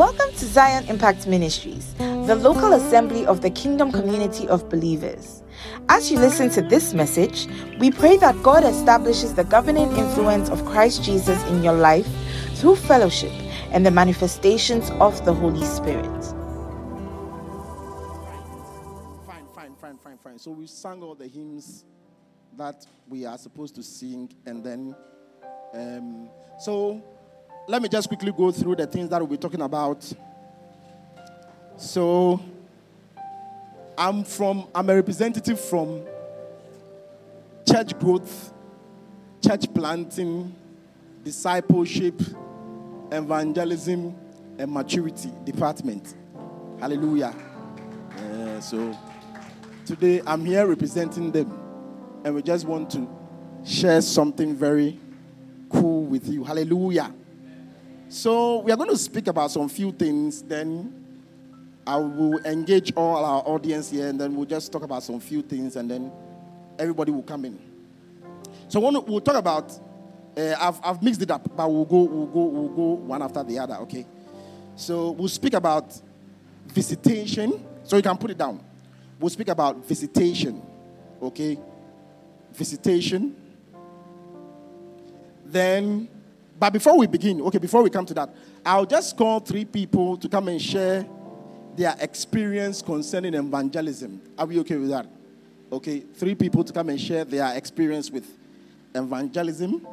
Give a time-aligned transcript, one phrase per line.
[0.00, 5.42] Welcome to Zion Impact Ministries, the local assembly of the kingdom community of believers.
[5.90, 7.46] As you listen to this message,
[7.78, 12.08] we pray that God establishes the governing influence of Christ Jesus in your life
[12.54, 13.30] through fellowship
[13.72, 16.24] and the manifestations of the Holy Spirit.
[19.26, 20.38] Fine, fine, fine, fine, fine.
[20.38, 21.84] So we sang all the hymns
[22.56, 24.96] that we are supposed to sing, and then,
[25.74, 27.04] um, so
[27.68, 30.12] let me just quickly go through the things that we'll be talking about.
[31.76, 32.40] So,
[33.96, 36.02] I'm from, I'm a representative from
[37.70, 38.52] church growth,
[39.46, 40.54] church planting,
[41.22, 42.20] discipleship,
[43.12, 44.14] evangelism,
[44.58, 46.14] and maturity department.
[46.80, 47.34] Hallelujah.
[48.60, 48.98] So,
[49.86, 51.58] today I'm here representing them,
[52.24, 53.08] and we just want to
[53.64, 54.98] share something very
[55.70, 56.44] cool with you.
[56.44, 57.14] Hallelujah.
[58.10, 60.42] So we are going to speak about some few things.
[60.42, 60.92] Then
[61.86, 65.42] I will engage all our audience here, and then we'll just talk about some few
[65.42, 66.10] things, and then
[66.76, 67.56] everybody will come in.
[68.66, 69.70] So we'll, talk about.
[70.36, 73.44] Uh, I've, I've mixed it up, but we'll go, we'll go, we'll go one after
[73.44, 73.76] the other.
[73.76, 74.04] Okay.
[74.74, 75.96] So we'll speak about
[76.66, 77.64] visitation.
[77.84, 78.60] So you can put it down.
[79.20, 80.60] We'll speak about visitation.
[81.22, 81.56] Okay.
[82.54, 83.36] Visitation.
[85.46, 86.08] Then
[86.60, 88.28] but before we begin, okay, before we come to that,
[88.66, 91.06] I'll just call three people to come and share
[91.74, 94.20] their experience concerning evangelism.
[94.36, 95.06] Are we okay with that?
[95.72, 98.26] Okay, three people to come and share their experience with
[98.94, 99.86] evangelism.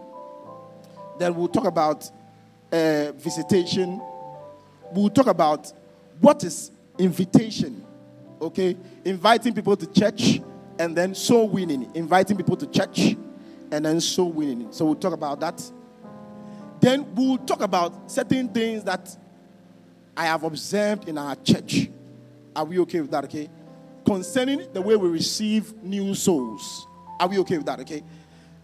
[1.18, 2.12] Then we'll talk about
[2.70, 4.02] uh, visitation.
[4.92, 5.72] We'll talk about
[6.20, 7.82] what is invitation.
[8.42, 10.42] Okay, inviting people to church
[10.78, 11.90] and then soul winning.
[11.96, 13.16] Inviting people to church
[13.72, 14.74] and then soul winning.
[14.74, 15.64] So we'll talk about that.
[16.80, 19.16] Then we'll talk about certain things that
[20.16, 21.90] I have observed in our church.
[22.56, 23.24] Are we okay with that?
[23.26, 23.50] Okay.
[24.06, 26.88] Concerning the way we receive new souls.
[27.20, 27.80] Are we okay with that?
[27.82, 28.04] Okay.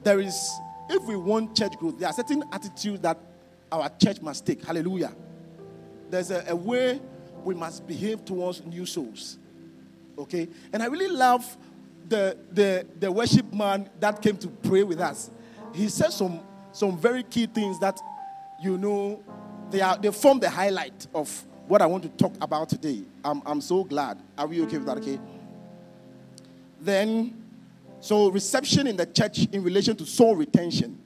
[0.03, 0.51] There is,
[0.89, 3.17] if we want church growth, there are certain attitudes that
[3.71, 4.63] our church must take.
[4.65, 5.13] Hallelujah.
[6.09, 7.01] There's a, a way
[7.43, 9.37] we must behave towards new souls.
[10.17, 10.47] Okay.
[10.71, 11.57] And I really love
[12.07, 15.29] the, the, the worship man that came to pray with us.
[15.73, 16.41] He said some
[16.73, 17.97] some very key things that
[18.61, 19.23] you know
[19.69, 23.03] they are they form the highlight of what I want to talk about today.
[23.23, 24.17] I'm, I'm so glad.
[24.37, 24.97] Are we okay with that?
[24.97, 25.19] Okay.
[26.81, 27.41] Then,
[28.01, 30.99] so reception in the church in relation to soul retention.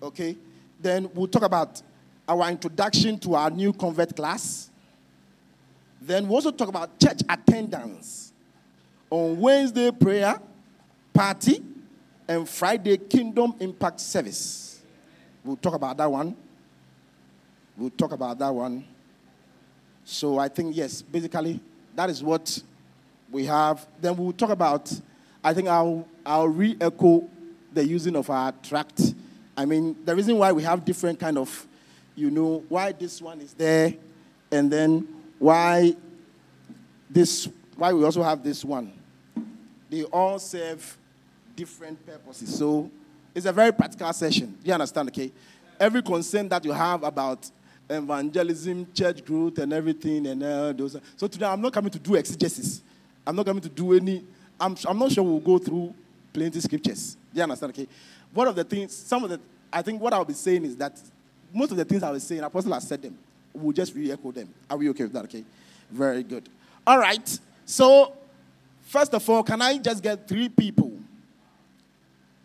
[0.00, 0.36] Okay.
[0.80, 1.82] Then we'll talk about
[2.28, 4.70] our introduction to our new convert class.
[6.00, 8.32] Then we'll also talk about church attendance
[9.10, 10.40] on Wednesday prayer,
[11.12, 11.62] party,
[12.28, 14.69] and Friday kingdom impact service.
[15.44, 16.36] We'll talk about that one.
[17.76, 18.84] We'll talk about that one.
[20.04, 21.60] So I think, yes, basically,
[21.94, 22.62] that is what
[23.30, 23.86] we have.
[24.00, 24.92] Then we'll talk about,
[25.42, 27.28] I think I'll, I'll re echo
[27.72, 29.14] the using of our tract.
[29.56, 31.66] I mean, the reason why we have different kind of,
[32.16, 33.94] you know, why this one is there,
[34.50, 35.06] and then
[35.38, 35.94] why
[37.08, 38.92] this, why we also have this one.
[39.88, 40.98] They all serve
[41.56, 42.56] different purposes.
[42.58, 42.90] So
[43.34, 44.56] it's a very practical session.
[44.64, 45.08] You understand?
[45.08, 45.32] Okay.
[45.78, 47.50] Every concern that you have about
[47.88, 50.96] evangelism, church growth, and everything, and uh, those.
[51.16, 52.82] So today I'm not coming to do exegesis.
[53.26, 54.24] I'm not coming to do any.
[54.60, 55.94] I'm, I'm not sure we'll go through
[56.32, 57.16] plenty scriptures.
[57.32, 57.72] You understand?
[57.72, 57.88] Okay.
[58.32, 59.40] One of the things, some of the,
[59.72, 61.00] I think what I'll be saying is that
[61.52, 63.18] most of the things I was saying, Apostle has said them.
[63.52, 64.48] We'll just re-echo them.
[64.68, 65.24] Are we okay with that?
[65.24, 65.44] Okay.
[65.90, 66.48] Very good.
[66.86, 67.38] All right.
[67.64, 68.12] So,
[68.82, 70.89] first of all, can I just get three people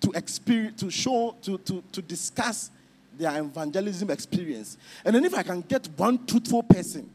[0.06, 2.70] to experience, to show, to, to, to discuss
[3.18, 4.78] their evangelism experience.
[5.04, 7.10] And then if I can get one truthful person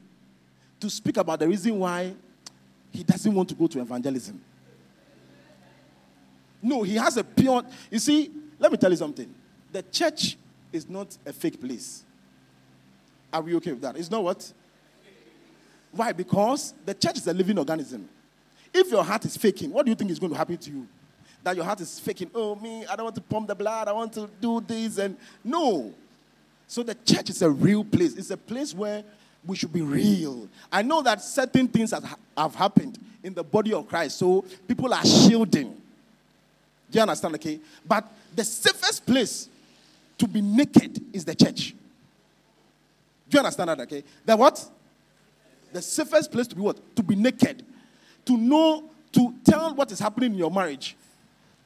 [0.81, 2.13] to speak about the reason why
[2.91, 4.41] he doesn't want to go to evangelism.
[6.61, 7.63] No, he has a pure.
[7.91, 9.33] You see, let me tell you something.
[9.71, 10.37] The church
[10.73, 12.03] is not a fake place.
[13.33, 13.97] Are we okay with that?
[13.97, 14.53] It's not what?
[15.93, 16.11] Why?
[16.11, 18.09] Because the church is a living organism.
[18.75, 20.89] If your heart is faking, what do you think is going to happen to you?
[21.43, 22.31] That your heart is faking.
[22.35, 23.89] Oh, me, I don't want to pump the blood.
[23.89, 24.99] I want to do this.
[24.99, 25.93] And no.
[26.67, 28.15] So the church is a real place.
[28.17, 29.03] It's a place where
[29.47, 30.49] we should be real.
[30.71, 34.19] I know that certain things have, have happened in the body of Christ.
[34.19, 35.71] So people are shielding.
[36.91, 37.35] Do you understand?
[37.37, 37.59] Okay.
[37.87, 39.49] But the safest place
[40.19, 41.75] to be naked is the church.
[43.29, 43.81] Do you understand that?
[43.81, 44.05] Okay.
[44.25, 44.65] The what?
[45.73, 46.97] The safest place to be what?
[46.97, 47.65] To be naked.
[48.27, 50.97] To know, to tell what is happening in your marriage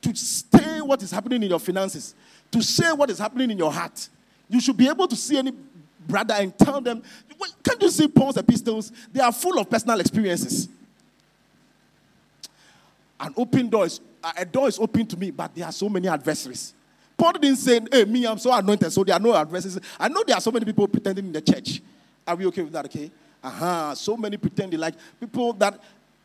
[0.04, 2.14] to say what is happening in your finances,
[2.50, 4.08] to say what is happening in your heart.
[4.48, 5.52] You should be able to see any
[6.06, 7.02] brother and tell them,
[7.62, 8.92] can't you see Paul's epistles?
[9.12, 10.68] They are full of personal experiences.
[13.18, 14.00] An open door is,
[14.36, 16.74] a door is open to me, but there are so many adversaries.
[17.16, 19.78] Paul didn't say, hey, me, I'm so anointed, so there are no adversaries.
[19.98, 21.80] I know there are so many people pretending in the church.
[22.26, 23.10] Are we okay with that, okay?
[23.42, 23.94] Uh-huh.
[23.94, 25.80] So many pretending, like people that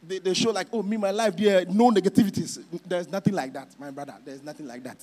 [0.06, 2.64] they, they show like, oh, me, my life, there no negativities.
[2.88, 4.16] There's nothing like that, my brother.
[4.24, 4.98] There's nothing like that.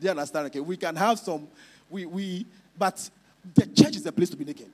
[0.00, 0.46] Do you understand?
[0.46, 1.46] Okay, we can have some,
[1.88, 2.46] we, we,
[2.78, 3.08] but
[3.54, 4.68] the church is the place to be naked.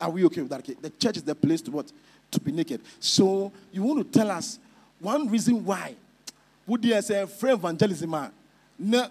[0.00, 0.60] Are we okay with that?
[0.60, 1.90] Okay, the church is the place to what?
[2.30, 2.82] To be naked.
[3.00, 4.58] So you want to tell us
[5.00, 5.94] one reason why
[6.66, 8.10] would you say free evangelism?
[8.10, 8.30] Man?
[8.78, 9.08] No,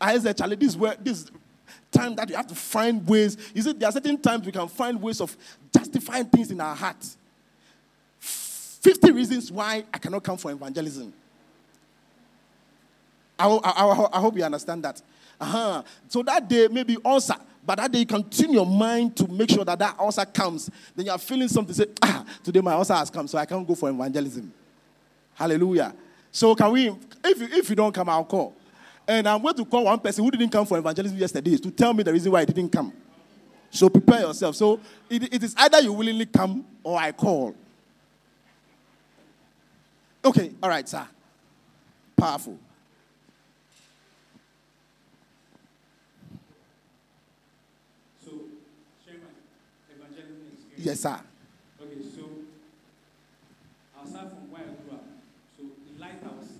[0.00, 1.30] I say, Charlie, this where this
[1.90, 3.36] time that you have to find ways.
[3.54, 5.36] Is it there are certain times we can find ways of
[5.72, 7.04] justifying things in our heart?
[8.84, 11.10] 50 reasons why I cannot come for evangelism.
[13.38, 15.00] I, I, I hope you understand that.
[15.40, 15.82] Uh-huh.
[16.06, 19.48] So that day, maybe ulcer, but that day you can tune your mind to make
[19.48, 20.70] sure that that ulcer comes.
[20.94, 23.66] Then you are feeling something, say, ah, today my ulcer has come, so I can't
[23.66, 24.52] go for evangelism.
[25.32, 25.94] Hallelujah.
[26.30, 26.88] So can we,
[27.24, 28.54] if you, if you don't come, I'll call.
[29.08, 31.94] And I'm going to call one person who didn't come for evangelism yesterday to tell
[31.94, 32.92] me the reason why he didn't come.
[33.70, 34.56] So prepare yourself.
[34.56, 34.78] So
[35.08, 37.54] it, it is either you willingly come or I call.
[40.24, 41.06] Okay, all right, sir.
[42.16, 42.58] Powerful.
[48.24, 48.30] So,
[49.04, 50.60] share my experience.
[50.78, 51.20] Yes, sir.
[51.82, 52.24] Okay, so
[54.00, 55.04] aside from where I grew up,
[55.58, 56.56] so in Lighthouse,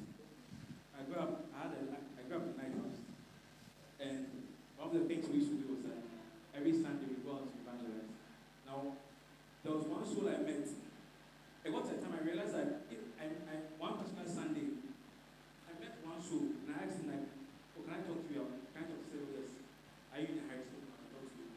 [0.93, 1.46] I grew up.
[1.56, 1.81] I had a,
[2.20, 3.00] I grew up in Lighthouse,
[4.00, 4.26] and
[4.76, 6.05] one of the things we used to do was that
[6.52, 8.12] every Sunday we go out to evangelize.
[8.69, 8.93] Now,
[9.64, 10.69] there was one soul I met.
[11.64, 14.85] It got to a time I realized that it, I, I, one particular Sunday,
[15.65, 17.25] I met one soul, and I asked him like,
[17.73, 18.44] "Oh, can I talk to you?
[18.76, 19.50] Can I talk to you?" He "Oh, yes."
[20.12, 20.85] Are you the high school?
[20.85, 21.49] I can talk to you.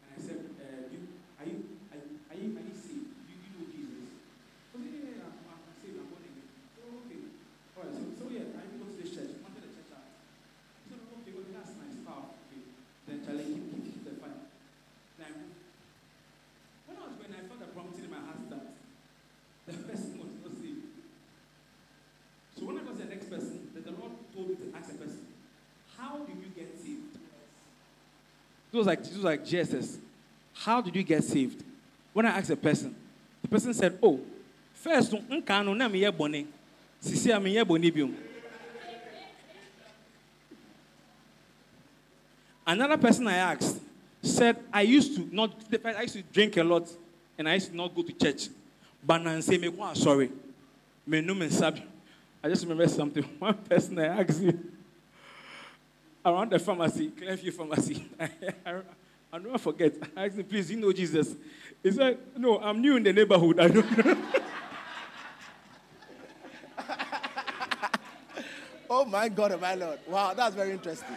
[0.00, 1.02] And I said, uh, do you,
[1.36, 1.56] are you
[1.92, 3.20] are, you- are you are you saved?
[3.20, 4.08] Do you, you know Jesus?
[4.72, 6.00] Oh, yeah, yeah, yeah, I'm, I'm saved.
[6.00, 6.48] I'm born again.
[6.80, 7.20] Oh, okay.
[7.76, 7.92] All right.
[7.92, 9.30] So, so yeah, I go to this church.
[9.36, 10.08] I wanted the church out.
[10.88, 12.00] So okay, well, that's nice.
[12.00, 12.40] Powerful.
[12.48, 12.64] Okay.
[13.04, 14.40] Then Charlie, keep, keep, keep the fire.
[15.20, 15.30] Now,
[16.88, 18.64] when I was going, I felt a prompting in my heart that
[19.68, 20.88] the person was not saved.
[22.58, 24.90] So when I got to the next person, then the Lord told me to ask
[24.92, 25.24] the person,
[25.96, 27.16] "How did you get saved?"
[28.72, 29.98] It was like it was like Jesus.
[30.54, 31.64] How did you get saved?
[32.12, 32.94] When I asked the person,
[33.42, 34.20] the person said, "Oh,
[34.74, 36.46] first nka no na me ye.
[37.02, 38.16] Sisi a me ye bone.
[42.66, 43.80] Another person I asked
[44.22, 45.52] said, "I used to not.
[45.84, 46.88] I used to drink a lot,
[47.36, 48.48] and I used to not go to church.
[49.04, 50.30] But now say me sorry,
[51.06, 51.48] me no me.
[52.42, 53.24] I just remember something.
[53.38, 54.69] One person I asked you
[56.24, 58.08] around the pharmacy, Clearview Pharmacy.
[58.20, 59.94] I, never forget.
[60.16, 61.34] I asked him, please, you know Jesus?
[61.82, 63.60] He said, no, I'm new in the neighborhood.
[63.60, 64.16] I don't know.
[68.92, 70.00] Oh my God, oh my Lord.
[70.08, 71.16] Wow, that's very interesting.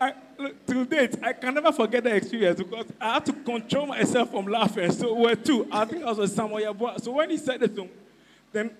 [0.00, 3.84] I, look, till date, I can never forget that experience because I had to control
[3.84, 4.90] myself from laughing.
[4.92, 5.68] So we're two.
[5.70, 6.98] I think I was with Samuel Yabua.
[7.02, 7.90] So when he said it to him,
[8.50, 8.70] then,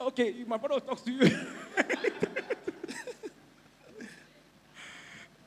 [0.00, 1.20] okay, my brother talks to you.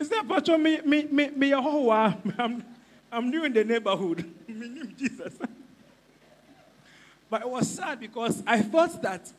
[0.04, 2.18] Is that Pacho, me, me, me, me, Yehowa?
[2.38, 2.62] I'm,
[3.10, 4.26] I'm new in the neighborhood.
[4.50, 5.34] Me name Jesus.
[7.30, 9.32] But it was sad because I thought that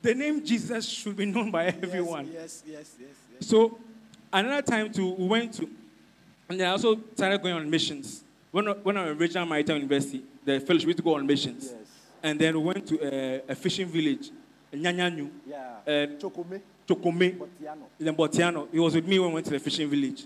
[0.00, 2.30] the name Jesus should be known by everyone.
[2.32, 3.46] Yes, yes, yes, yes.
[3.46, 3.78] So
[4.32, 5.68] another time too, we went to,
[6.48, 8.24] and then I also started going on missions.
[8.52, 11.14] When, I- when I was in Regional Maritime University, the fellowship we used to go
[11.14, 11.64] on missions.
[11.66, 11.88] Yes.
[12.22, 14.30] And then we went to a, a fishing village,
[14.72, 15.74] Nyanyanyu, Yeah.
[15.86, 17.86] and Chokome, Chokome, Bortianor.
[18.00, 18.68] in Bortianor.
[18.72, 20.24] He was with me when we went to the fishing village.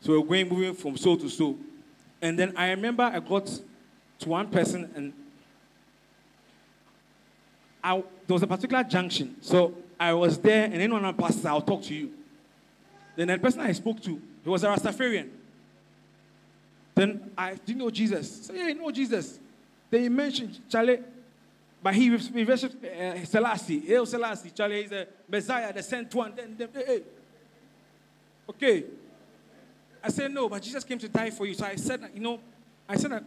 [0.00, 1.56] So we were going, moving from soul to soul.
[2.20, 5.12] And then I remember I got to one person and
[7.82, 9.36] I, there was a particular junction.
[9.40, 12.10] So I was there, and anyone that passes, I'll talk to you.
[13.16, 15.28] Then the person I spoke to, he was a Rastafarian.
[16.94, 18.46] Then I didn't know Jesus.
[18.46, 19.38] So yeah, I know Jesus.
[19.90, 21.00] Then he mentioned Charlie,
[21.82, 23.80] but he worshipped uh, Selassie.
[23.80, 24.50] Hail Selassie.
[24.50, 26.32] Charlie is a Messiah, the sent one.
[26.36, 27.02] Then, then hey,
[28.48, 28.84] okay.
[30.02, 31.54] I said no, but Jesus came to die for you.
[31.54, 32.40] So I said, you know,
[32.88, 33.24] I said that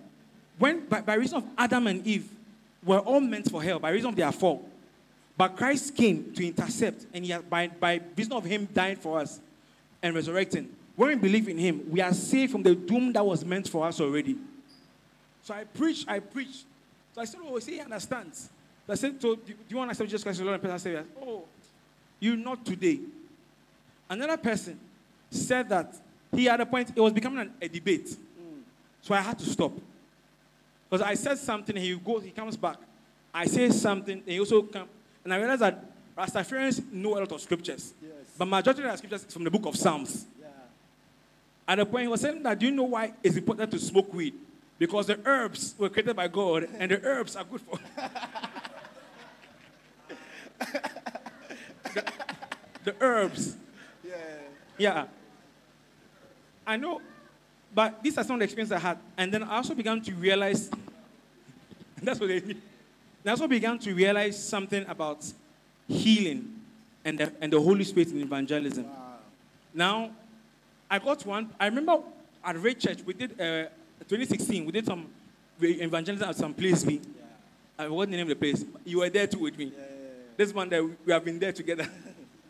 [0.57, 2.29] when by, by reason of Adam and Eve,
[2.83, 4.67] were all meant for hell by reason of their fall.
[5.37, 9.39] But Christ came to intercept, and he by, by reason of him dying for us
[10.01, 13.43] and resurrecting, when we believe in him, we are saved from the doom that was
[13.43, 14.37] meant for us already.
[15.43, 16.63] So I preach, I preach.
[17.15, 18.49] So I said, Oh, see, he understands.
[18.85, 20.61] So I said, So do, do you want to accept Jesus Christ as Lord and
[20.61, 21.05] personal Savior?
[21.25, 21.45] Oh,
[22.19, 22.99] you not today.
[24.09, 24.77] Another person
[25.29, 25.95] said that
[26.33, 28.17] he had a point, it was becoming an, a debate.
[29.01, 29.71] So I had to stop.
[30.89, 32.77] Because I said something, he goes, he comes back.
[33.33, 34.89] I say something, and he also comes.
[35.23, 35.85] And I realized that
[36.17, 37.93] Rastafarians know a lot of scriptures.
[38.01, 38.11] Yes.
[38.37, 40.25] But majority of the scriptures is from the book of Psalms.
[40.39, 40.47] Yeah.
[41.67, 44.13] At the point he was saying that, do you know why it's important to smoke
[44.13, 44.33] weed?
[44.77, 47.79] Because the herbs were created by God, and the herbs are good for.
[51.93, 52.03] the,
[52.83, 53.55] the herbs.
[54.03, 54.15] Yeah.
[54.77, 55.05] Yeah.
[56.67, 57.01] I know,
[57.73, 58.97] but these are some of the experiences I had.
[59.17, 60.69] And then I also began to realize
[62.01, 62.61] that's what they need.
[63.25, 65.25] I also began to realize something about
[65.87, 66.61] healing
[67.03, 68.85] and the, and the Holy Spirit in evangelism.
[69.73, 70.11] Now,
[70.89, 71.49] I got one.
[71.59, 71.99] I remember
[72.43, 73.65] at Ray Church, we did, uh,
[74.07, 75.07] 2016, we did some
[75.61, 76.83] evangelism at some place.
[76.83, 77.01] B.
[77.77, 78.63] I forgot the name of the place.
[78.85, 79.71] You were there too with me.
[80.37, 81.87] This one that we have been there together.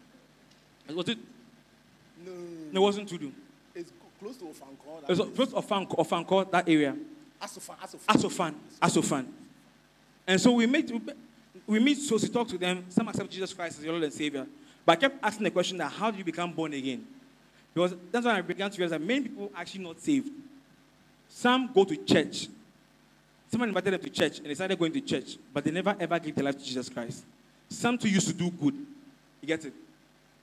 [0.89, 1.17] was it?
[2.25, 2.31] No.
[2.71, 3.31] No, it wasn't to do.
[3.73, 5.03] It's close to Ofankor.
[5.03, 6.95] It was close to Ofan- Ofankor, that area.
[7.41, 7.77] Asofan.
[7.77, 8.05] Asofan.
[8.07, 8.55] Asofan.
[8.81, 9.25] Asofan.
[10.27, 10.91] And so we meet,
[11.67, 12.85] we meet, so we talk to them.
[12.89, 14.47] Some accept Jesus Christ as your Lord and Savior.
[14.85, 17.05] But I kept asking the question that how do you become born again?
[17.73, 20.29] Because that's when I began to realize that many people are actually not saved.
[21.29, 22.47] Some go to church.
[23.51, 26.19] Someone invited them to church and they started going to church, but they never ever
[26.19, 27.23] gave their life to Jesus Christ.
[27.69, 28.73] Some too used to do good.
[29.41, 29.73] You get it?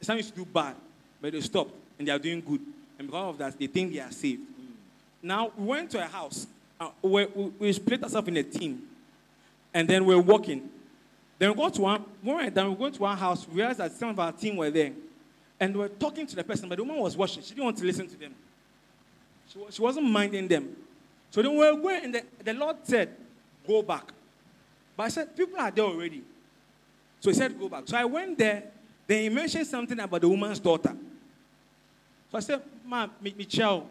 [0.00, 0.74] Some used to do bad,
[1.20, 2.60] but they stopped and they are doing good.
[2.98, 4.42] And because of that, they think they are saved.
[5.22, 6.46] Now, we went to a house.
[6.80, 8.82] Uh, we, we, we split ourselves in a team.
[9.72, 10.68] And then we're walking.
[11.38, 13.46] Then we go to one, when we're done, we go to one house.
[13.48, 14.92] We realized that some of our team were there.
[15.58, 17.42] And we were talking to the person, but the woman was watching.
[17.42, 18.34] She didn't want to listen to them.
[19.52, 20.74] She, wa- she wasn't minding them.
[21.30, 23.10] So then we were going, and the, the Lord said,
[23.66, 24.10] Go back.
[24.96, 26.22] But I said, People are there already.
[27.20, 27.84] So he said, Go back.
[27.86, 28.64] So I went there.
[29.06, 30.96] Then he mentioned something about the woman's daughter.
[32.30, 33.84] So I said, Ma, me, me chow.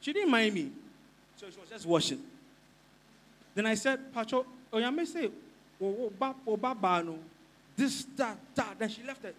[0.00, 0.70] She didn't mind me.
[1.36, 2.20] So she was just watching.
[3.54, 5.30] Then I said, Pacho, oh, may say,
[5.82, 7.18] oh, oh, ba, oh, ba, ba, no.
[7.76, 8.78] This, that, that.
[8.78, 9.34] Then she left it.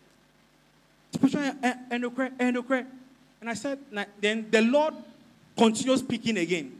[3.41, 3.79] And I said,
[4.19, 4.93] then the Lord
[5.57, 6.77] continued speaking again.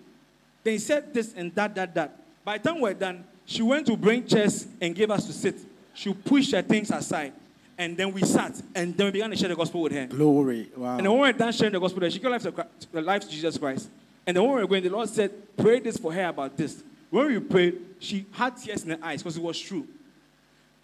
[0.64, 2.18] Then he said this and that, that, that.
[2.44, 5.56] By the time we're done, she went to bring chairs and gave us to sit.
[5.94, 7.34] She pushed her things aside.
[7.78, 8.62] And then we sat.
[8.76, 10.06] And then we began to share the gospel with her.
[10.06, 10.70] Glory.
[10.76, 10.98] Wow.
[10.98, 13.22] And the when we were done sharing the gospel, she gave life to, the life
[13.24, 13.90] to Jesus Christ.
[14.26, 16.84] And then when we were going, the Lord said, Pray this for her about this.
[17.10, 19.86] When we prayed, she had tears in her eyes because it was true.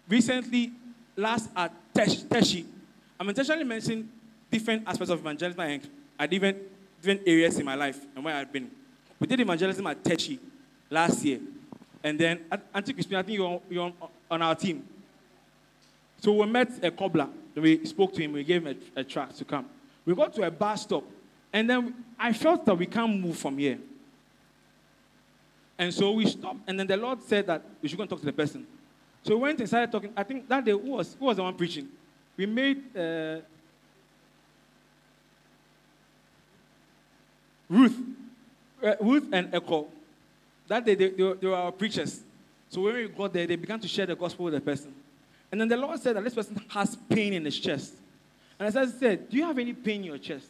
[0.08, 0.72] Recently,
[1.16, 2.66] last at Tesh, Teshie,
[3.18, 4.08] I'm intentionally mentioning
[4.50, 6.58] different aspects of evangelism and at different,
[7.00, 8.70] different areas in my life and where I've been.
[9.18, 10.38] We did evangelism at Teshie
[10.90, 11.40] last year.
[12.02, 12.40] And then,
[12.74, 13.92] Auntie Crispin, I think you're, on- you're
[14.30, 14.84] on, our team.
[16.20, 17.28] So we met a cobbler.
[17.54, 18.32] We spoke to him.
[18.32, 19.66] We gave him a, a to come.
[20.04, 21.04] We got to a bus stop.
[21.52, 23.78] And then I felt that we can't move from here.
[25.78, 26.60] And so we stopped.
[26.66, 28.66] And then the Lord said that we should go and talk to the person.
[29.22, 30.12] So we went and started talking.
[30.16, 31.88] I think that day, who was, who was the one preaching?
[32.36, 33.40] We made uh,
[37.68, 37.96] Ruth.
[38.82, 39.88] Uh, Ruth and Echo.
[40.66, 42.20] That day, they, they, were, they were our preachers.
[42.68, 44.94] So when we got there, they began to share the gospel with the person.
[45.50, 47.94] And then the Lord said that this person has pain in his chest.
[48.58, 50.48] And I said, Do you have any pain in your chest?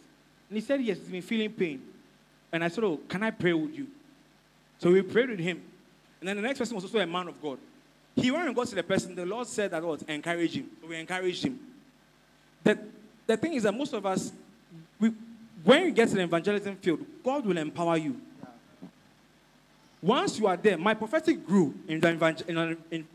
[0.48, 1.82] And he said, Yes, he's been feeling pain.
[2.50, 3.86] And I said, Oh, can I pray with you?
[4.78, 5.62] So we prayed with him.
[6.20, 7.58] And then the next person was also a man of God.
[8.16, 9.14] He went and got to the person.
[9.14, 10.02] The Lord said that what?
[10.02, 10.68] Encourage him.
[10.80, 11.60] So we encouraged him.
[12.64, 12.78] The,
[13.26, 14.32] the thing is that most of us,
[14.98, 15.12] we,
[15.68, 18.18] when you get to the evangelism field, God will empower you.
[20.00, 23.06] Once you are there, my prophetic grew in, the in, in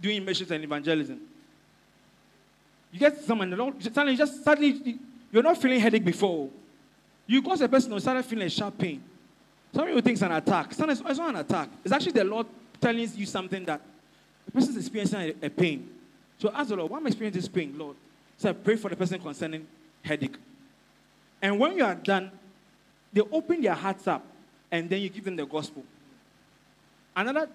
[0.00, 1.20] doing missions and evangelism.
[2.90, 4.98] You get someone, the Lord suddenly just suddenly
[5.30, 6.48] you're not feeling headache before.
[7.24, 9.00] You got a person who started feeling a sharp pain.
[9.72, 10.74] Some people think it's an attack.
[10.74, 11.68] Sometimes it's not an attack.
[11.84, 12.48] It's actually the Lord
[12.80, 13.80] telling you something that
[14.46, 15.88] the person is experiencing a, a pain.
[16.36, 17.94] So ask the Lord, why am I experiencing this pain, Lord?
[18.38, 19.68] So I pray for the person concerning
[20.02, 20.36] headache.
[21.42, 22.30] And when you are done,
[23.12, 24.24] they open their hearts up
[24.70, 25.84] and then you give them the gospel.
[27.14, 27.48] Another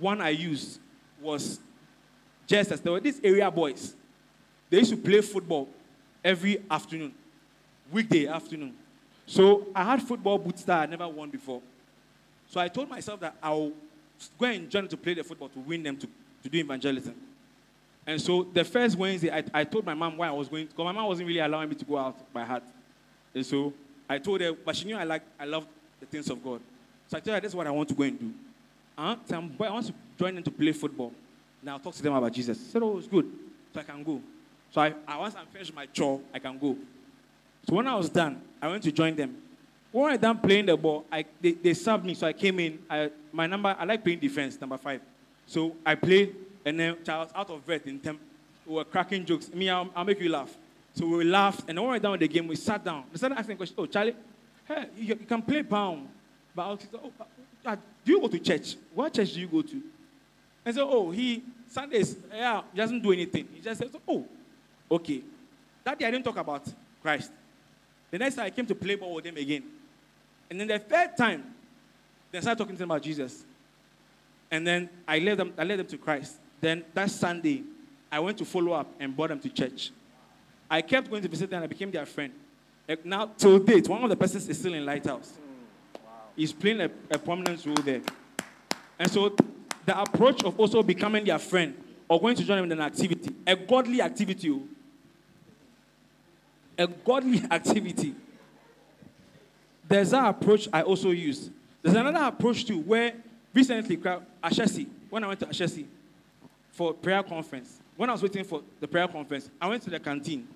[0.00, 0.80] one I used
[1.20, 1.60] was
[2.46, 3.94] just as there were these area boys.
[4.70, 5.68] They used to play football
[6.24, 7.14] every afternoon,
[7.92, 8.74] weekday afternoon.
[9.26, 11.60] So I had football boots that I never won before.
[12.48, 13.72] So I told myself that I'll
[14.38, 16.08] go and join to play the football to win them to,
[16.42, 17.14] to do evangelism.
[18.06, 20.82] And so the first Wednesday, I, I told my mom why I was going, because
[20.82, 22.64] my mom wasn't really allowing me to go out by heart.
[23.34, 23.72] And so
[24.08, 25.68] I told her, but she knew I like I loved
[26.00, 26.60] the things of God.
[27.08, 28.32] So I told her, this is what I want to go and do.
[28.96, 31.12] Uh, some boy, I want to join them to play football.
[31.62, 32.58] Now I'll talk to them about Jesus.
[32.58, 33.30] She said, oh, it's good.
[33.74, 34.20] So I can go.
[34.70, 36.76] So I, I once I'm finished my chore, I can go.
[37.68, 39.36] So when I was done, I went to join them.
[39.92, 42.78] when I done playing the ball, I, they, they me, so I came in.
[42.88, 45.00] I, my number, I like playing defense, number five.
[45.46, 48.20] So I played, and then I was out of breath in temp.
[48.66, 49.52] We were cracking jokes.
[49.52, 50.54] Me, I'll, I'll make you laugh.
[50.98, 53.04] So we laughed, and when we were done with the game, we sat down.
[53.12, 53.78] They started asking questions.
[53.78, 54.16] Oh, Charlie,
[54.66, 56.08] hey, you, you can play pound,
[56.52, 57.12] but I was, oh,
[57.64, 58.74] uh, do you go to church?
[58.92, 59.80] What church do you go to?
[60.64, 63.46] And so, oh, he Sundays, yeah, he doesn't do anything.
[63.54, 64.26] He just says, oh,
[64.90, 65.22] okay.
[65.84, 66.66] That day I didn't talk about
[67.00, 67.30] Christ.
[68.10, 69.62] The next time I came to play ball with him again.
[70.50, 71.44] And then the third time,
[72.32, 73.44] they started talking to them about Jesus.
[74.50, 76.38] And then I led them, I led them to Christ.
[76.60, 77.62] Then that Sunday,
[78.10, 79.92] I went to follow up and brought them to church.
[80.70, 82.32] I kept going to visit them and I became their friend.
[82.86, 85.32] Like now, till date, one of the persons is still in Lighthouse.
[85.94, 86.00] Wow.
[86.36, 88.00] He's playing a, a prominent role there.
[88.98, 89.34] And so
[89.84, 91.74] the approach of also becoming their friend
[92.08, 94.62] or going to join them in an activity, a godly activity, oh.
[96.76, 98.14] a godly activity.
[99.86, 101.50] There's that approach I also use.
[101.82, 103.14] There's another approach too, where
[103.54, 105.86] recently, Ashesi, when I went to Ashesi
[106.72, 109.98] for prayer conference, when I was waiting for the prayer conference, I went to the
[109.98, 110.46] canteen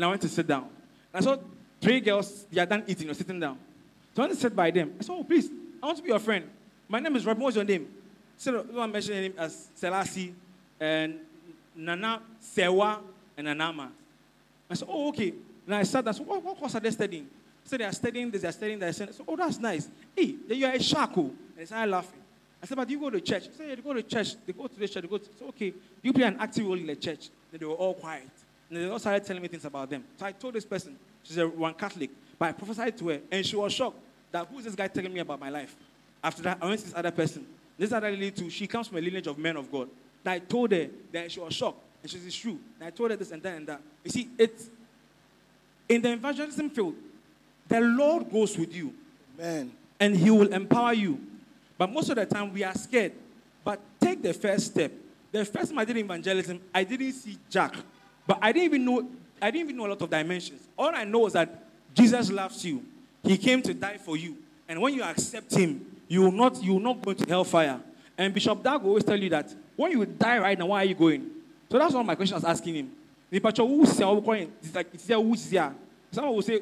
[0.00, 0.66] and I went to sit down.
[1.12, 1.36] And I saw
[1.78, 3.58] three girls, they are done eating or sitting down.
[4.16, 4.94] So I went to sit by them.
[4.98, 5.50] I said, Oh, please,
[5.82, 6.48] I want to be your friend.
[6.88, 7.42] My name is Robin.
[7.42, 7.86] What's your name?
[8.38, 10.34] So I'm mentioning him as Selassie
[10.80, 11.18] and
[11.76, 13.00] Nana Sewa
[13.36, 13.90] and Nanama.
[14.70, 15.34] I said, Oh, okay.
[15.66, 17.28] And I said, That's what, what course are they studying?
[17.64, 18.88] So they are studying this, they are studying that.
[18.88, 19.86] I said, Oh, that's nice.
[20.16, 21.20] Hey, you are a shaku.
[21.20, 21.58] And oh.
[21.58, 22.20] they started laughing.
[22.62, 23.48] I said, but you go to church?
[23.48, 24.34] He said, yeah, they go to church.
[24.46, 25.02] They go to the church.
[25.02, 27.30] They go to, said, okay, you play an active role in the church.
[27.50, 28.28] Then they were all quiet.
[28.70, 30.04] And they all started telling me things about them.
[30.16, 33.44] So I told this person, she's a one Catholic, but I prophesied to her, and
[33.44, 33.98] she was shocked
[34.30, 35.74] that who is this guy telling me about my life?
[36.22, 37.46] After that, I went to this other person.
[37.76, 39.88] This other lady too, she comes from a lineage of men of God.
[40.24, 41.78] And I told her that she was shocked.
[42.02, 42.58] And she said, it's true.
[42.78, 43.80] And I told her this and that and that.
[44.04, 44.68] You see, it's
[45.88, 46.94] in the evangelism field,
[47.66, 48.94] the Lord goes with you.
[49.38, 49.72] Amen.
[49.98, 51.20] And He will empower you.
[51.76, 53.12] But most of the time we are scared.
[53.64, 54.92] But take the first step.
[55.32, 57.74] The first time I did evangelism, I didn't see Jack.
[58.30, 59.08] But I didn't even know
[59.42, 60.62] I didn't even know a lot of dimensions.
[60.78, 62.84] All I know is that Jesus loves you.
[63.24, 64.36] He came to die for you.
[64.68, 67.80] And when you accept him, you will not you will not go to hellfire.
[68.16, 70.94] And Bishop Dag always tell you that when you die right now, why are you
[70.94, 71.28] going?
[71.68, 72.92] So that's one of my questions I was asking him.
[73.32, 75.74] It's like it's who's here.
[76.12, 76.60] Someone will say,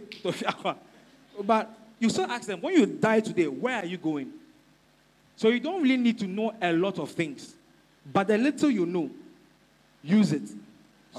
[1.45, 4.33] but you still ask them, when you die today, where are you going?
[5.37, 7.55] So you don't really need to know a lot of things.
[8.11, 9.11] But the little you know,
[10.03, 10.49] use it.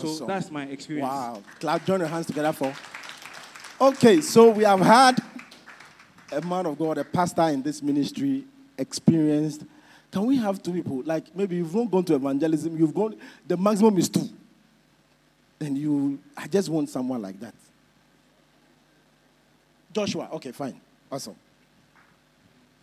[0.07, 1.09] So that's my experience.
[1.09, 1.43] Wow.
[1.59, 2.73] Clap, join your hands together for.
[3.81, 5.21] Okay, so we have had
[6.31, 8.43] a man of God, a pastor in this ministry,
[8.77, 9.63] experienced.
[10.11, 11.01] Can we have two people?
[11.05, 13.15] Like maybe you've not gone to evangelism, you've gone,
[13.47, 14.27] the maximum is two.
[15.61, 17.53] And you, I just want someone like that.
[19.91, 20.79] Joshua, okay, fine.
[21.11, 21.35] Awesome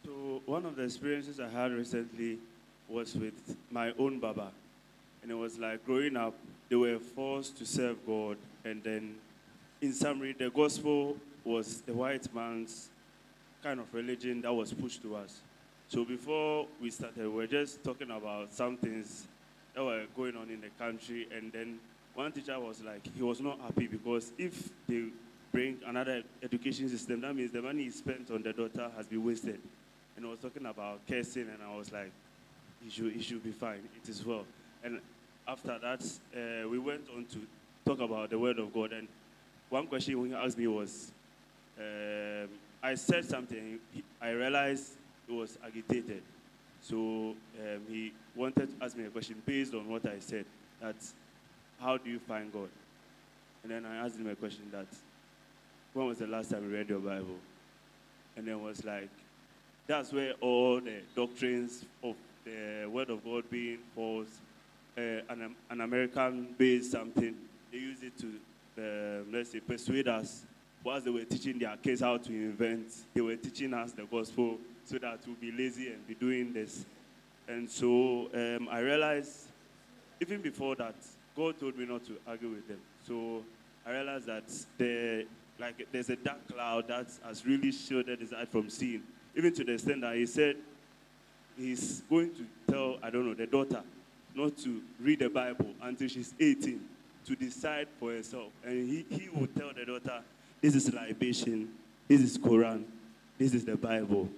[0.05, 2.39] So, one of the experiences I had recently
[2.89, 4.51] was with my own Baba.
[5.23, 6.35] And it was like growing up,
[6.69, 8.37] they were forced to serve God.
[8.65, 9.17] And then,
[9.81, 12.89] in summary, the gospel was the white man's
[13.63, 15.41] kind of religion that was pushed to us.
[15.89, 19.27] So before we started, we were just talking about some things
[19.75, 21.29] that were going on in the country.
[21.35, 21.79] And then
[22.15, 25.05] one teacher was like, he was not happy because if they
[25.53, 29.25] bring another education system, that means the money he spent on the daughter has been
[29.25, 29.61] wasted
[30.17, 32.11] and I was talking about cursing, and I was like,
[32.85, 33.87] "It should, it should be fine.
[34.03, 34.47] It is well."
[34.83, 35.01] And
[35.49, 36.03] after that,
[36.35, 37.39] uh, we went on to
[37.85, 38.93] talk about the Word of God.
[38.93, 39.09] And
[39.69, 41.13] one question he asked me was,
[41.79, 42.49] um,
[42.83, 43.79] I said something.
[44.21, 44.93] I realized
[45.29, 46.23] it was agitated.
[46.81, 50.45] So um, he wanted to ask me a question based on what I said.
[50.81, 50.97] That,
[51.81, 52.69] how do you find God?
[53.63, 54.87] And then I asked him a question that,
[55.93, 57.39] when was the last time you read your Bible?
[58.37, 59.09] And then was like,
[59.87, 64.41] that's where all the doctrines of the Word of God being false,
[64.97, 67.35] uh, an, an American-based something,
[67.71, 68.27] they use it to,
[68.79, 70.45] uh, let's say, persuade us.
[70.85, 74.59] Whilst they were teaching their kids how to invent, they were teaching us the gospel
[74.85, 76.87] so that we'll be lazy and be doing this.
[77.49, 79.49] And so um, I realized,
[80.21, 80.95] even before that,
[81.37, 82.79] God told me not to argue with them.
[83.07, 83.43] So
[83.85, 84.45] I realized that
[84.79, 85.27] the,
[85.59, 89.03] like, there's a dark cloud that has really shielded his eye from seeing
[89.37, 90.57] even to the extent that he said
[91.57, 93.83] he's going to tell, I don't know, the daughter
[94.37, 96.81] not to read the Bible until she's 18
[97.27, 98.53] to decide for herself.
[98.65, 100.23] And he, he will tell the daughter,
[100.61, 101.71] this is libation,
[102.07, 102.85] this is Quran,
[103.39, 104.29] this is the Bible.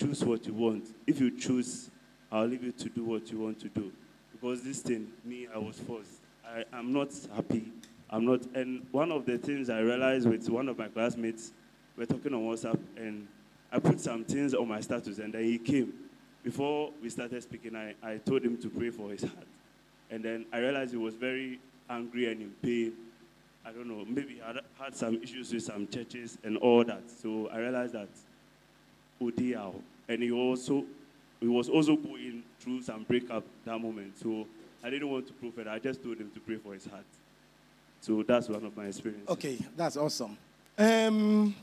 [0.00, 0.84] Choose what you want.
[1.06, 1.90] If you choose,
[2.30, 3.92] I'll leave you to do what you want to do.
[4.32, 6.20] Because this thing, me, I was forced.
[6.46, 7.72] I, I'm not happy.
[8.10, 8.42] I'm not.
[8.54, 11.52] And one of the things I realized with one of my classmates
[11.96, 13.26] we're talking on WhatsApp, and
[13.72, 15.92] I put some things on my status, and then he came.
[16.48, 19.46] Before we started speaking, I, I told him to pray for his heart.
[20.10, 22.94] And then I realized he was very angry and in pain.
[23.66, 27.02] I don't know, maybe he had had some issues with some churches and all that.
[27.10, 28.08] So I realized that
[29.20, 29.74] Odiao.
[30.08, 30.86] And he also
[31.38, 34.16] he was also going through some breakup that moment.
[34.18, 34.46] So
[34.82, 35.68] I didn't want to prove it.
[35.68, 37.04] I just told him to pray for his heart.
[38.00, 39.28] So that's one of my experiences.
[39.28, 40.38] Okay, that's awesome.
[40.78, 41.54] Um,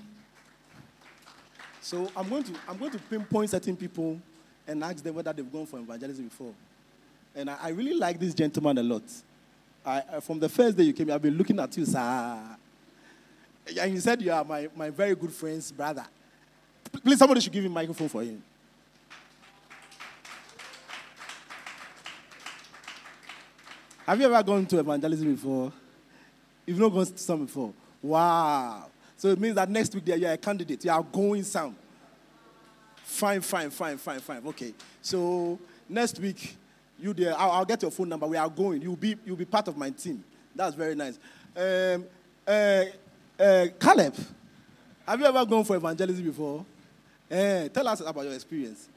[1.81, 4.21] so I'm going to I'm going to pinpoint certain people
[4.67, 6.53] and ask them whether they've gone for evangelism before.
[7.35, 9.03] And I, I really like this gentleman a lot.
[9.85, 12.57] I, I- from the first day you came, I've been looking at you, sir.
[13.79, 16.05] And you said you are my, my very good friend's brother.
[17.03, 18.41] Please, somebody should give him a microphone for him.
[24.05, 25.71] Have you ever gone to evangelism before?
[26.65, 27.73] You've not gone to some before.
[28.01, 28.85] Wow.
[29.17, 30.83] So it means that next week there you are a candidate.
[30.85, 31.75] You are going some.
[33.15, 34.41] Fine, fine, fine, fine, fine.
[34.47, 34.73] Okay.
[35.01, 36.57] So next week,
[36.99, 37.33] you there.
[37.39, 38.27] I'll, I'll get your phone number.
[38.27, 38.81] We are going.
[38.81, 40.21] You'll be you'll be part of my team.
[40.53, 41.17] That's very nice.
[41.55, 42.03] Um,
[42.45, 42.83] uh,
[43.39, 44.15] uh, Caleb,
[45.07, 46.65] have you ever gone for evangelism before?
[47.31, 48.89] Eh, tell us about your experience.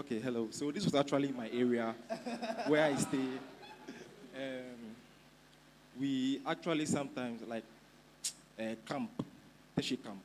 [0.00, 0.48] Okay, hello.
[0.50, 1.94] So this was actually my area
[2.68, 3.18] where I stay.
[4.34, 4.96] Um,
[6.00, 7.64] we actually sometimes like
[8.58, 9.10] uh, camp,
[9.76, 10.22] Teshie camp.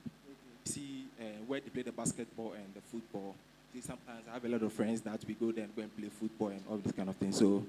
[0.63, 3.35] See uh, where they play the basketball and the football.
[3.73, 5.93] See, sometimes I have a lot of friends that we go there and go and
[5.97, 7.33] play football and all this kind of thing.
[7.33, 7.65] So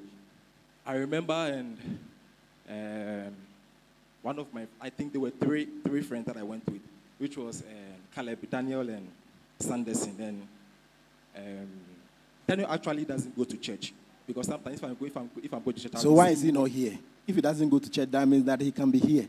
[0.87, 1.77] I remember and
[2.71, 3.35] um,
[4.23, 6.83] one of my, I think there were three three friends that I went with,
[7.19, 9.09] which was um, Caleb, Daniel, and
[9.59, 10.14] Sanderson.
[10.21, 10.49] And
[11.37, 11.96] um,
[12.47, 13.93] Daniel actually doesn't go to church
[14.27, 16.43] because sometimes if I'm go, if I'm if I'm going to church, So why is
[16.43, 16.99] he not here?
[17.27, 19.27] If he doesn't go to church, that means that he can be here.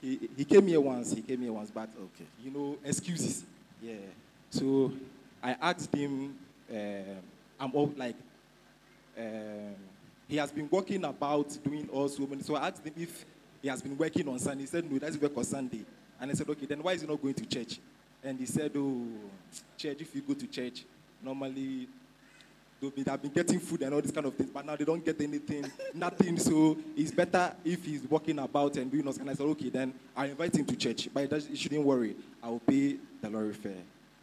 [0.00, 1.12] He, he came here once.
[1.12, 2.24] He came here once, but Okay.
[2.42, 3.44] you know excuses.
[3.82, 3.94] Yeah.
[4.50, 4.92] So
[5.42, 6.36] I asked him.
[6.70, 7.02] Um,
[7.60, 8.16] I'm all like.
[9.16, 9.74] Um,
[10.28, 12.42] he has been working about doing all so many.
[12.42, 13.24] So I asked him if
[13.62, 14.62] he has been working on Sunday.
[14.62, 15.84] He said no, doesn't work on Sunday.
[16.20, 17.78] And I said okay, then why is he not going to church?
[18.22, 19.06] And he said oh,
[19.76, 20.00] church.
[20.00, 20.84] If you go to church,
[21.22, 21.88] normally
[22.80, 25.20] they've been getting food and all these kind of things, but now they don't get
[25.20, 26.38] anything, nothing.
[26.38, 29.16] So it's better if he's walking about and doing us.
[29.18, 32.14] And I said, okay, then I invite him to church, but he, shouldn't worry.
[32.42, 33.72] I will pay the lorry fare.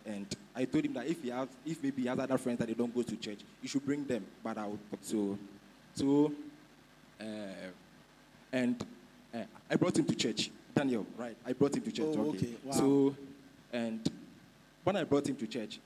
[0.05, 2.67] And I told him that if he has, if maybe he has other friends that
[2.67, 4.25] they don't go to church, he should bring them.
[4.43, 5.37] But I would, so,
[5.95, 6.31] so,
[7.19, 7.23] uh,
[8.53, 8.85] and
[9.33, 9.39] uh,
[9.69, 10.51] I brought him to church.
[10.73, 11.35] Daniel, right?
[11.45, 12.15] I brought him to church.
[12.17, 12.53] Oh, okay.
[12.63, 12.73] Wow.
[12.73, 13.15] So,
[13.73, 14.07] and
[14.83, 15.79] when I brought him to church,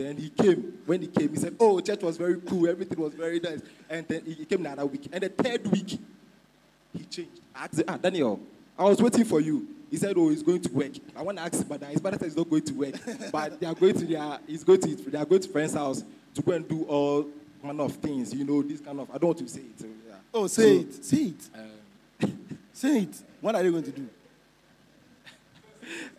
[0.00, 0.78] then he came.
[0.86, 2.68] When he came, he said, "Oh, church was very cool.
[2.68, 5.08] Everything was very nice." And then he came another week.
[5.12, 5.98] And the third week,
[6.96, 7.40] he changed.
[7.54, 8.40] I asked him, "Ah, Daniel,
[8.78, 11.44] I was waiting for you." He said, "Oh, he's going to work." I want to
[11.44, 12.94] ask him, but his brother said he's not going to work.
[13.32, 16.04] but they are going to their, he's going to, they are going to friend's house
[16.34, 17.26] to go and do all
[17.62, 18.32] manner of things.
[18.34, 19.10] You know, this kind of.
[19.10, 19.80] I don't want to say it.
[19.80, 20.14] So, yeah.
[20.32, 21.04] Oh, say So, it.
[21.04, 21.50] Say it.
[22.22, 22.38] um,
[22.72, 23.22] Say it.
[23.40, 24.08] What are you going to do?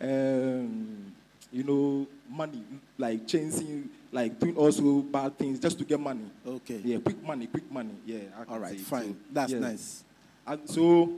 [0.00, 1.11] um,
[1.52, 2.64] you know, money,
[2.96, 6.30] like chasing, like doing also bad things just to get money.
[6.46, 6.80] Okay.
[6.82, 7.94] Yeah, quick money, quick money.
[8.06, 8.20] Yeah.
[8.48, 9.12] All right, fine.
[9.12, 9.58] So, That's yeah.
[9.58, 10.04] nice.
[10.46, 11.12] And so,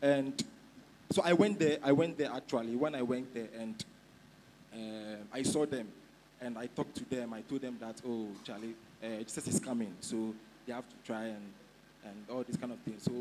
[0.00, 0.42] and
[1.10, 1.78] so I went there.
[1.82, 2.74] I went there actually.
[2.74, 3.84] When I went there and
[4.72, 5.88] um, I saw them,
[6.40, 7.34] and I talked to them.
[7.34, 10.34] I told them that, oh, Charlie, uh, Jesus is coming, so
[10.66, 11.52] they have to try and
[12.04, 12.96] and all this kind of thing.
[12.98, 13.12] So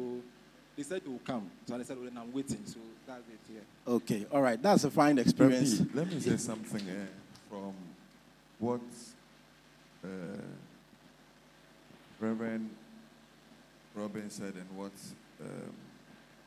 [0.80, 1.52] they said they will come.
[1.66, 2.62] So I said, well, then I'm waiting.
[2.64, 3.54] So that's it.
[3.54, 3.94] Yeah.
[3.96, 4.26] Okay.
[4.32, 4.62] All right.
[4.62, 5.82] That's a fine experience.
[5.82, 7.06] Rafi, let me say something eh,
[7.50, 7.74] from
[8.60, 8.80] what
[10.06, 10.08] uh,
[12.18, 12.70] Reverend
[13.94, 14.94] Robin said and what
[15.42, 15.74] um,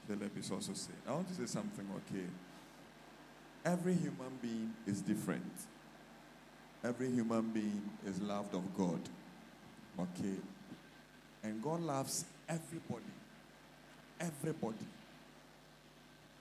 [0.08, 0.98] Caleb is also saying.
[1.06, 2.24] I want to say something, okay?
[3.66, 5.52] Every human being is different.
[6.82, 9.00] Every human being is loved of God,
[10.00, 10.36] okay?
[11.42, 13.12] And God loves everybody.
[14.22, 14.86] Everybody.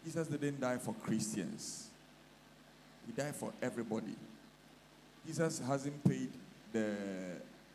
[0.05, 1.89] Jesus didn't die for Christians.
[3.07, 4.15] He died for everybody.
[5.25, 6.29] Jesus hasn't paid
[6.71, 6.93] the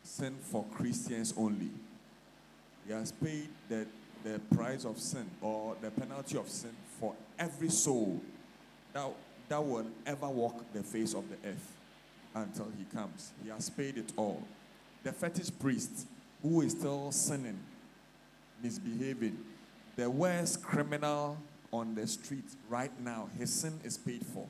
[0.03, 1.69] sin for Christians only.
[2.85, 3.85] He has paid the,
[4.23, 8.21] the price of sin or the penalty of sin for every soul
[8.93, 9.09] that,
[9.49, 11.73] that will ever walk the face of the earth
[12.33, 13.33] until he comes.
[13.43, 14.41] He has paid it all.
[15.03, 16.07] The fetish priest
[16.41, 17.59] who is still sinning,
[18.63, 19.37] misbehaving,
[19.97, 21.37] the worst criminal
[21.73, 24.47] on the street right now, his sin is paid for.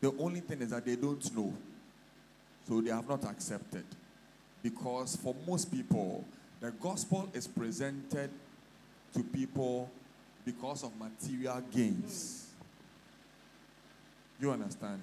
[0.00, 1.52] The only thing is that they don't know.
[2.66, 3.84] So they have not accepted.
[4.62, 6.24] Because for most people,
[6.60, 8.30] the gospel is presented
[9.14, 9.90] to people
[10.44, 12.46] because of material gains.
[14.40, 15.00] You understand?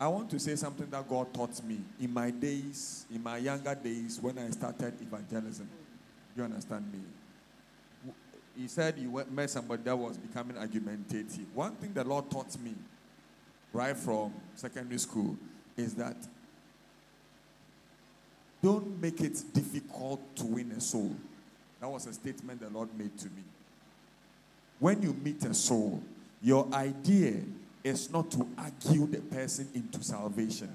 [0.00, 3.74] I want to say something that God taught me in my days, in my younger
[3.74, 5.68] days when I started evangelism.
[6.36, 6.98] You understand me?
[8.56, 11.46] He said he met somebody that was becoming argumentative.
[11.54, 12.74] One thing the Lord taught me
[13.72, 15.36] right from secondary school
[15.76, 16.16] is that
[18.62, 21.14] don't make it difficult to win a soul.
[21.80, 23.42] That was a statement the Lord made to me.
[24.78, 26.02] When you meet a soul,
[26.40, 27.40] your idea
[27.82, 30.74] is not to argue the person into salvation.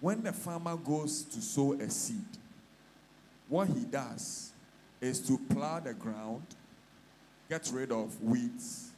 [0.00, 2.24] When the farmer goes to sow a seed,
[3.48, 4.52] what he does
[5.00, 6.42] is to plow the ground,
[7.48, 8.90] get rid of weeds,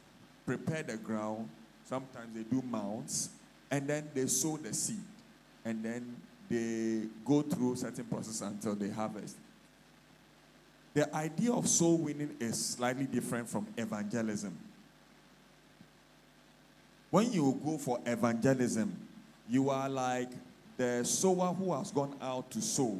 [0.45, 1.49] prepare the ground.
[1.85, 3.29] Sometimes they do mounds,
[3.71, 4.97] and then they sow the seed,
[5.63, 6.15] and then
[6.49, 9.37] they go through certain process until they harvest.
[10.93, 14.57] The idea of soul winning is slightly different from evangelism.
[17.11, 18.95] When you go for evangelism,
[19.47, 20.29] you are like
[20.79, 22.99] the sower who has gone out to sow,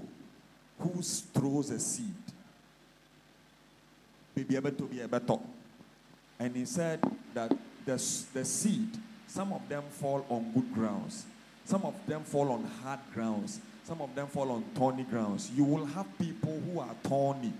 [0.78, 2.14] who throws a seed.
[4.36, 5.40] May be able to be able to.
[6.38, 7.02] And he said
[7.34, 7.94] that the,
[8.34, 8.90] the seed,
[9.28, 11.26] some of them fall on good grounds,
[11.64, 15.50] some of them fall on hard grounds, some of them fall on thorny grounds.
[15.56, 17.54] You will have people who are thorny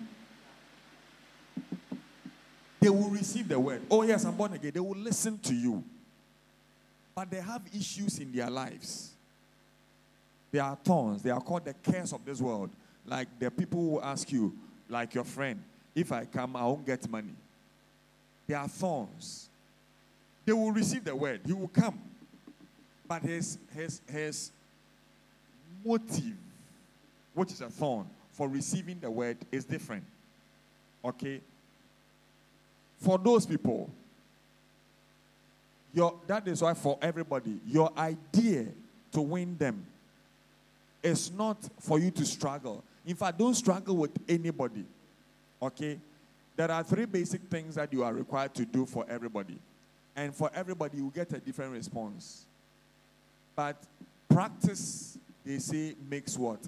[2.82, 3.82] they will receive the word.
[3.92, 4.72] Oh, yes, I'm born again.
[4.74, 5.84] They will listen to you.
[7.14, 9.12] But they have issues in their lives.
[10.52, 11.22] They are thorns.
[11.22, 12.70] They are called the cares of this world.
[13.06, 14.54] Like the people who ask you,
[14.88, 15.62] like your friend,
[15.96, 17.36] if I come, I won't get money.
[18.48, 19.50] They are thorns.
[20.46, 21.42] They will receive the word.
[21.46, 22.00] He will come.
[23.08, 24.52] But his, his, his
[25.86, 26.36] motive,
[27.34, 30.04] which is a thorn, for receiving the word is different.
[31.04, 31.42] Okay?
[33.00, 33.90] For those people,
[35.94, 38.68] your, that is why for everybody, your idea
[39.12, 39.86] to win them
[41.02, 42.84] is not for you to struggle.
[43.06, 44.86] In fact, don't struggle with anybody.
[45.62, 46.00] Okay?
[46.56, 49.58] There are three basic things that you are required to do for everybody.
[50.16, 52.46] And for everybody, you get a different response.
[53.56, 53.78] But
[54.28, 56.60] practice, they say, makes what?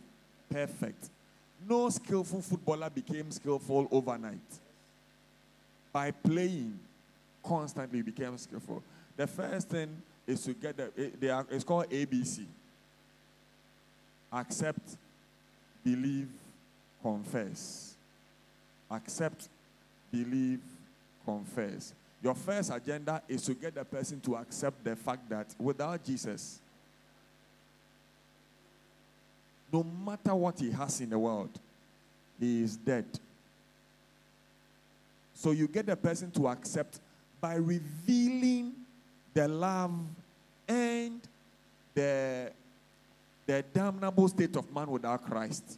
[0.50, 1.10] Perfect.
[1.67, 4.39] No skillful footballer became skillful overnight
[5.91, 6.80] by playing
[7.44, 8.82] constantly became skillful.
[9.17, 12.46] The first thing is to get the, eh, they are, it's called ABC.
[14.32, 14.98] Accept,
[15.84, 16.30] believe,
[17.02, 17.96] confess.
[18.89, 19.50] Accept,
[20.12, 20.62] believe,
[21.26, 21.94] confess.
[22.24, 26.60] Your first agenda is to get the person to accept the fact that without Jesus,
[29.72, 31.50] no matter what he has in the world,
[32.39, 33.06] he is dead.
[35.34, 37.00] So you get the person to accept
[37.39, 38.74] by revealing
[39.34, 39.98] the love
[40.67, 41.20] and
[41.96, 42.52] the,
[43.52, 45.78] the damnable state of man without Christ.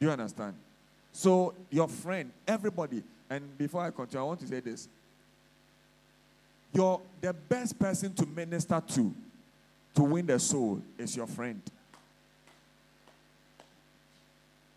[0.00, 0.54] Do you understand?
[1.12, 4.88] So your friend, everybody, and before I continue, I want to say this.
[6.72, 9.14] Your the best person to minister to
[9.94, 11.62] to win the soul is your friend.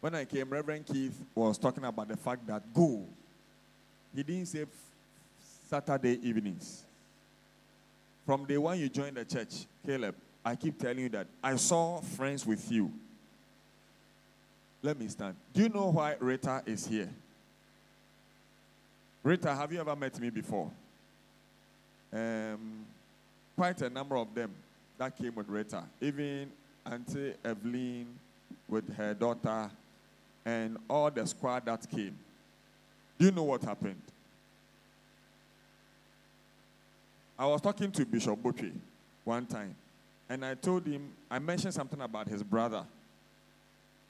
[0.01, 3.03] When I came, Reverend Keith was talking about the fact that go.
[4.15, 4.65] He didn't say
[5.67, 6.83] Saturday evenings.
[8.23, 12.01] From day one you joined the church, Caleb, I keep telling you that I saw
[12.01, 12.91] friends with you.
[14.81, 15.35] Let me stand.
[15.53, 17.09] Do you know why Rita is here?
[19.23, 20.71] Rita, have you ever met me before?
[22.11, 22.85] Um,
[23.55, 24.51] quite a number of them
[24.97, 25.83] that came with Rita.
[26.01, 26.51] Even
[26.85, 28.07] Auntie Evelyn
[28.67, 29.69] with her daughter
[30.43, 32.17] and all the squad that came.
[33.19, 34.01] Do you know what happened?
[37.37, 38.73] I was talking to Bishop Butchie
[39.23, 39.75] one time,
[40.31, 42.85] and I told him, I mentioned something about his brother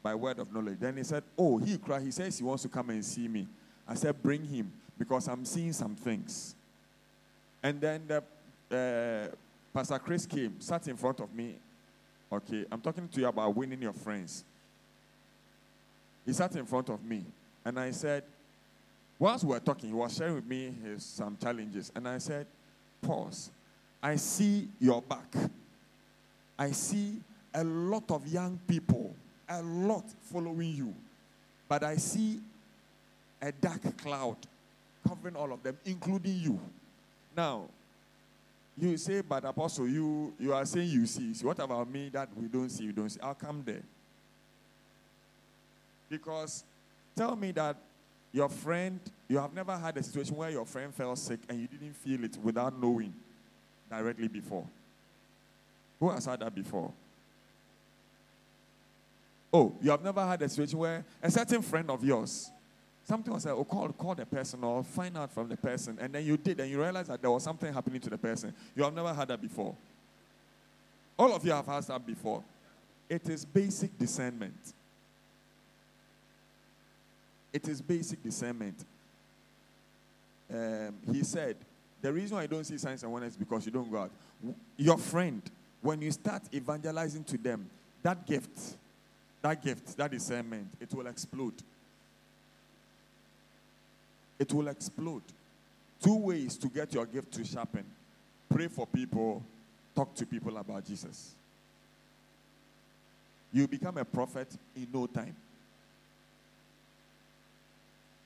[0.03, 0.77] by word of knowledge.
[0.79, 2.03] Then he said, Oh, he cried.
[2.03, 3.47] He says he wants to come and see me.
[3.87, 6.53] I said, Bring him because I'm seeing some things.
[7.63, 9.35] And then the, uh,
[9.73, 11.55] Pastor Chris came, sat in front of me.
[12.31, 14.43] Okay, I'm talking to you about winning your friends.
[16.23, 17.25] He sat in front of me,
[17.65, 18.25] and I said,
[19.17, 22.45] whilst we were talking, he was sharing with me his some challenges, and I said,
[23.01, 23.49] pause.
[24.03, 25.35] I see your back.
[26.61, 27.19] I see
[27.55, 29.15] a lot of young people,
[29.49, 30.93] a lot following you,
[31.67, 32.39] but I see
[33.41, 34.37] a dark cloud
[35.07, 36.59] covering all of them, including you.
[37.35, 37.63] Now,
[38.77, 41.33] you say, but Apostle, you, you are saying you see.
[41.33, 43.19] So what about me that we don't see, you don't see?
[43.21, 43.81] I'll come there.
[46.11, 46.63] Because
[47.15, 47.75] tell me that
[48.31, 51.67] your friend, you have never had a situation where your friend fell sick and you
[51.67, 53.15] didn't feel it without knowing
[53.89, 54.67] directly before.
[56.01, 56.91] Who has had that before?
[59.53, 62.49] Oh, you have never had a situation where a certain friend of yours,
[63.05, 66.11] something was like, oh, call, call the person or find out from the person, and
[66.11, 68.51] then you did, and you realized that there was something happening to the person.
[68.75, 69.75] You have never had that before.
[71.19, 72.43] All of you have had that before.
[73.07, 74.73] It is basic discernment.
[77.53, 78.85] It is basic discernment.
[80.51, 81.57] Um, he said,
[82.01, 84.11] the reason I don't see signs and wonders is because you don't go out.
[84.77, 85.41] Your friend,
[85.81, 87.69] when you start evangelizing to them,
[88.03, 88.75] that gift,
[89.41, 91.53] that gift, that discernment, it will explode.
[94.39, 95.23] It will explode.
[96.01, 97.85] Two ways to get your gift to sharpen
[98.51, 99.41] pray for people,
[99.95, 101.33] talk to people about Jesus.
[103.53, 105.35] You become a prophet in no time.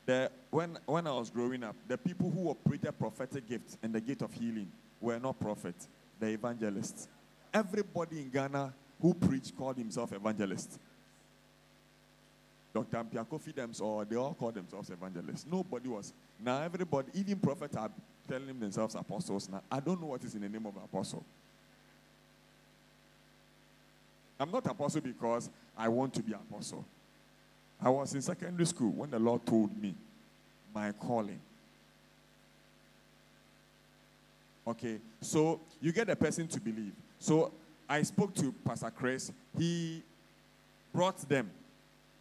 [0.06, 4.02] The, when, when I was growing up, the people who operated prophetic gifts and the
[4.02, 5.88] gift of healing were not prophets,
[6.20, 7.08] the evangelists.
[7.56, 10.78] Everybody in Ghana who preached called himself evangelist.
[12.74, 12.98] Dr.
[12.98, 15.46] Ampiako themselves, or they all called themselves evangelists.
[15.50, 16.12] Nobody was.
[16.38, 17.90] Now everybody, even prophets are
[18.28, 19.48] telling themselves apostles.
[19.48, 21.24] Now I don't know what is in the name of apostle.
[24.38, 26.84] I'm not apostle because I want to be apostle.
[27.82, 29.96] I was in secondary school when the Lord told me
[30.74, 31.40] my calling.
[34.68, 36.92] Okay, so you get a person to believe.
[37.20, 37.52] So
[37.88, 39.32] I spoke to Pastor Chris.
[39.58, 40.04] He
[40.94, 41.50] brought them,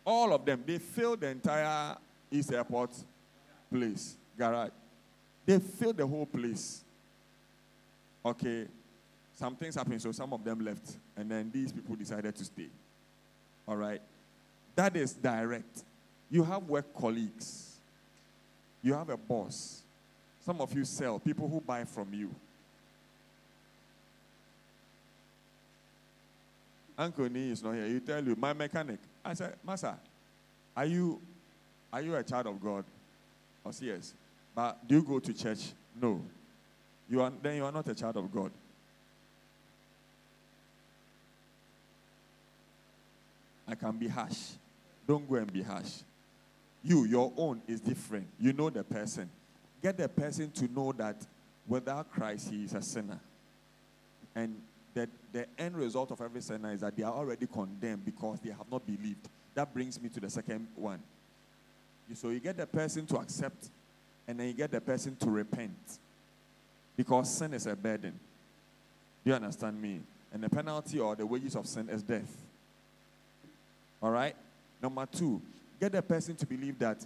[0.04, 0.62] all of them.
[0.66, 1.96] They filled the entire
[2.30, 2.90] East Airport
[3.70, 4.70] place, garage.
[5.46, 6.83] They filled the whole place.
[8.24, 8.66] Okay,
[9.35, 12.68] some things happened, so some of them left, and then these people decided to stay.
[13.68, 14.00] All right,
[14.74, 15.85] that is direct.
[16.30, 17.78] You have work colleagues,
[18.83, 19.83] you have a boss.
[20.44, 22.30] Some of you sell people who buy from you.
[26.96, 27.87] Uncle Nee is not here.
[27.87, 29.00] He tell you, my mechanic.
[29.24, 29.94] I said, Master,
[30.76, 31.20] are you
[31.92, 32.85] are you a child of God?
[33.64, 34.14] I said, yes.
[34.54, 35.72] But do you go to church?
[36.00, 36.20] No.
[37.09, 38.50] You are then you are not a child of God.
[43.66, 44.50] I can be harsh.
[45.07, 46.02] Don't go and be harsh.
[46.83, 48.26] You, your own is different.
[48.38, 49.30] You know the person.
[49.83, 51.16] Get the person to know that
[51.66, 53.18] without Christ, he is a sinner.
[54.35, 54.61] And
[54.94, 58.50] that the end result of every sinner is that they are already condemned because they
[58.50, 59.28] have not believed.
[59.54, 61.00] That brings me to the second one.
[62.14, 63.70] So you get the person to accept,
[64.28, 65.98] and then you get the person to repent.
[66.96, 68.12] Because sin is a burden.
[69.24, 70.00] Do you understand me?
[70.33, 72.37] And the penalty or the wages of sin is death.
[74.02, 74.37] All right?
[74.83, 75.40] Number two,
[75.80, 77.04] get the person to believe that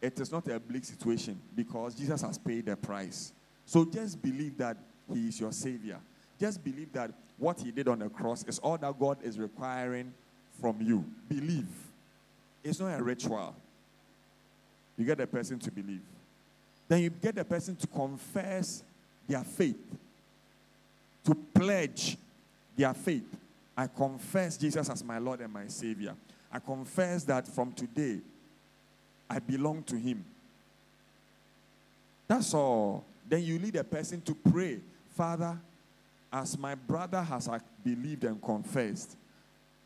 [0.00, 3.32] it is not a bleak situation because Jesus has paid the price.
[3.64, 4.76] So just believe that
[5.12, 5.98] He is your Savior.
[6.38, 10.12] Just believe that what He did on the cross is all that God is requiring
[10.60, 11.04] from you.
[11.28, 11.68] Believe.
[12.64, 13.54] It's not a ritual.
[14.96, 16.00] You get the person to believe.
[16.88, 18.82] Then you get the person to confess
[19.28, 19.76] their faith,
[21.24, 22.16] to pledge
[22.76, 23.24] their faith.
[23.76, 26.14] I confess Jesus as my Lord and my Savior.
[26.50, 28.20] I confess that from today,
[29.28, 30.24] I belong to Him.
[32.28, 33.04] That's all.
[33.28, 34.78] Then you lead a person to pray,
[35.16, 35.58] Father,
[36.32, 37.48] as my brother has
[37.84, 39.16] believed and confessed,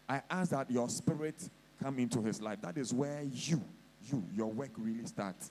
[0.09, 1.37] I ask that your spirit
[1.83, 2.61] come into his life.
[2.63, 3.63] That is where you,
[4.11, 5.51] you, your work really starts.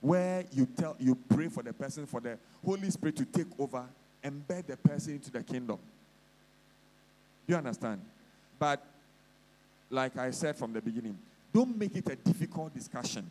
[0.00, 3.84] Where you tell, you pray for the person, for the Holy Spirit to take over,
[4.24, 5.78] embed the person into the kingdom.
[7.46, 8.00] Do you understand?
[8.58, 8.84] But
[9.90, 11.18] like I said from the beginning,
[11.52, 13.30] don't make it a difficult discussion.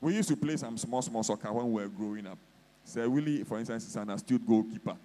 [0.00, 2.38] We used to play some small, small soccer when we were growing up.
[2.90, 4.96] Sir Willie, for instance, is an astute goalkeeper.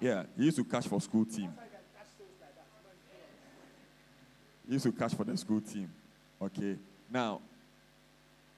[0.00, 1.52] Yeah, he used to catch for school team.
[4.64, 5.90] He used to catch for the school team.
[6.40, 6.76] Okay.
[7.10, 7.40] Now,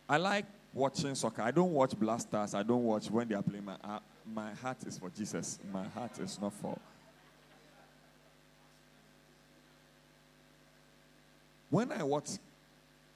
[0.06, 1.40] I like watching soccer.
[1.40, 2.52] I don't watch Black Stars.
[2.52, 3.64] I don't watch when they are playing.
[3.64, 5.58] My, uh, my heart is for Jesus.
[5.72, 6.78] My heart is not for.
[11.70, 12.32] When I watch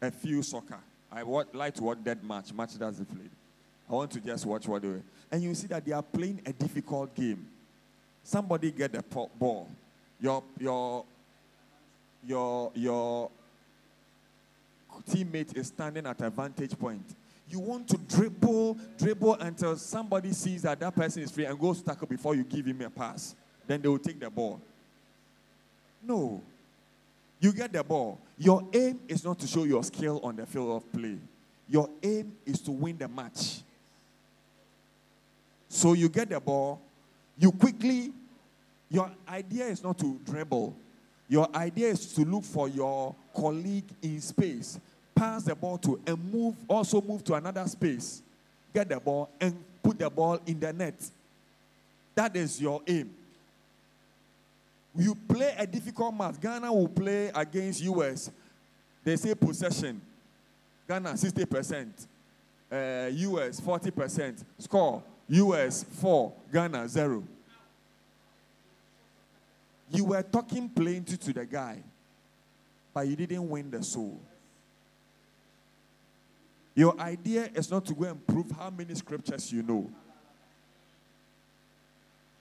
[0.01, 0.79] a few soccer,
[1.13, 3.31] I watch, like to watch that match, match that's played.
[3.89, 5.03] I want to just watch what they were.
[5.31, 7.47] And you see that they are playing a difficult game.
[8.25, 9.03] somebody get the
[9.39, 9.69] ball.
[10.21, 11.05] Your your
[12.27, 13.31] your your
[15.09, 17.05] teammate is standing at a vantage point.
[17.51, 21.81] You want to dribble, dribble until somebody sees that that person is free and goes
[21.81, 23.35] to tackle before you give him a pass.
[23.67, 24.61] Then they will take the ball.
[26.03, 26.43] No.
[27.41, 28.19] You get the ball.
[28.39, 31.19] Your aim is not to show your skill on the field of play.
[31.69, 33.61] Your aim is to win the match.
[35.75, 36.81] So you get the ball,
[37.37, 38.13] you quickly,
[38.89, 40.73] your idea is not to dribble.
[41.29, 44.79] Your idea is to look for your colleague in space,
[45.17, 48.23] pass the ball to, and move, also move to another space.
[48.73, 49.53] Get the ball and
[49.83, 50.95] put the ball in the net.
[52.15, 53.11] That is your aim.
[54.95, 56.41] You play a difficult match.
[56.41, 58.31] Ghana will play against US.
[59.03, 60.01] They say possession.
[60.87, 61.89] Ghana 60%.
[62.71, 64.45] Uh, US 40%.
[64.61, 67.25] Score US 4, Ghana 0.
[69.91, 71.83] You were talking plenty to the guy,
[72.93, 74.21] but you didn't win the soul.
[76.75, 79.91] Your idea is not to go and prove how many scriptures you know.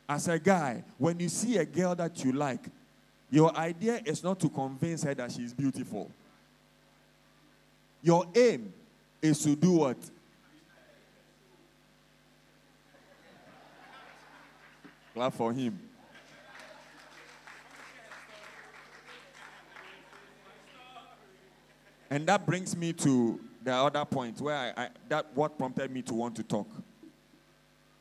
[0.09, 2.65] As a guy, when you see a girl that you like,
[3.29, 6.09] your idea is not to convince her that she's beautiful.
[8.01, 8.73] Your aim
[9.21, 9.97] is to do what?
[15.14, 15.80] Clap for him.
[22.09, 26.01] And that brings me to the other point where I, I, that what prompted me
[26.03, 26.68] to want to talk.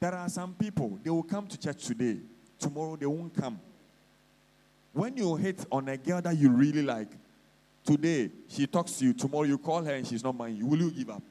[0.00, 2.18] There are some people, they will come to church today,
[2.58, 3.60] tomorrow they won't come.
[4.92, 7.08] When you hit on a girl that you really like,
[7.84, 10.90] today she talks to you, tomorrow you call her and she's not mine, will you
[10.90, 11.22] give up?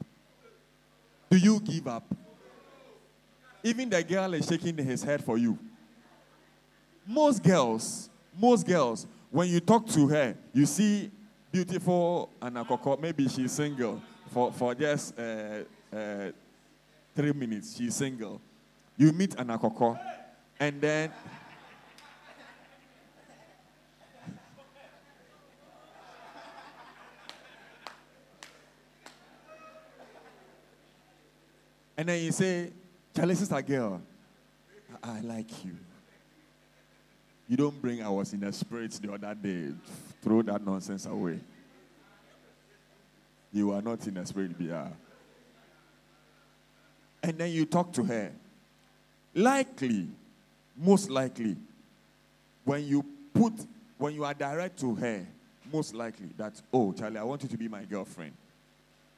[1.30, 2.04] Do you give up?
[3.62, 5.58] Even the girl is shaking his head for you.
[7.06, 11.10] Most girls, most girls, when you talk to her, you see
[11.50, 14.00] beautiful Anakoko, maybe she's single
[14.30, 16.30] for, for just uh, uh,
[17.14, 18.40] three minutes, she's single.
[18.96, 19.98] You meet Anakoko,
[20.60, 21.12] and then
[31.96, 32.70] and then you say,
[33.14, 34.00] Charlie, sister girl,
[35.02, 35.76] I, I like you.
[37.48, 39.72] You don't bring I was in the spirit the other day.
[40.22, 41.40] Throw that nonsense away.
[43.52, 44.92] You are not in the spirit, BR.
[47.22, 48.32] And then you talk to her.
[49.34, 50.08] Likely,
[50.76, 51.56] most likely,
[52.64, 53.52] when you put,
[53.98, 55.26] when you are direct to her,
[55.72, 58.32] most likely that, oh, Charlie, I want you to be my girlfriend.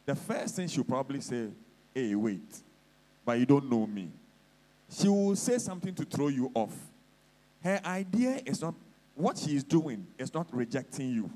[0.07, 1.49] The first thing she'll probably say,
[1.95, 2.63] hey, wait,
[3.25, 4.09] but you don't know me.
[4.91, 6.77] She will say something to throw you off.
[7.65, 8.75] Her idea is not,
[9.15, 11.31] what she is doing is not rejecting you.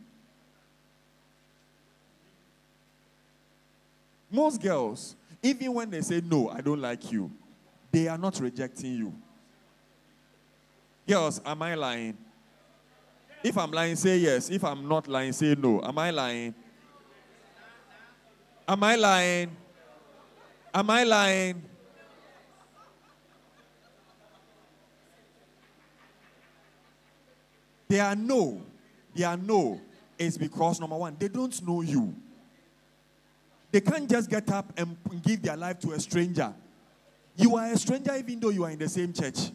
[4.30, 7.30] Most girls, even when they say, no, I don't like you,
[7.90, 9.14] they are not rejecting you.
[11.08, 12.18] Girls, am I lying?
[13.42, 14.50] If I'm lying, say yes.
[14.50, 15.82] If I'm not lying, say no.
[15.82, 16.54] Am I lying?
[18.68, 19.56] Am I lying?
[20.74, 21.62] Am I lying?
[27.88, 28.62] They are no.
[29.14, 29.80] They are no.
[30.18, 32.14] It's because, number one, they don't know you.
[33.70, 36.52] They can't just get up and give their life to a stranger.
[37.36, 39.50] You are a stranger even though you are in the same church.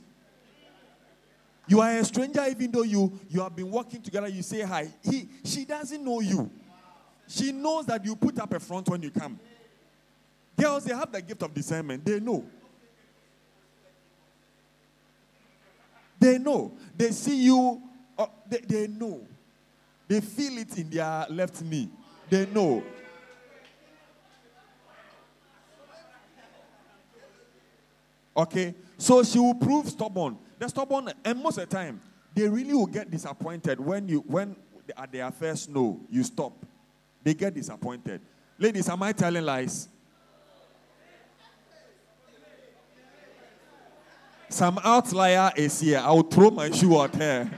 [1.68, 4.90] You are a stranger even though you, you have been working together, you say hi.
[5.04, 6.50] He, she doesn't know you.
[7.28, 9.40] She knows that you put up a front when you come.
[10.60, 12.06] Girls, they have the gift of discernment.
[12.06, 12.46] They know.
[16.20, 16.74] They know.
[16.96, 17.82] They see you.
[18.18, 19.22] Uh, they, they know.
[20.08, 21.90] They feel it in their left knee.
[22.30, 22.84] They know.
[28.36, 28.76] Okay?
[28.98, 30.38] So she will prove stubborn.
[30.60, 32.00] The stubborn, and most of the time,
[32.34, 34.56] they really will get disappointed when you when
[34.98, 36.54] at their first no, you stop.
[37.24, 38.22] They get disappointed.
[38.58, 39.88] Ladies, am I telling lies?
[44.50, 46.00] Some outlier is here.
[46.00, 47.50] I will throw my shoe at her.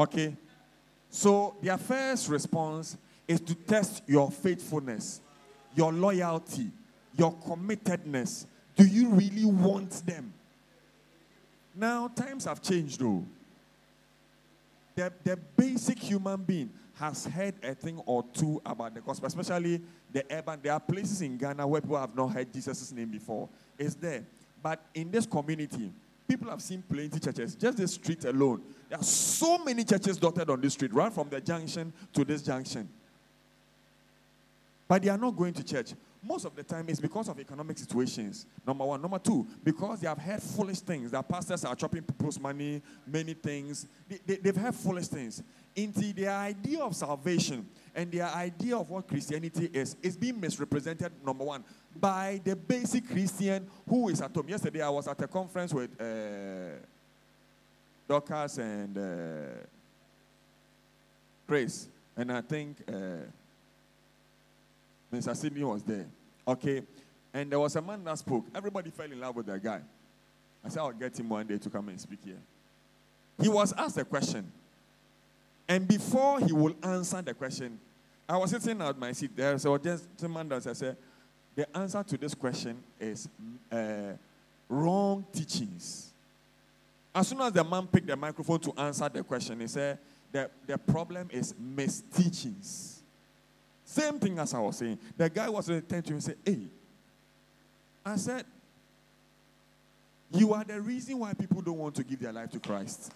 [0.00, 0.34] Okay?
[1.10, 2.96] So their first response
[3.28, 5.20] is to test your faithfulness,
[5.76, 6.70] your loyalty,
[7.16, 8.46] your committedness.
[8.76, 10.32] Do you really want them?
[11.74, 13.24] Now, times have changed though.
[14.94, 19.80] The, the basic human being has heard a thing or two about the gospel, especially
[20.12, 20.60] the urban.
[20.62, 23.48] There are places in Ghana where people have not heard Jesus' name before.
[23.78, 24.24] It's there.
[24.62, 25.90] But in this community,
[26.28, 27.54] people have seen plenty churches.
[27.54, 31.28] Just the street alone, there are so many churches dotted on this street, right from
[31.28, 32.88] the junction to this junction.
[34.88, 35.92] But they are not going to church.
[36.20, 38.46] Most of the time, it's because of economic situations.
[38.66, 39.00] Number one.
[39.00, 41.12] Number two, because they have heard foolish things.
[41.12, 43.86] Their pastors are chopping people's money, many things.
[44.26, 45.40] They, they, have heard foolish things.
[45.76, 47.64] Into their idea of salvation
[47.94, 51.62] and their idea of what Christianity is, is being misrepresented, number one,
[51.98, 54.48] by the basic Christian who is at home.
[54.48, 56.84] Yesterday, I was at a conference with uh,
[58.10, 59.64] Dorcas and uh,
[61.46, 61.88] Grace.
[62.16, 62.76] And I think.
[62.88, 63.30] Uh,
[65.12, 65.36] Mr.
[65.36, 66.06] Sidney was there.
[66.46, 66.82] Okay.
[67.32, 68.46] And there was a man that spoke.
[68.54, 69.80] Everybody fell in love with that guy.
[70.64, 72.38] I said, I'll get him one day to come and speak here.
[73.40, 74.50] He was asked a question.
[75.68, 77.78] And before he will answer the question,
[78.28, 79.58] I was sitting at my seat there.
[79.58, 80.96] So just gentleman that I said,
[81.54, 83.28] the answer to this question is
[83.70, 84.12] uh,
[84.68, 86.09] wrong teachings.
[87.14, 89.98] As soon as the man picked the microphone to answer the question, he said,
[90.32, 93.00] the, the problem is misteachings.
[93.84, 94.98] Same thing as I was saying.
[95.16, 96.60] The guy was attending to and said, Hey,
[98.06, 98.44] I said,
[100.30, 103.12] You are the reason why people don't want to give their life to Christ.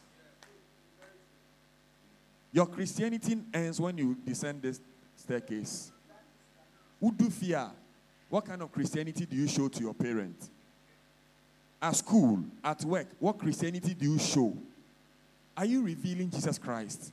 [2.52, 4.80] Your Christianity ends when you descend this
[5.16, 5.92] staircase.
[7.00, 7.70] Who do fear?
[8.28, 10.50] What kind of Christianity do you show to your parents?
[11.84, 14.56] At school, at work, what Christianity do you show?
[15.54, 17.12] Are you revealing Jesus Christ?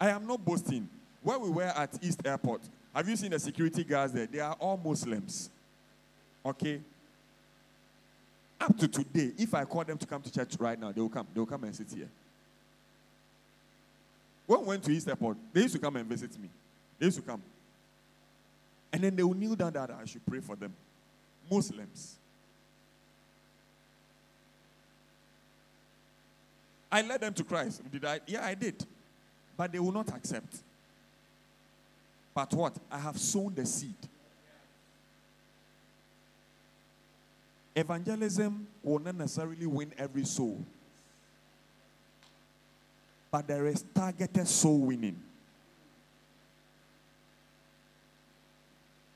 [0.00, 0.88] I am not boasting.
[1.22, 2.62] Where we were at East Airport,
[2.94, 4.26] have you seen the security guards there?
[4.26, 5.50] They are all Muslims.
[6.46, 6.80] Okay?
[8.58, 11.10] Up to today, if I call them to come to church right now, they will
[11.10, 11.26] come.
[11.34, 12.08] They will come and sit here.
[14.46, 16.48] When we went to East Airport, they used to come and visit me.
[16.98, 17.42] They used to come.
[18.94, 20.72] And then they will kneel down that I should pray for them.
[21.50, 22.16] Muslims.
[26.94, 27.82] I led them to Christ.
[27.90, 28.20] Did I?
[28.24, 28.86] Yeah, I did.
[29.56, 30.58] But they will not accept.
[32.32, 32.76] But what?
[32.88, 33.96] I have sown the seed.
[37.74, 40.64] Evangelism will not necessarily win every soul.
[43.32, 45.20] But there is targeted soul winning.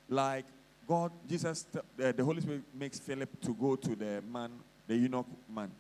[0.09, 0.47] Like
[0.89, 1.65] God, Jesus,
[1.97, 4.51] the Holy Spirit makes Philip to go to the man,
[4.89, 5.71] the eunuch man.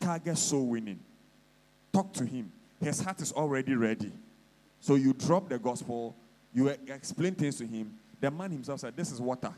[0.00, 1.00] Target soul winning.
[1.92, 2.52] Talk to him.
[2.80, 4.12] His heart is already ready.
[4.80, 6.14] So you drop the gospel
[6.54, 7.94] you explain things to him.
[8.20, 9.52] The man himself said, This is water.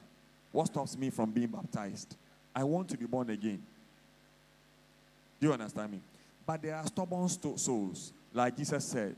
[0.53, 2.17] What stops me from being baptized?
[2.55, 3.63] I want to be born again.
[5.41, 6.01] Do you understand me?
[6.47, 9.15] But there are stubborn souls, like Jesus said,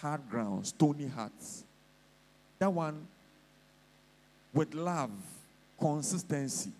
[0.00, 1.64] hard ground, stony hearts.
[2.58, 3.06] That one,
[4.52, 5.10] with love,
[5.80, 6.70] consistency.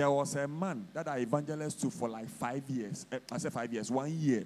[0.00, 3.04] There was a man that I evangelized to for like five years.
[3.12, 4.44] Eh, I said five years, one year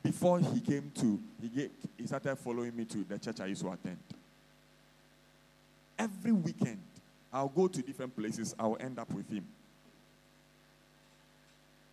[0.00, 1.68] before he came to, he,
[1.98, 3.98] he started following me to the church I used to attend.
[5.98, 6.78] Every weekend,
[7.32, 9.44] I'll go to different places, I'll end up with him.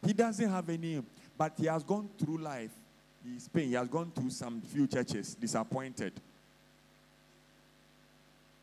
[0.06, 1.02] He doesn't have any,
[1.36, 2.70] but he has gone through life.
[3.26, 6.14] He's paying, he has gone through some few churches, disappointed.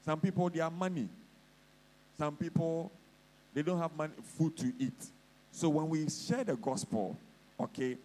[0.05, 1.09] Some people, they have money.
[2.17, 2.93] Some people,
[3.55, 5.07] they don't have money, food to eat.
[5.53, 7.17] So when we share the gospel,
[7.59, 7.97] okay,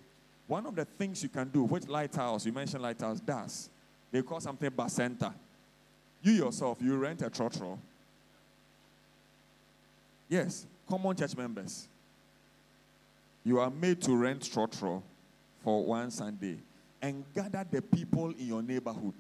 [0.48, 3.70] one of the things you can do, which Lighthouse, you mentioned Lighthouse, does,
[4.12, 5.34] they call something Bacenta.
[6.22, 7.78] You yourself, you rent a trotro.
[10.28, 11.88] Yes, common church members.
[13.44, 15.02] You are made to rent trotro
[15.64, 16.58] for one Sunday
[17.02, 19.14] and gather the people in your neighborhood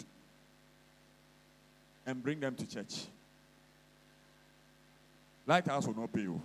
[2.05, 3.05] and bring them to church.
[5.49, 6.39] Lighthouse will not pay you.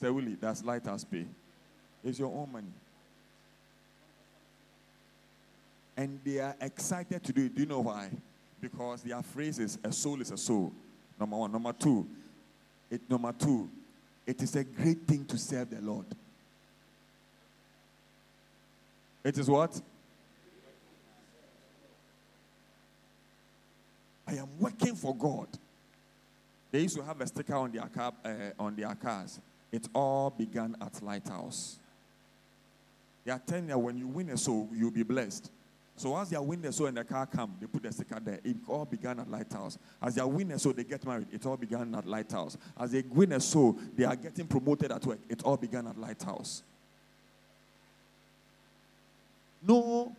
[0.00, 1.26] Say, Willie, that's Lighthouse pay.
[2.04, 2.72] It's your own money.
[5.96, 7.56] And they are excited to do it.
[7.56, 8.10] Do you know why?
[8.60, 10.72] Because their phrase is a soul is a soul.
[11.18, 11.50] Number one.
[11.50, 12.06] Number two,
[12.88, 13.68] it number two,
[14.24, 16.06] it is a great thing to serve the Lord.
[19.24, 19.80] It is what?
[24.28, 25.48] I am working for God.
[26.72, 29.38] They used to have a sticker on their car, uh, on their cars.
[29.70, 31.78] It all began at Lighthouse.
[33.24, 35.50] They are telling you when you win a soul, you'll be blessed.
[35.96, 38.40] So as their witness so and the car come, they put the sticker there.
[38.42, 39.78] It all began at Lighthouse.
[40.00, 42.56] As their witness so they get married, it all began at Lighthouse.
[42.80, 46.62] As they witness so they are getting promoted at work, it all began at Lighthouse.
[49.64, 50.16] No,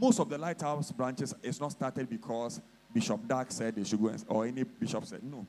[0.00, 2.60] most of the Lighthouse branches is not started because
[2.94, 5.44] Bishop Dag said they should go, or any bishop said no.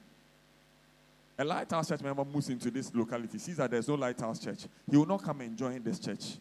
[1.38, 4.66] A lighthouse church member moves into this locality, sees that there's no lighthouse church.
[4.90, 6.38] He will not come and join this church.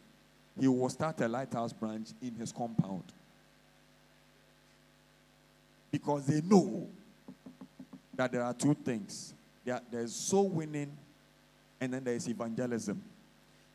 [0.61, 3.05] He will start a lighthouse branch in his compound.
[5.91, 6.87] Because they know
[8.15, 9.35] that there are two things
[9.65, 10.91] there, there's soul winning,
[11.81, 13.03] and then there's evangelism.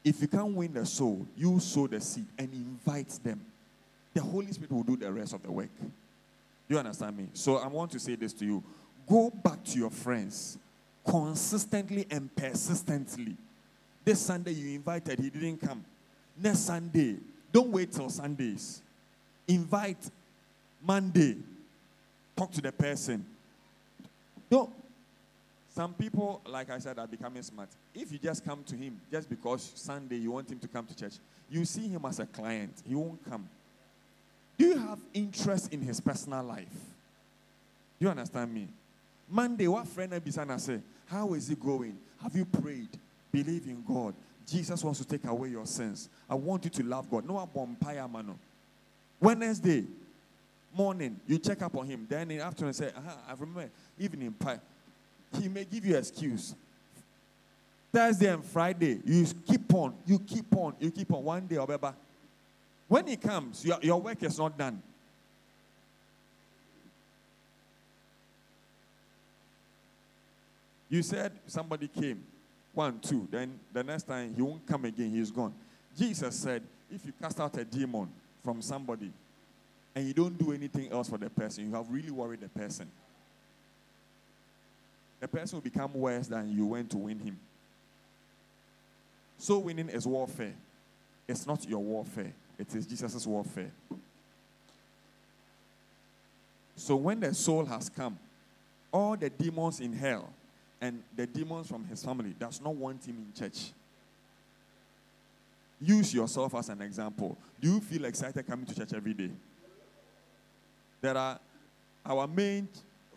[0.04, 3.42] If you can't win the soul, you sow the seed and invite them.
[4.14, 5.70] The Holy Spirit will do the rest of the work.
[5.80, 7.28] Do you understand me?
[7.34, 8.64] So I want to say this to you
[9.08, 10.58] go back to your friends
[11.08, 13.36] consistently and persistently.
[14.04, 15.84] This Sunday you invited, he didn't come.
[16.42, 17.18] Next Sunday,
[17.52, 18.82] don't wait till Sundays.
[19.48, 20.10] Invite
[20.82, 21.38] Monday.
[22.36, 23.26] Talk to the person.
[24.50, 24.70] Don't.
[25.70, 27.70] Some people, like I said, are becoming smart.
[27.94, 30.96] If you just come to him just because Sunday you want him to come to
[30.96, 31.14] church,
[31.50, 33.48] you see him as a client, he won't come.
[34.58, 36.66] Do you have interest in his personal life?
[38.00, 38.68] Do you understand me?
[39.30, 40.80] Monday, what friend Bisana say?
[41.08, 41.98] How is it going?
[42.22, 42.90] Have you prayed?
[43.32, 44.14] Believe in God.
[44.46, 46.10] Jesus wants to take away your sins.
[46.30, 47.26] I want you to love God.
[47.26, 48.38] No bonfire mano.
[49.20, 49.84] Wednesday
[50.74, 52.06] morning, you check up on him.
[52.10, 52.92] Then in the afternoon, say,
[53.28, 54.60] I remember evening pie.
[55.40, 56.56] He may give you excuse.
[57.92, 61.24] Thursday and Friday, you keep on, you keep on, you keep on.
[61.24, 61.94] One day, Obeba.
[62.88, 64.82] When he comes, your, your work is not done.
[70.90, 72.24] You said somebody came,
[72.74, 75.54] one, two, then the next time he won't come again, he's gone.
[75.98, 76.62] Jesus said,
[76.94, 78.08] if you cast out a demon
[78.44, 79.12] from somebody
[79.96, 82.90] and you don't do anything else for the person, you have really worried the person.
[85.20, 87.38] The person will become worse than you went to win him.
[89.40, 90.54] So winning is warfare.
[91.28, 93.72] It's not your warfare, it is Jesus' warfare.
[96.76, 98.18] So when the soul has come,
[98.92, 100.30] all the demons in hell
[100.80, 103.72] and the demons from his family does not want him in church.
[105.82, 107.38] Use yourself as an example.
[107.60, 109.30] Do you feel excited coming to church every day?
[111.02, 111.40] There are
[112.06, 112.68] our main,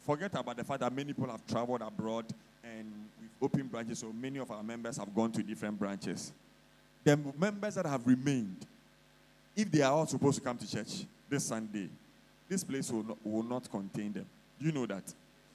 [0.05, 2.27] forget about the fact that many people have traveled abroad
[2.63, 6.33] and we've opened branches, so many of our members have gone to different branches.
[7.05, 8.67] The members that have remained,
[9.57, 11.89] if they are all supposed to come to church this Sunday,
[12.49, 14.27] this place will not, will not contain them.
[14.59, 15.05] Do you know that?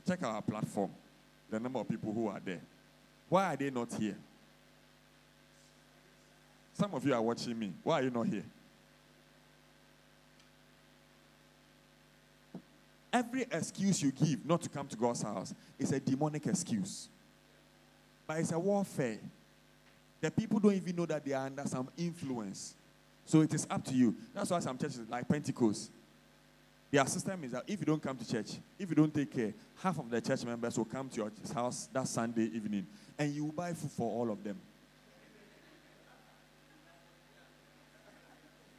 [0.07, 0.91] Check our platform
[1.49, 2.61] the number of people who are there.
[3.29, 4.17] Why are they not here?
[6.73, 7.73] Some of you are watching me.
[7.83, 8.43] Why are you not here?
[13.13, 17.07] Every excuse you give not to come to God's house is a demonic excuse.
[18.27, 19.19] But it's a warfare.
[20.19, 22.75] The people don't even know that they are under some influence.
[23.25, 24.15] So it is up to you.
[24.33, 25.91] That's why some churches like Pentecost,
[26.95, 29.53] their system is that if you don't come to church, if you don't take care,
[29.83, 32.87] half of the church members will come to your house that Sunday evening
[33.19, 34.57] and you will buy food for all of them.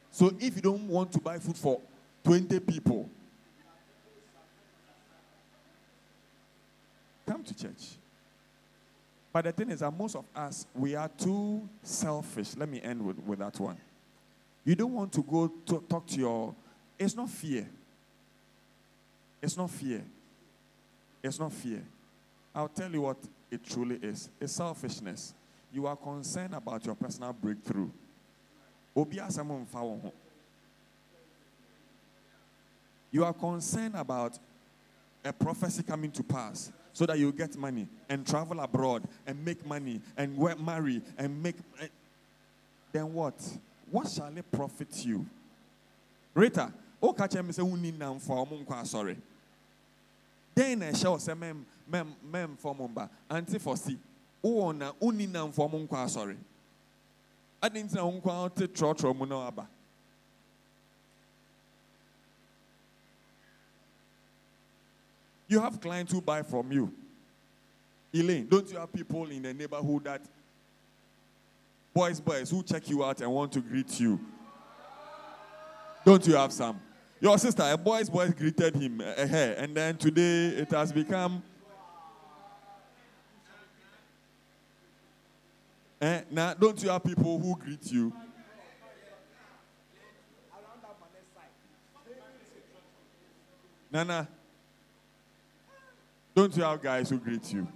[0.09, 1.79] So if you don't want to buy food for
[2.23, 3.07] 20 people,
[7.27, 7.97] come to church.
[9.31, 12.57] But the thing is that most of us, we are too selfish.
[12.57, 13.77] Let me end with, with that one.
[14.65, 16.55] You don't want to go to talk to your,
[16.97, 17.69] it's not fear.
[19.41, 20.03] It's not fear.
[21.23, 21.83] It's not fear.
[22.55, 23.17] I'll tell you what
[23.51, 25.33] it truly is it's selfishness.
[25.71, 27.89] You are concerned about your personal breakthrough.
[33.11, 34.39] You are concerned about
[35.23, 39.63] a prophecy coming to pass so that you get money and travel abroad and make
[39.65, 41.55] money and marry and make.
[41.79, 41.87] Eh,
[42.91, 43.35] then what?
[43.91, 45.25] What shall it profit you?
[46.33, 46.71] Rita,
[47.13, 47.91] ka kyerɛ me sɛ wonni
[48.81, 49.17] asɔre
[50.55, 53.09] den na ɛhyɛ wɔ sɛ mɛm mɛm mɛmfɔ mo mba.
[54.43, 56.37] Wowɔ na wonni asɔre
[57.61, 59.67] wo ɔte trɔtrɔ mu na aba.
[65.47, 66.93] You have clients who buy from you.
[68.13, 70.21] Elaine, don't you have people in the neighborhood that
[71.93, 74.19] boys, boys who check you out and want to greet you?
[76.03, 76.79] Don't you have some?
[77.19, 81.41] Your sister, a boy's boy greeted him, uh, her, and then today it has become.
[85.99, 88.13] Eh, now, don't you have people who greet you?
[93.91, 94.27] Nana,
[96.35, 97.67] don't you have guys who greet you?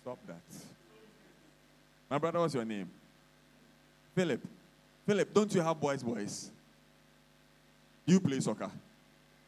[0.00, 0.40] Stop that.
[2.10, 2.90] My brother, what's your name?
[4.16, 4.40] Philip.
[5.10, 6.52] Philip, don't you have boys' boys?
[8.06, 8.70] You play soccer.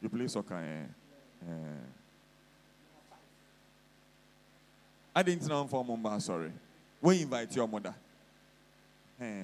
[0.01, 0.55] You play soccer.
[0.57, 1.49] Eh?
[1.49, 1.83] Eh.
[5.15, 6.51] I didn't know for Mumba, sorry.
[7.01, 7.95] We invite your mother.
[9.21, 9.43] Eh.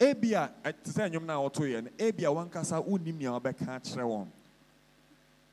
[0.00, 4.04] Ebia, te sɛ nnwom no a wɔto yɛ no ebia wankasa wonnim nea wɔbɛka akyerɛ
[4.08, 4.26] wɔn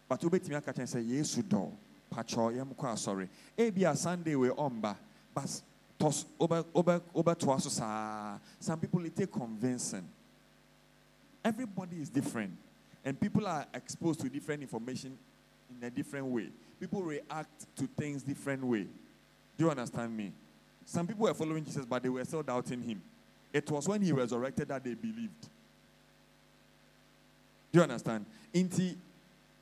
[0.07, 1.70] but wobɛtumi aka kyɛn sɛ yesu dɔ
[2.09, 4.95] pakyɔ yɛm kɔ asɔre ebia sunday wei ɔmba
[5.34, 5.61] but
[5.98, 10.08] tos over, over, wobɛtoa so saa some people it take convincing.
[11.43, 12.52] Everybody is different.
[13.06, 15.18] And people are exposed to different information
[15.70, 16.50] in a different way.
[16.80, 18.86] People react to things different way.
[19.58, 20.34] Do you understand me?
[20.86, 23.02] Some people were following jesus but they were still doubting him.
[23.54, 25.50] It was when he resurrected that they believed.
[27.72, 28.26] Do you understand?
[28.54, 28.95] Inti,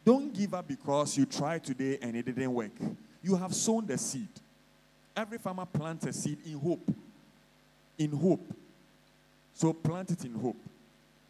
[0.03, 2.71] don't give up because you tried today and it didn't work.
[3.23, 4.27] You have sown the seed
[5.15, 6.91] every farmer plants a seed in hope
[7.97, 8.53] in hope
[9.53, 10.57] so plant it in hope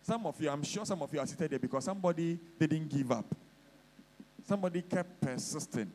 [0.05, 3.11] some of you, I'm sure some of you are seated there because somebody didn't give
[3.11, 3.25] up.
[4.47, 5.91] Somebody kept persisting,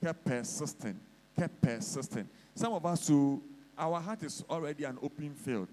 [0.00, 0.96] kept persisting,
[1.36, 2.28] kept persisting.
[2.54, 3.42] Some of us who
[3.76, 5.66] our heart is already an open field.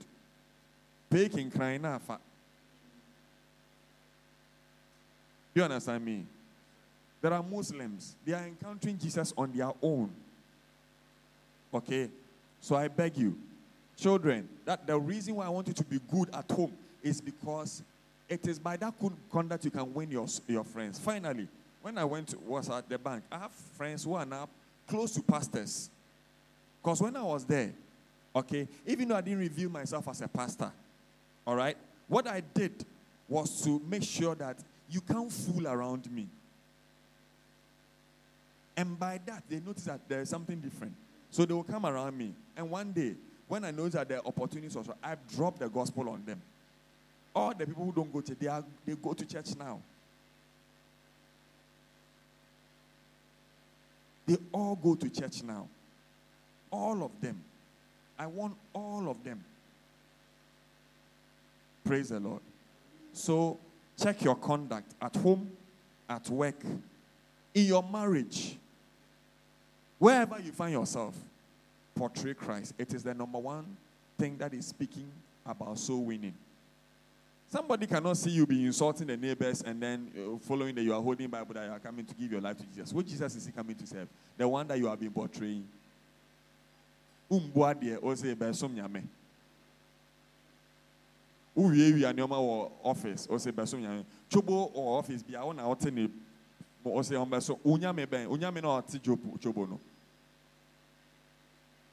[1.07, 1.83] Baking crying.
[1.83, 2.17] Do
[5.53, 6.25] you understand me?
[7.21, 10.09] There are Muslims, they are encountering Jesus on their own.
[11.73, 12.09] Okay?
[12.59, 13.37] So I beg you,
[13.97, 17.81] children, that the reason why I want you to be good at home is because
[18.29, 20.99] it is by that good conduct you can win your, your friends.
[20.99, 21.47] Finally,
[21.81, 24.49] when I went to, was at the bank, I have friends who are now
[24.87, 25.89] close to pastors.
[26.81, 27.71] Because when I was there,
[28.35, 30.71] okay, even though I didn't reveal myself as a pastor,
[31.45, 32.85] all right, what I did
[33.29, 34.57] was to make sure that
[34.89, 36.27] you can't fool around me.
[38.75, 40.93] And by that, they notice that there is something different.
[41.31, 42.33] So they will come around me.
[42.55, 43.15] And one day,
[43.47, 46.41] when I notice that there are opportunities also, I drop the gospel on them.
[47.35, 49.79] All the people who don't go to they, are, they go to church now.
[54.25, 55.67] They all go to church now.
[56.71, 57.41] All of them.
[58.19, 59.43] I want all of them.
[61.85, 62.41] Praise the Lord.
[63.13, 63.57] So
[63.97, 65.49] check your conduct at home,
[66.09, 66.61] at work,
[67.53, 68.57] in your marriage,
[69.99, 71.15] wherever you find yourself.
[71.97, 72.73] Portray Christ.
[72.77, 73.65] It is the number one
[74.17, 75.07] thing that is speaking
[75.45, 76.33] about soul winning.
[77.49, 81.01] Somebody cannot see you be insulting the neighbors and then uh, following that you are
[81.01, 82.91] holding Bible that you are coming to give your life to Jesus.
[82.93, 84.07] Which Jesus is he coming to serve?
[84.37, 85.65] The one that you have been portraying.
[87.31, 89.03] Umbua deɛ ɔsɛ bɛsom nyame.
[91.57, 94.05] Wowiewia nneɛma wɔ office ɔsɛ bɛsom nyame.
[94.29, 96.09] Chobo wɔ office bi a wɔn na ɔte ne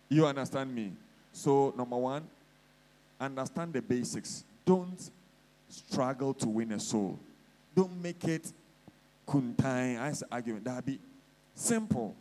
[0.09, 0.93] You understand me?
[1.33, 2.25] So number one,
[3.21, 4.45] understand the basics.
[4.65, 5.11] Don't
[5.69, 7.19] struggle to win a soul.
[7.75, 8.53] Don't make it
[9.27, 10.65] kuntai as argument.
[10.65, 10.99] That be
[11.55, 12.15] simple.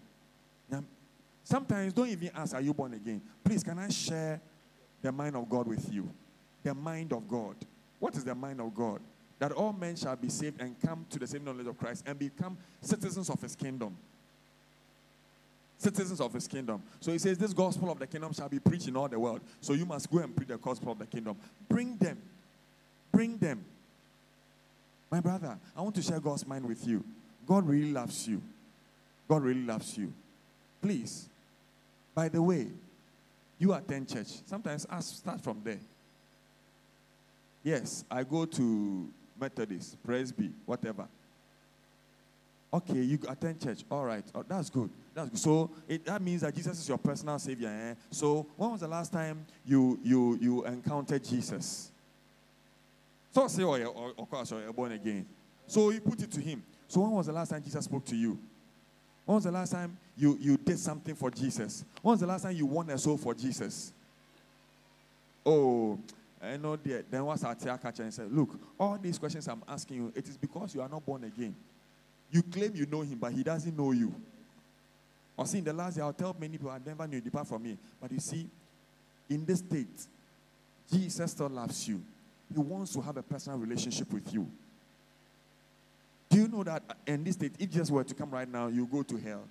[1.44, 3.22] Sometimes don't even ask, Are you born again?
[3.44, 4.40] Please, can I share
[5.02, 6.10] the mind of God with you?
[6.64, 7.56] The mind of God.
[8.00, 9.02] What is the mind of God?
[9.40, 12.18] That all men shall be saved and come to the same knowledge of Christ and
[12.18, 13.96] become citizens of his kingdom.
[15.78, 16.82] Citizens of his kingdom.
[17.02, 19.42] So he says, This gospel of the kingdom shall be preached in all the world.
[19.60, 21.36] So you must go and preach the gospel of the kingdom.
[21.68, 22.18] Bring them
[23.14, 23.64] Bring them.
[25.10, 27.04] My brother, I want to share God's mind with you.
[27.48, 28.42] God really loves you.
[29.30, 30.12] God really loves you.
[30.82, 31.30] Please.
[32.16, 32.68] By the way,
[33.60, 34.28] you attend church.
[34.48, 35.80] Sometimes ask, start from there.
[37.64, 39.08] Yes, I go to
[39.44, 41.06] Methodist, Presby, whatever.
[42.74, 43.84] Okay, you attend church.
[43.92, 44.24] All right.
[44.34, 44.90] Oh, that's good.
[45.14, 45.40] That's good.
[45.40, 47.68] So it, that means that Jesus is your personal savior.
[47.68, 47.94] Eh?
[48.10, 51.92] So when was the last time you you you encountered Jesus?
[53.34, 55.26] So say, oh, of course, you're born again.
[55.68, 56.64] So he put it to him.
[56.88, 58.40] So when was the last time Jesus spoke to you?
[59.26, 61.84] When was the last time you, you did something for Jesus?
[62.02, 63.92] When was the last time you won a soul for Jesus?
[65.46, 66.00] Oh,
[66.44, 67.10] I know that.
[67.10, 70.38] Then what's our catcher and said, Look, all these questions I'm asking you, it is
[70.38, 71.56] because you are not born again.
[72.32, 74.14] You claim you know him, but he doesn't know you.
[75.38, 77.64] Or see, in the last year, I'll tell many people I never knew, depart from
[77.64, 77.78] me.
[78.02, 78.48] But you see,
[79.30, 80.08] in this state,
[80.92, 82.02] Jesus still loves you.
[82.54, 84.48] He wants to have a personal relationship with you.
[86.30, 88.86] Do you know that in this state, if Jesus were to come right now, you
[88.86, 89.44] go to hell?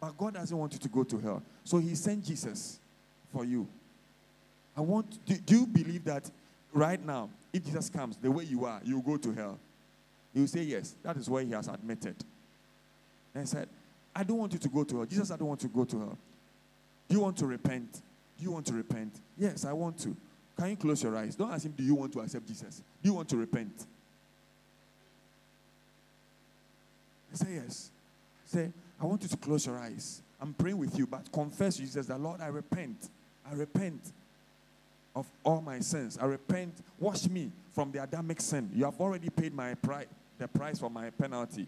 [0.00, 1.42] But God doesn't want you to go to hell.
[1.64, 2.78] So He sent Jesus
[3.32, 3.66] for you.
[4.76, 6.30] I want, do, do you believe that
[6.72, 9.58] right now, if Jesus comes the way you are, you go to hell?
[10.34, 10.94] You say yes.
[11.02, 12.16] That is where He has admitted.
[13.34, 13.68] And He said,
[14.14, 15.06] I don't want you to go to hell.
[15.06, 16.18] Jesus, I don't want you to go to hell.
[17.08, 17.92] Do you want to repent?
[18.38, 19.20] Do you want to repent?
[19.38, 20.14] Yes, I want to.
[20.58, 21.34] Can you close your eyes?
[21.34, 22.82] Don't ask him, Do you want to accept Jesus?
[23.02, 23.86] Do you want to repent?
[27.32, 27.90] Say yes.
[28.46, 30.22] Say, I want you to close your eyes.
[30.40, 33.10] I'm praying with you, but confess Jesus the Lord, I repent.
[33.48, 34.00] I repent
[35.16, 36.18] of all my sins.
[36.20, 36.74] I repent.
[37.00, 38.70] Wash me from the Adamic sin.
[38.74, 40.06] You have already paid my price,
[40.38, 41.66] the price for my penalty,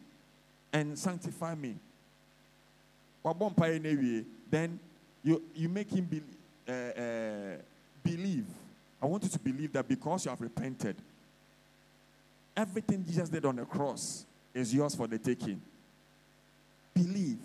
[0.72, 1.74] and sanctify me.
[4.51, 4.78] Then
[5.24, 6.22] you, you make him be,
[6.68, 7.57] uh, uh,
[8.03, 8.46] believe.
[9.03, 10.96] I want you to believe that because you have repented,
[12.57, 15.61] everything Jesus did on the cross is yours for the taking.
[16.92, 17.38] Believe.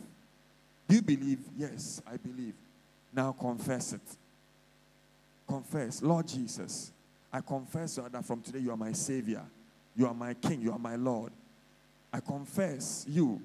[0.87, 1.39] Do you believe?
[1.57, 2.55] Yes, I believe.
[3.13, 4.01] Now confess it.
[5.47, 6.91] Confess, Lord Jesus,
[7.31, 9.43] I confess that from today you are my Savior,
[9.95, 11.31] you are my King, you are my Lord.
[12.11, 13.41] I confess you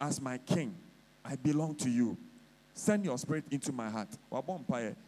[0.00, 0.74] as my King.
[1.24, 2.16] I belong to you.
[2.74, 4.08] Send your spirit into my heart.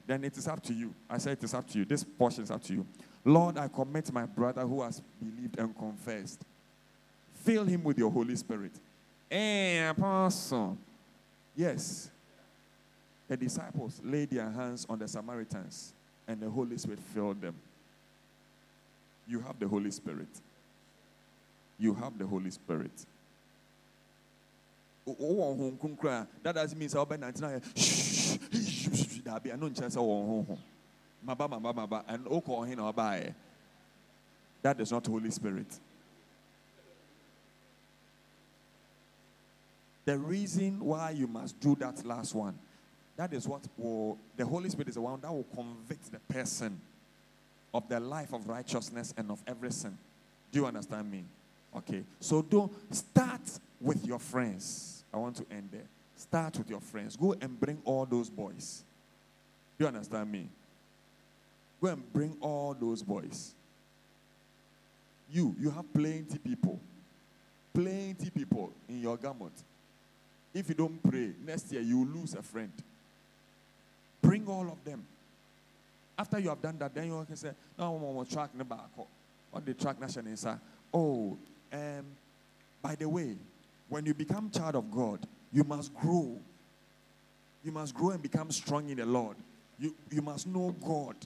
[0.07, 0.95] Then it is up to you.
[1.09, 1.85] I say it is up to you.
[1.85, 2.87] This portion is up to you.
[3.25, 6.43] Lord, I commit my brother who has believed and confessed.
[7.35, 8.73] Fill him with your Holy Spirit.
[9.31, 10.77] Hey, eh, apostle.
[11.57, 12.11] Yes.
[13.29, 15.95] The disciples laid their hands on the Samaritans,
[16.29, 17.55] and the Holy Spirit filled them.
[19.27, 20.29] You have the Holy Spirit.
[21.79, 22.93] You have the Holy Spirit.
[25.07, 27.63] That doesn't mean oh, I'll be 99.
[29.27, 32.27] I know oh, chance Maba, maba, maba, and
[32.69, 33.31] hin eh.
[34.63, 35.67] That is not Holy Spirit.
[40.05, 42.59] The reason why you must do that last one,
[43.17, 46.81] that is what will, the Holy Spirit is the one that will convict the person
[47.73, 49.97] of the life of righteousness and of every sin.
[50.51, 51.25] Do you understand me?
[51.77, 52.05] Okay.
[52.21, 53.41] So don't start
[53.81, 55.05] with your friends.
[55.13, 55.89] I want to end there.
[56.17, 57.17] Start with your friends.
[57.17, 58.85] Go and bring all those boys.
[59.79, 60.49] Do you understand me?
[61.81, 63.55] Go and bring all those boys.
[65.31, 66.81] You, you have plenty people.
[67.73, 69.53] Plenty people in your garment.
[70.53, 72.71] If you don't pray, next year you lose a friend.
[74.25, 75.05] Bring all of them.
[76.19, 78.89] After you have done that, then you can say, No, one more track the back.
[79.51, 80.47] What the track nation is,
[80.93, 81.37] oh,
[81.73, 82.05] um,
[82.83, 83.37] by the way,
[83.89, 85.21] when you become child of God,
[85.53, 86.39] you must grow.
[87.63, 89.37] You must grow and become strong in the Lord.
[89.79, 91.17] You, you must know God.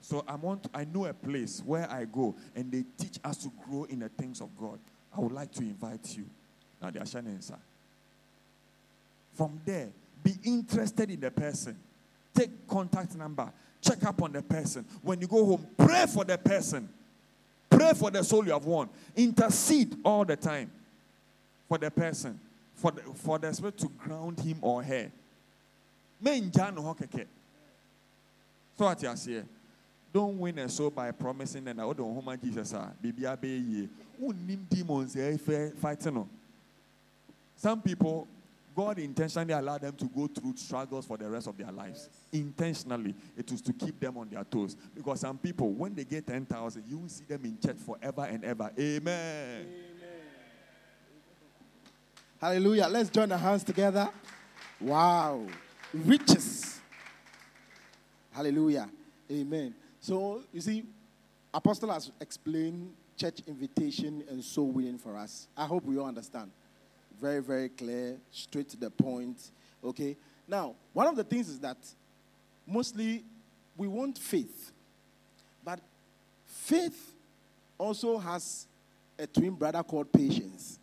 [0.00, 3.52] So I want I know a place where I go and they teach us to
[3.64, 4.78] grow in the things of God.
[5.16, 6.24] I would like to invite you.
[6.80, 7.40] Now the shining
[9.34, 9.88] From there,
[10.28, 11.76] be interested in the person.
[12.34, 13.50] Take contact number.
[13.80, 14.84] Check up on the person.
[15.02, 16.88] When you go home, pray for the person.
[17.70, 18.88] Pray for the soul you have won.
[19.16, 20.70] Intercede all the time
[21.68, 22.38] for the person.
[22.74, 25.10] For the, for the spirit to ground him or her.
[26.24, 26.30] So
[28.76, 29.42] what you say?
[30.12, 32.92] Don't win a soul by promising and I don't home Jesus ah, are.
[33.00, 33.88] Bibi abe ye.
[34.70, 36.28] demons eh, eh, fighting.
[37.56, 38.26] Some people,
[38.78, 42.08] God intentionally allowed them to go through struggles for the rest of their lives.
[42.32, 43.12] Intentionally.
[43.36, 44.76] It was to keep them on their toes.
[44.94, 48.44] Because some people, when they get 10,000, you will see them in church forever and
[48.44, 48.70] ever.
[48.78, 49.66] Amen.
[49.66, 49.66] Amen.
[52.40, 52.86] Hallelujah.
[52.88, 54.10] Let's join our hands together.
[54.80, 55.44] Wow.
[55.92, 56.78] Riches.
[58.30, 58.88] Hallelujah.
[59.28, 59.74] Amen.
[59.98, 60.84] So, you see,
[61.52, 65.48] Apostle has explained church invitation and soul winning for us.
[65.56, 66.52] I hope we all understand.
[67.20, 69.50] Very, very clear, straight to the point.
[69.82, 70.16] Okay?
[70.46, 71.76] Now, one of the things is that
[72.66, 73.24] mostly
[73.76, 74.72] we want faith.
[75.64, 75.80] But
[76.46, 77.14] faith
[77.76, 78.66] also has
[79.18, 80.78] a twin brother called patience.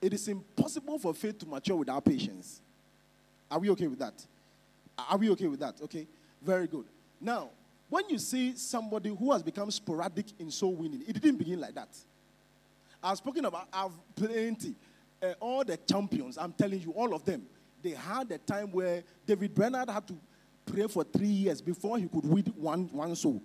[0.00, 2.60] It is impossible for faith to mature without patience.
[3.50, 4.14] Are we okay with that?
[4.98, 5.80] Are we okay with that?
[5.82, 6.06] Okay,
[6.42, 6.84] very good.
[7.20, 7.50] Now,
[7.88, 11.74] when you see somebody who has become sporadic in soul winning, it didn't begin like
[11.74, 11.88] that.
[13.02, 14.74] I've spoken about, I've plenty
[15.22, 17.42] uh, all the champions, I'm telling you, all of them,
[17.82, 20.14] they had a time where David Brainerd had to
[20.66, 23.42] pray for three years before he could win one, one soul.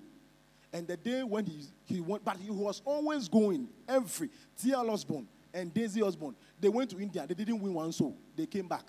[0.74, 4.30] And the day when he, he went, but he was always going every,
[4.62, 4.90] T.L.
[4.90, 8.68] Osborn and Daisy Osborn, they went to India, they didn't win one soul, they came
[8.68, 8.86] back.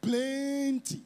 [0.00, 1.02] Plenty.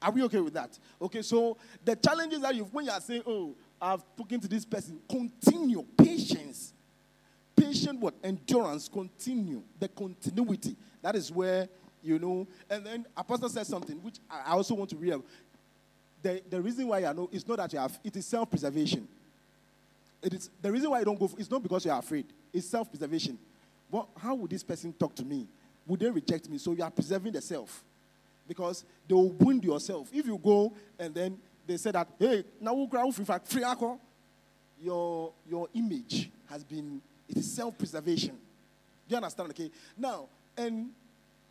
[0.00, 0.76] Are we okay with that?
[1.00, 4.64] Okay, so the challenges that you when you are saying, Oh, I've spoken to this
[4.64, 6.71] person, continue, patience
[8.00, 8.14] what?
[8.22, 10.76] Endurance continue the continuity.
[11.02, 11.68] That is where
[12.02, 15.22] you know and then apostle says something which i also want to read
[16.20, 19.06] the, the reason why i know it's not that you have it is self-preservation.
[20.22, 22.66] It is the reason why you don't go it's not because you are afraid it's
[22.66, 23.38] self-preservation.
[23.90, 25.46] What, how would this person talk to me?
[25.86, 26.58] Would they reject me?
[26.58, 27.82] So you are preserving the self.
[28.48, 30.08] Because they will wound yourself.
[30.12, 34.00] If you go and then they say that hey now we'll free ako
[34.80, 37.00] your your image has been
[37.32, 38.36] it is self preservation.
[39.08, 39.50] Do you understand?
[39.50, 39.70] Okay.
[39.98, 40.90] Now, and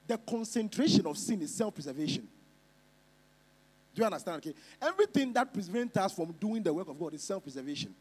[0.08, 2.28] the concentration of sin is self-preservation.
[3.96, 4.38] Do you understand?
[4.38, 4.54] Okay.
[4.82, 7.94] Everything that prevents us from doing the work of God is self-preservation.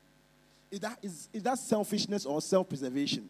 [0.70, 3.28] Is that, is, is that selfishness or self-preservation?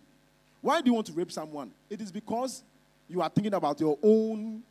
[0.61, 1.70] Why do you want to rape someone?
[1.88, 2.62] It is because
[3.09, 4.62] you are thinking about your own,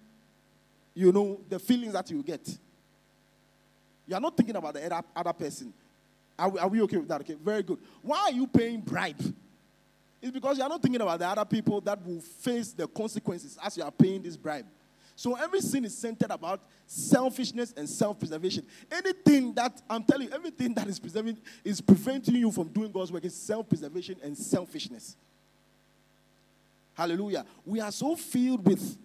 [0.93, 2.47] you know, the feelings that you get.
[4.07, 5.73] You are not thinking about the other, other person.
[6.37, 7.21] Are we, are we okay with that?
[7.21, 7.79] Okay, very good.
[8.01, 9.21] Why are you paying bribe?
[10.21, 13.57] It's because you are not thinking about the other people that will face the consequences
[13.63, 14.65] as you are paying this bribe.
[15.15, 18.65] So every sin is centered about selfishness and self-preservation.
[18.89, 23.11] Anything that I'm telling you, everything that is preserving is preventing you from doing God's
[23.11, 25.15] work is self-preservation and selfishness.
[26.93, 27.45] Hallelujah.
[27.65, 28.97] We are so filled with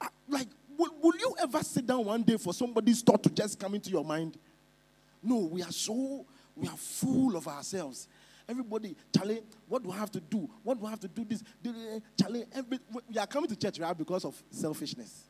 [0.00, 3.58] uh, like will, will you ever sit down one day for somebody's thought to just
[3.58, 4.36] come into your mind?
[5.22, 6.24] No, we are so
[6.56, 8.08] we are full of ourselves.
[8.48, 10.48] Everybody, Charlie, what do I have to do?
[10.62, 11.42] What do I have to do this?
[11.64, 12.78] Eh, Charlie, every,
[13.10, 15.22] we are coming to church right because of selfishness.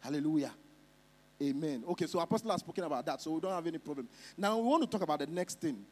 [0.00, 0.52] Hallelujah.
[1.42, 1.84] Amen.
[1.88, 4.08] Okay, so Apostle has spoken about that, so we don't have any problem.
[4.36, 5.84] Now we want to talk about the next thing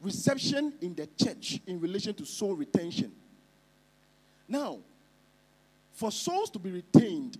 [0.00, 3.12] reception in the church in relation to soul retention.
[4.46, 4.78] Now,
[5.92, 7.36] for souls to be retained,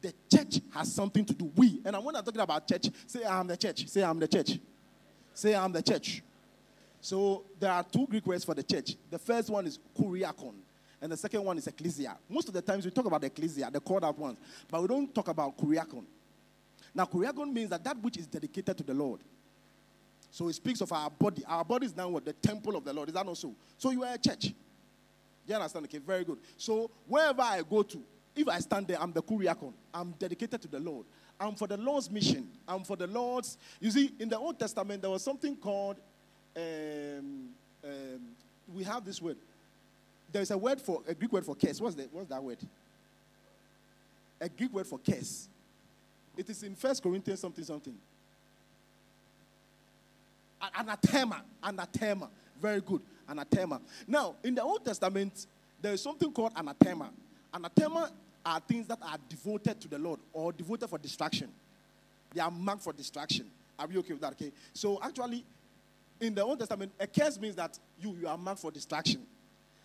[0.00, 1.50] the church has something to do.
[1.56, 3.88] We, and when I'm not talking about church, say I'm the church.
[3.88, 4.58] Say I'm the church.
[5.32, 6.22] Say I'm the church.
[7.04, 8.96] So there are two Greek words for the church.
[9.10, 10.54] The first one is kuriakon,
[11.02, 12.16] and the second one is ecclesia.
[12.30, 14.38] Most of the times we talk about ecclesia, the called out ones,
[14.70, 16.06] but we don't talk about kuriakon.
[16.94, 19.20] Now, kuriakon means that that which is dedicated to the Lord.
[20.30, 21.44] So it speaks of our body.
[21.46, 22.24] Our body is now what?
[22.24, 23.10] The temple of the Lord.
[23.10, 23.54] Is that not so?
[23.76, 24.54] So you are a church.
[25.46, 25.84] You understand?
[25.84, 26.38] Okay, very good.
[26.56, 28.02] So wherever I go to,
[28.34, 29.74] if I stand there, I'm the kuriakon.
[29.92, 31.04] I'm dedicated to the Lord.
[31.38, 32.48] I'm for the Lord's mission.
[32.66, 33.58] I'm for the Lord's.
[33.78, 35.98] You see, in the Old Testament, there was something called
[36.56, 37.48] um,
[37.84, 38.20] um,
[38.74, 39.36] we have this word.
[40.32, 41.80] There is a word for a Greek word for curse.
[41.80, 42.12] What's that?
[42.12, 42.58] What's that word?
[44.40, 45.48] A Greek word for curse.
[46.36, 47.94] It is in First Corinthians something something.
[50.76, 52.28] Anathema, anathema.
[52.60, 53.80] Very good, anathema.
[54.06, 55.46] Now, in the Old Testament,
[55.80, 57.10] there is something called anathema.
[57.52, 58.10] Anathema
[58.44, 61.48] are things that are devoted to the Lord or devoted for distraction.
[62.32, 63.46] They are marked for distraction.
[63.78, 64.32] Are we okay with that?
[64.32, 64.52] Okay.
[64.72, 65.44] So actually,
[66.26, 69.22] in the Old Testament, a curse means that you, you are marked for destruction.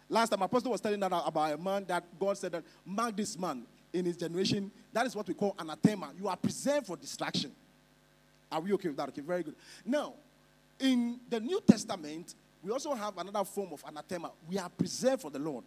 [0.08, 3.38] Last time, Apostle was telling that about a man that God said that mark this
[3.38, 3.64] man
[3.94, 4.72] in his generation.
[4.92, 6.12] That is what we call anathema.
[6.20, 7.52] You are preserved for destruction.
[8.52, 9.10] Are we okay with that?
[9.10, 9.56] Okay, very good.
[9.86, 10.14] Now,
[10.80, 12.34] in the New Testament,
[12.64, 14.32] we also have another form of anathema.
[14.50, 15.66] We are preserved for the Lord.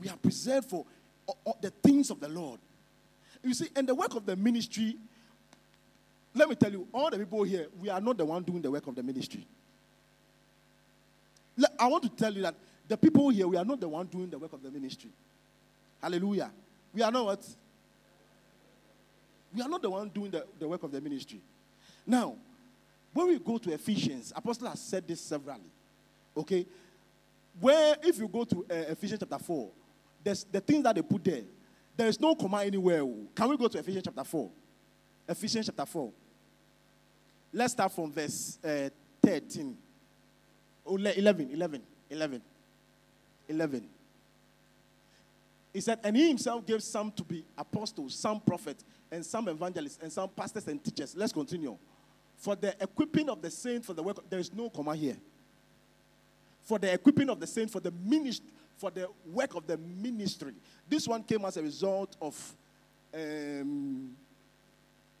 [0.00, 0.84] We are preserved for
[1.28, 2.60] uh, uh, the things of the Lord.
[3.42, 4.96] You see, and the work of the ministry
[6.34, 8.70] let me tell you, all the people here, we are not the one doing the
[8.70, 9.46] work of the ministry.
[11.78, 12.56] I want to tell you that
[12.88, 15.10] the people here, we are not the one doing the work of the ministry.
[16.02, 16.50] Hallelujah.
[16.92, 17.46] We are not what?
[19.54, 21.40] We are not the one doing the, the work of the ministry.
[22.04, 22.34] Now,
[23.12, 25.70] when we go to Ephesians, Apostle has said this severally.
[26.36, 26.66] Okay?
[27.60, 29.68] Where, if you go to uh, Ephesians chapter 4,
[30.24, 31.42] there's the things that they put there,
[31.96, 33.04] there is no comma anywhere.
[33.34, 34.50] Can we go to Ephesians chapter 4?
[35.28, 36.12] Ephesians chapter 4.
[37.56, 38.88] Let's start from verse uh,
[39.22, 39.76] 13.
[40.86, 42.42] 11, 11, 11.
[43.48, 43.88] 11.
[45.72, 50.00] He said, And he himself gave some to be apostles, some prophets, and some evangelists,
[50.02, 51.14] and some pastors and teachers.
[51.16, 51.78] Let's continue.
[52.38, 55.16] For the equipping of the saints for the work, there is no comma here.
[56.64, 60.54] For the equipping of the saints for the ministry, for the work of the ministry.
[60.88, 62.56] This one came as a result of
[63.14, 64.10] um,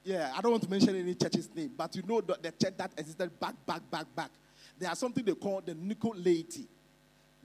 [0.04, 2.76] yeah, I don't want to mention any church's name, but you know the, the church
[2.76, 4.30] that existed back, back, back, back.
[4.78, 6.66] There are something they call the Nicolaites.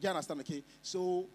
[0.02, 0.42] You understand?
[0.42, 0.64] Okay.
[0.82, 1.28] So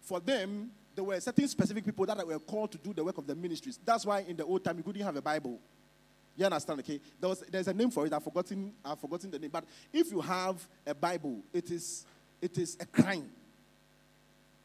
[0.00, 3.26] for them, there were certain specific people that were called to do the work of
[3.26, 3.78] the ministries.
[3.84, 5.58] That's why in the old time you couldn't have a Bible.
[6.36, 6.80] You understand?
[6.80, 7.00] Okay.
[7.20, 8.12] There was, there's a name for it.
[8.12, 8.72] I've forgotten.
[8.84, 9.50] I've forgotten the name.
[9.50, 12.06] But if you have a Bible, it is
[12.40, 13.30] it is a crime.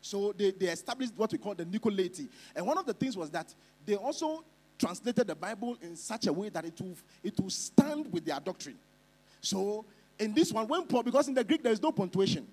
[0.01, 2.28] So they, they established what we call the Nicolaites.
[2.55, 3.53] And one of the things was that
[3.86, 4.43] they also
[4.78, 8.40] translated the Bible in such a way that it will, it will stand with their
[8.40, 8.78] doctrine.
[9.42, 9.86] So,
[10.20, 12.48] in this one, when Paul, because in the Greek there is no punctuation.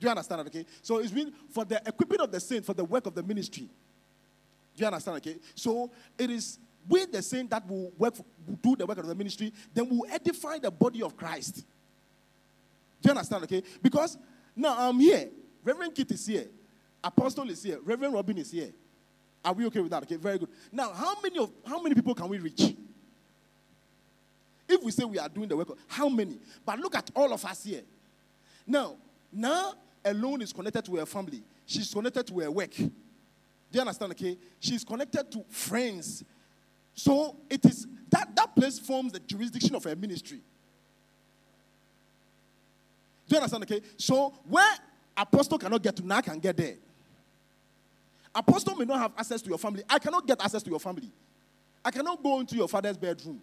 [0.00, 0.46] Do you understand that?
[0.46, 0.66] Okay.
[0.82, 3.68] So it's been for the equipping of the saint, for the work of the ministry.
[4.76, 5.18] Do you understand?
[5.18, 5.36] Okay.
[5.54, 6.58] So it is
[6.88, 8.14] with the saint that will work,
[8.46, 11.56] will do the work of the ministry, then will edify the body of Christ.
[11.56, 11.62] Do
[13.04, 13.44] you understand?
[13.44, 13.62] Okay.
[13.82, 14.18] Because
[14.56, 15.28] now I'm here.
[15.62, 16.46] Reverend Kit is here.
[17.02, 17.78] Apostle is here.
[17.82, 18.70] Reverend Robin is here.
[19.44, 20.02] Are we okay with that?
[20.04, 20.48] Okay, very good.
[20.72, 22.74] Now, how many of how many people can we reach?
[24.66, 26.38] If we say we are doing the work, how many?
[26.64, 27.82] But look at all of us here.
[28.66, 28.96] Now,
[29.34, 29.74] Now,
[30.04, 31.42] alone is connected to her family.
[31.66, 32.70] She's connected to her work.
[32.76, 32.90] Do
[33.72, 34.12] you understand?
[34.12, 36.22] Okay, she's connected to friends.
[36.94, 40.40] So it is that that place forms the jurisdiction of her ministry.
[43.26, 43.64] Do you understand?
[43.64, 44.74] Okay, so where
[45.16, 46.76] apostle cannot get to, now can get there.
[48.34, 49.84] Apostle may not have access to your family.
[49.88, 51.10] I cannot get access to your family.
[51.84, 53.40] I cannot go into your father's bedroom.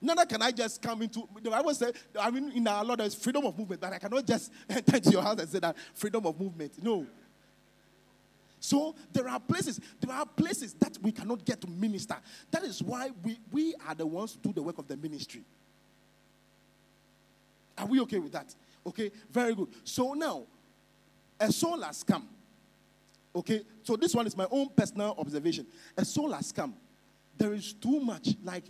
[0.00, 3.14] Neither can I just come into the Bible says, I mean, in our Lord, there's
[3.14, 6.26] freedom of movement, but I cannot just enter into your house and say that freedom
[6.26, 6.82] of movement.
[6.82, 7.06] No.
[8.58, 12.16] So there are places, there are places that we cannot get to minister.
[12.50, 15.42] That is why we, we are the ones to do the work of the ministry.
[17.78, 18.54] Are we okay with that?
[18.86, 19.68] Okay, very good.
[19.84, 20.44] So now,
[21.38, 22.28] a soul has come.
[23.34, 25.66] Okay, so this one is my own personal observation.
[25.96, 26.74] A soul has come.
[27.38, 28.64] There is too much, like,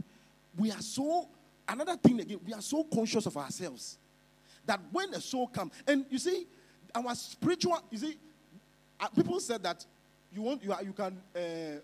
[0.56, 1.28] we are so,
[1.68, 3.98] another thing again, we are so conscious of ourselves
[4.64, 6.46] that when a soul comes, and you see,
[6.94, 8.16] our spiritual, you see,
[9.00, 9.84] uh, people said that
[10.32, 11.40] you want you, are, you can uh,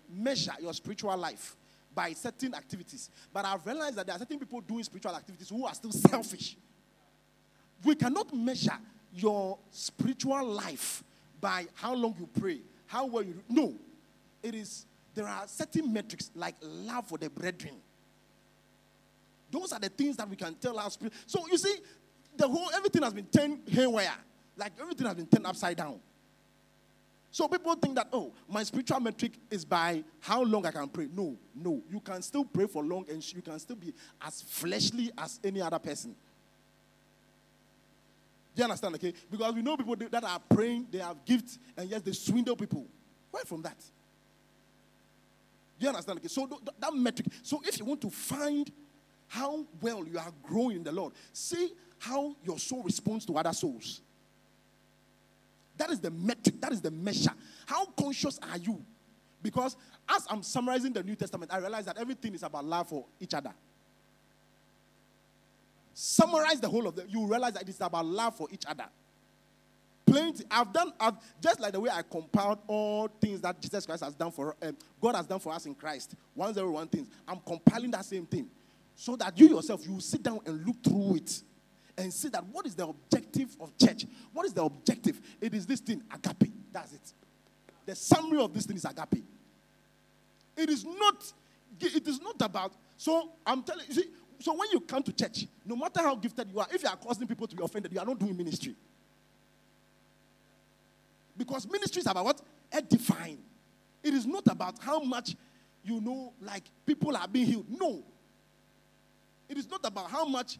[0.09, 1.57] measure your spiritual life
[1.93, 5.65] by certain activities, but I've realized that there are certain people doing spiritual activities who
[5.65, 6.55] are still selfish.
[7.83, 8.77] We cannot measure
[9.13, 11.03] your spiritual life
[11.39, 13.75] by how long you pray, how well you no.
[14.41, 14.85] It is
[15.15, 17.75] there are certain metrics like love for the brethren.
[19.51, 21.13] Those are the things that we can tell our spirit.
[21.25, 21.75] So you see,
[22.37, 24.15] the whole everything has been turned haywire.
[24.55, 25.99] Like everything has been turned upside down.
[27.31, 31.07] So people think that, oh, my spiritual metric is by how long I can pray.
[31.13, 31.81] No, no.
[31.89, 35.61] You can still pray for long and you can still be as fleshly as any
[35.61, 36.15] other person.
[38.55, 38.95] Do you understand?
[38.95, 39.13] Okay?
[39.29, 42.85] Because we know people that are praying, they have gifts, and yes, they swindle people.
[43.31, 43.77] Where from that?
[45.79, 46.19] Do you understand?
[46.19, 46.27] Okay?
[46.27, 47.27] So th- that metric.
[47.43, 48.69] So if you want to find
[49.27, 53.53] how well you are growing in the Lord, see how your soul responds to other
[53.53, 54.01] souls.
[55.77, 57.31] That is the metric, that is the measure.
[57.65, 58.83] How conscious are you?
[59.41, 59.77] Because
[60.09, 63.33] as I'm summarizing the New Testament, I realize that everything is about love for each
[63.33, 63.53] other.
[66.01, 68.85] Summarize the whole of it, you realize that it's about love for each other.
[70.05, 70.45] Plenty.
[70.49, 74.15] I've done, I've, just like the way I compiled all things that Jesus Christ has
[74.15, 76.15] done for, um, God has done for us in Christ.
[76.35, 77.09] 101 things.
[77.27, 78.47] I'm compiling that same thing.
[78.95, 81.41] So that you yourself, you sit down and look through it
[81.97, 84.05] and see that what is the objective of church?
[84.31, 85.19] What is the objective?
[85.41, 86.53] It is this thing, agape.
[86.71, 87.13] That's it.
[87.85, 89.21] The summary of this thing is agape.
[90.55, 91.29] It is not,
[91.81, 94.05] it is not about, so I'm telling you, see,
[94.39, 96.95] so when you come to church, no matter how gifted you are, if you are
[96.95, 98.75] causing people to be offended, you are not doing ministry.
[101.37, 102.41] Because ministry is about what?
[102.71, 103.39] Edifying.
[104.03, 105.35] It is not about how much
[105.83, 107.65] you know, like people are being healed.
[107.69, 108.03] No.
[109.47, 110.57] It is not about how much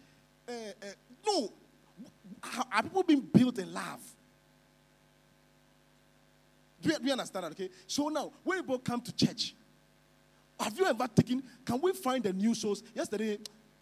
[0.47, 0.85] uh, uh,
[1.25, 1.53] no.
[2.71, 3.99] Are people being built in love?
[6.81, 7.51] Do you, understand that?
[7.51, 7.69] Okay.
[7.85, 9.53] So now, when people come to church,
[10.59, 11.43] have you ever taken?
[11.65, 12.81] Can we find a new source?
[12.95, 13.39] Yesterday,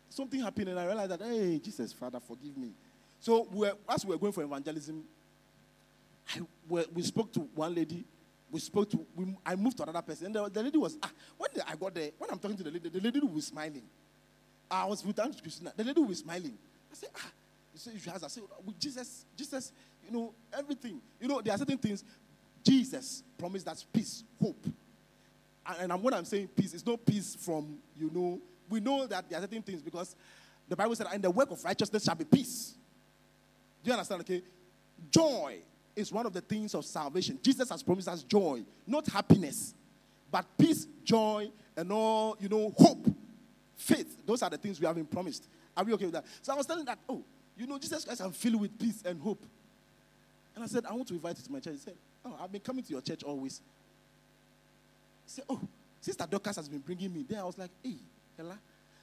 [0.10, 2.72] something happened, and I realized that, hey, Jesus, Father, forgive me.
[3.20, 5.04] So we were, as we were going for evangelism,
[6.36, 6.42] I,
[6.94, 8.04] we, spoke to one lady.
[8.52, 9.06] We spoke to.
[9.16, 10.98] We, I moved to another person, and the, the lady was.
[11.02, 13.84] Ah, when I got there, when I'm talking to the lady, the lady was smiling.
[14.70, 15.72] I was with Aunt Christina.
[15.76, 16.58] The lady was smiling.
[16.92, 17.32] I said, ah,
[17.74, 18.24] you say you has.
[18.24, 19.72] I said, with Jesus, Jesus,
[20.06, 21.00] you know, everything.
[21.20, 22.04] You know, there are certain things.
[22.64, 24.66] Jesus promised us peace, hope.
[25.66, 29.30] And, and when I'm saying peace, it's not peace from, you know, we know that
[29.30, 30.16] there are certain things because
[30.68, 32.76] the Bible said, in the work of righteousness shall be peace.
[33.84, 34.22] Do you understand?
[34.22, 34.42] Okay.
[35.10, 35.60] Joy
[35.96, 37.40] is one of the things of salvation.
[37.42, 39.74] Jesus has promised us joy, not happiness,
[40.32, 43.08] but peace, joy, and all, you know, hope,
[43.76, 44.18] faith.
[44.26, 45.48] Those are the things we have been promised.
[45.76, 46.26] Are we okay with that?
[46.42, 47.24] So I was telling that, oh,
[47.58, 49.44] you know, Jesus Christ, I'm filled with peace and hope.
[50.56, 51.74] And I said, I want to invite you to my church.
[51.74, 51.94] He said,
[52.26, 53.62] Oh, I've been coming to your church always.
[55.26, 55.62] He said, Oh,
[56.02, 57.24] Sister Dorcas has been bringing me.
[57.28, 57.94] Then I was like, Hey,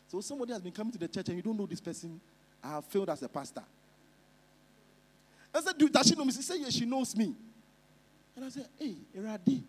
[0.09, 2.21] So somebody has been coming to the church and you don't know this person.
[2.63, 3.63] I have failed as a pastor.
[5.55, 6.33] I said, Dude, does she know me?
[6.33, 7.35] She said, Yes, she knows me.
[8.37, 9.63] And I said, Hey, Eradi.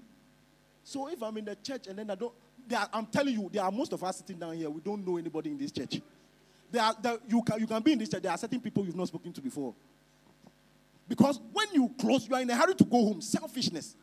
[0.84, 2.34] So if I'm in the church and then I don't,
[2.76, 4.70] are, I'm telling you, there are most of us sitting down here.
[4.70, 6.02] We don't know anybody in this church.
[6.72, 8.22] There are, there, you, can, you can be in this church.
[8.22, 9.74] There are certain people you've not spoken to before.
[11.08, 13.22] Because when you close, you are in a hurry to go home.
[13.22, 13.96] Selfishness.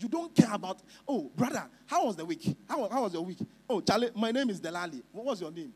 [0.00, 2.56] You don't care about, oh, brother, how was the week?
[2.68, 3.38] How, how was your week?
[3.68, 5.02] Oh, Charlie, my name is Delali.
[5.12, 5.72] What was your name?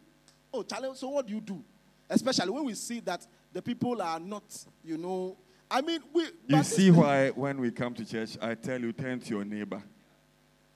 [0.52, 1.62] Oh, Charlie, so what do you do?
[2.08, 4.44] Especially when we see that the people are not,
[4.82, 5.36] you know,
[5.70, 6.26] I mean, we.
[6.46, 9.82] You see why when we come to church, I tell you, turn to your neighbor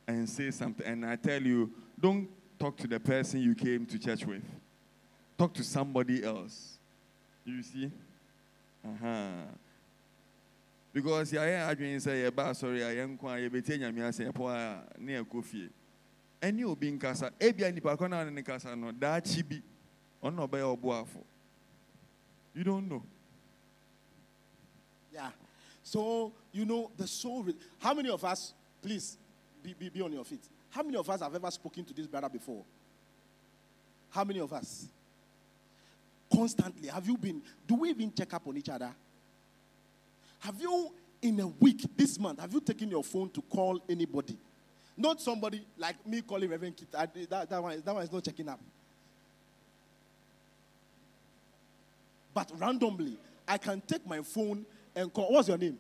[0.06, 0.86] and say something.
[0.86, 1.70] And I tell you,
[2.00, 4.42] don't talk to the person you came to church with.
[5.38, 6.78] Talk to somebody else.
[7.44, 7.90] You see?
[8.84, 9.28] Uh-huh.
[10.98, 15.12] Because yɛayɛ adwene sɛ yɛba asɔre a yɛnko a yɛbɛtie nyame asɛ yɛpɔ a ne
[15.12, 15.70] yɛkɔ fie
[16.42, 19.62] ɛne obi nkasa ebia nipa kɔ no a ne ne kasa no daakye bi
[20.20, 21.22] ɔno na ɔbɛyɛ ɔboafo
[22.52, 23.04] you don't know
[25.12, 25.30] Yeah.
[25.84, 27.44] So, you know, the soul.
[27.44, 28.52] Re- How many of us,
[28.82, 29.16] please
[29.62, 30.42] be, be, be on your feet.
[30.70, 32.62] How many of us have ever spoken to this brother before?
[34.10, 34.86] How many of us?
[36.32, 36.88] Constantly.
[36.88, 38.90] Have you been, do we even check up on each other?
[40.40, 40.92] Have you,
[41.22, 44.36] in a week, this month, have you taken your phone to call anybody?
[44.96, 46.90] Not somebody like me calling Reverend Kit.
[46.92, 48.60] That, that, one, is- that one is not checking up.
[52.34, 53.16] But randomly,
[53.46, 55.32] I can take my phone and call.
[55.32, 55.78] What's your name?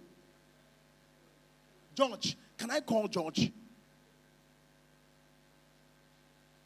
[1.94, 2.36] George.
[2.56, 3.52] Can I call George?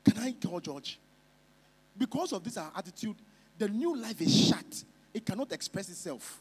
[0.04, 0.98] Can I call George?
[1.96, 3.16] Because of this attitude,
[3.58, 4.84] the new life is shut.
[5.12, 6.40] It cannot express itself.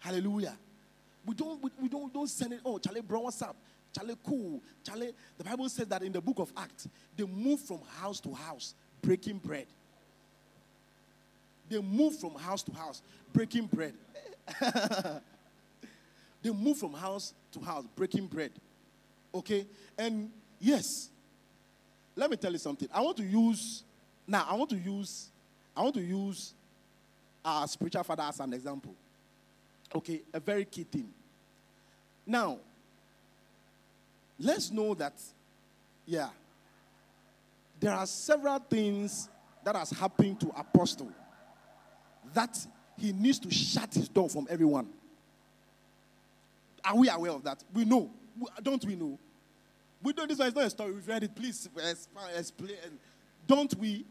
[0.00, 0.56] Hallelujah.
[1.24, 3.56] We don't, we, we don't, don't send it, oh, Charlie, bro, what's up?
[3.94, 4.62] Charlie, cool.
[4.84, 8.32] Charlie, the Bible says that in the book of Acts, they move from house to
[8.32, 9.66] house, breaking bread.
[11.68, 13.02] They move from house to house,
[13.32, 13.94] breaking bread.
[16.42, 18.50] they move from house to house, breaking bread.
[19.34, 19.66] Okay?
[19.98, 21.10] And yes,
[22.16, 22.88] let me tell you something.
[22.92, 23.84] I want to use,
[24.26, 25.28] now, I want to use,
[25.76, 26.54] I want to use
[27.44, 28.94] our spiritual father as an example.
[29.94, 30.22] Okay?
[30.32, 31.08] A very key thing.
[32.26, 32.58] Now,
[34.38, 35.14] let's know that,
[36.06, 36.28] yeah,
[37.78, 39.28] there are several things
[39.64, 41.10] that has happened to Apostle
[42.34, 42.58] that
[42.98, 44.86] he needs to shut his door from everyone.
[46.84, 47.62] Are we aware of that?
[47.74, 48.10] We know.
[48.62, 49.18] Don't we know?
[50.02, 50.92] We know this is not a story.
[50.92, 51.34] We've read it.
[51.34, 51.68] Please
[52.36, 52.76] explain.
[53.46, 54.04] Don't we?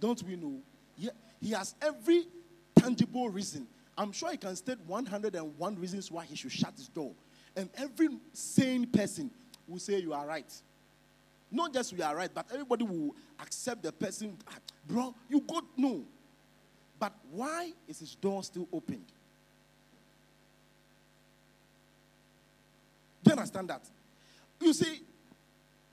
[0.00, 0.54] Don't we know?
[0.96, 2.26] Yeah, he has every
[2.74, 3.66] tangible reason.
[3.98, 7.12] I'm sure he can state 101 reasons why he should shut his door.
[7.56, 9.28] And every sane person
[9.66, 10.50] will say you are right.
[11.50, 14.36] Not just we are right, but everybody will accept the person.
[14.46, 16.04] "Ah, Bro, you got no.
[17.00, 19.04] But why is his door still opened?
[23.24, 23.82] Do you understand that?
[24.60, 25.00] You see,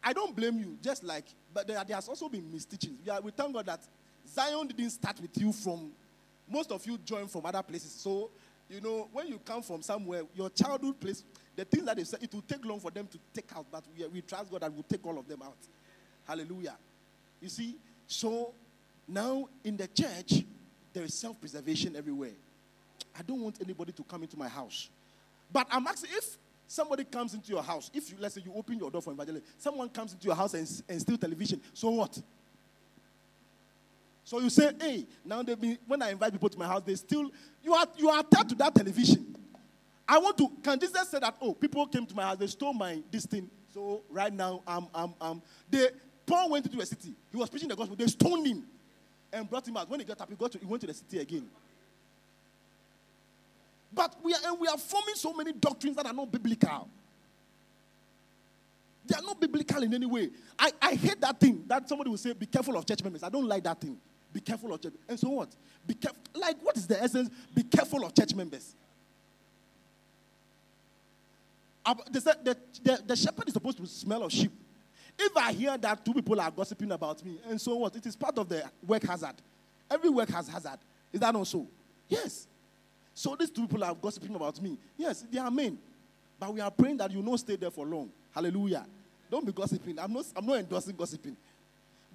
[0.03, 2.98] I don't blame you, just like, but there, there has also been misteachings.
[3.03, 3.82] We, are, we thank God that
[4.27, 5.91] Zion didn't start with you from,
[6.50, 7.92] most of you join from other places.
[7.92, 8.30] So,
[8.70, 11.24] you know, when you come from somewhere, your childhood place,
[11.56, 13.84] the things that they said, it will take long for them to take out, but
[13.98, 15.58] we, we trust God that we'll take all of them out.
[16.28, 16.76] Hallelujah.
[17.42, 17.76] You see,
[18.08, 18.54] so
[19.08, 20.44] now in the church,
[20.94, 22.32] there is self preservation everywhere.
[23.18, 24.90] I don't want anybody to come into my house.
[25.52, 28.78] But I'm asking if somebody comes into your house, if you, let's say you open
[28.78, 32.20] your door for evangelism, someone comes into your house and, and steal television, so what?
[34.26, 36.95] So you say, hey, now they be, when I invite people to my house, they
[36.95, 37.31] still,
[37.64, 39.35] you are, you are attached to that television.
[40.07, 42.73] I want to, can Jesus say that, oh, people came to my house, they stole
[42.73, 43.47] my, this thing.
[43.72, 45.89] So right now, I'm, I'm, I'm, they,
[46.26, 47.14] Paul went into a city.
[47.31, 47.95] He was preaching the gospel.
[47.95, 48.64] They stoned him
[49.31, 49.88] and brought him out.
[49.88, 51.47] When he got up, he, got to, he went to the city again.
[53.93, 56.89] But we are, and we are forming so many doctrines that are not biblical.
[59.06, 60.31] They are not biblical in any way.
[60.57, 63.22] I, I hate that thing that somebody will say, be careful of church members.
[63.22, 63.97] I don't like that thing.
[64.36, 64.94] Be careful of church.
[65.07, 65.48] And so what?
[65.88, 66.20] Be careful.
[66.34, 67.30] Like, what is the essence?
[67.53, 68.76] Be careful of church members.
[72.12, 74.52] They said the, the, the shepherd is supposed to smell of sheep.
[75.18, 77.95] If I hear that two people are gossiping about me, and so what?
[77.95, 79.36] It is part of the work hazard.
[79.90, 80.80] Every work has hazard.
[81.14, 81.66] Is that not so?
[82.10, 82.45] Yes.
[83.14, 84.78] So these two people are gossiping about me.
[84.98, 85.78] Yes, they are men.
[86.38, 88.12] But we are praying that you not stay there for long.
[88.34, 88.86] Hallelujah.
[89.32, 89.98] Don't be gossiping.
[89.98, 91.38] I'm not, I'm not endorsing gossiping.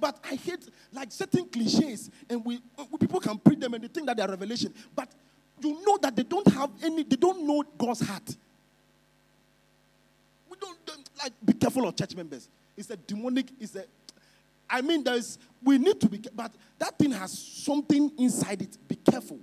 [0.01, 2.61] But I hate like certain cliches, and we,
[2.91, 4.73] we- people can preach them and they think that they are revelation.
[4.97, 5.09] But
[5.63, 8.35] you know that they don't have any, they don't know God's heart.
[10.49, 10.77] We don't,
[11.23, 12.49] like be careful of church members.
[12.77, 13.85] It's a demonic, it's a
[14.69, 18.77] I mean, there's we need to be but that thing has something inside it.
[18.89, 19.39] Be careful.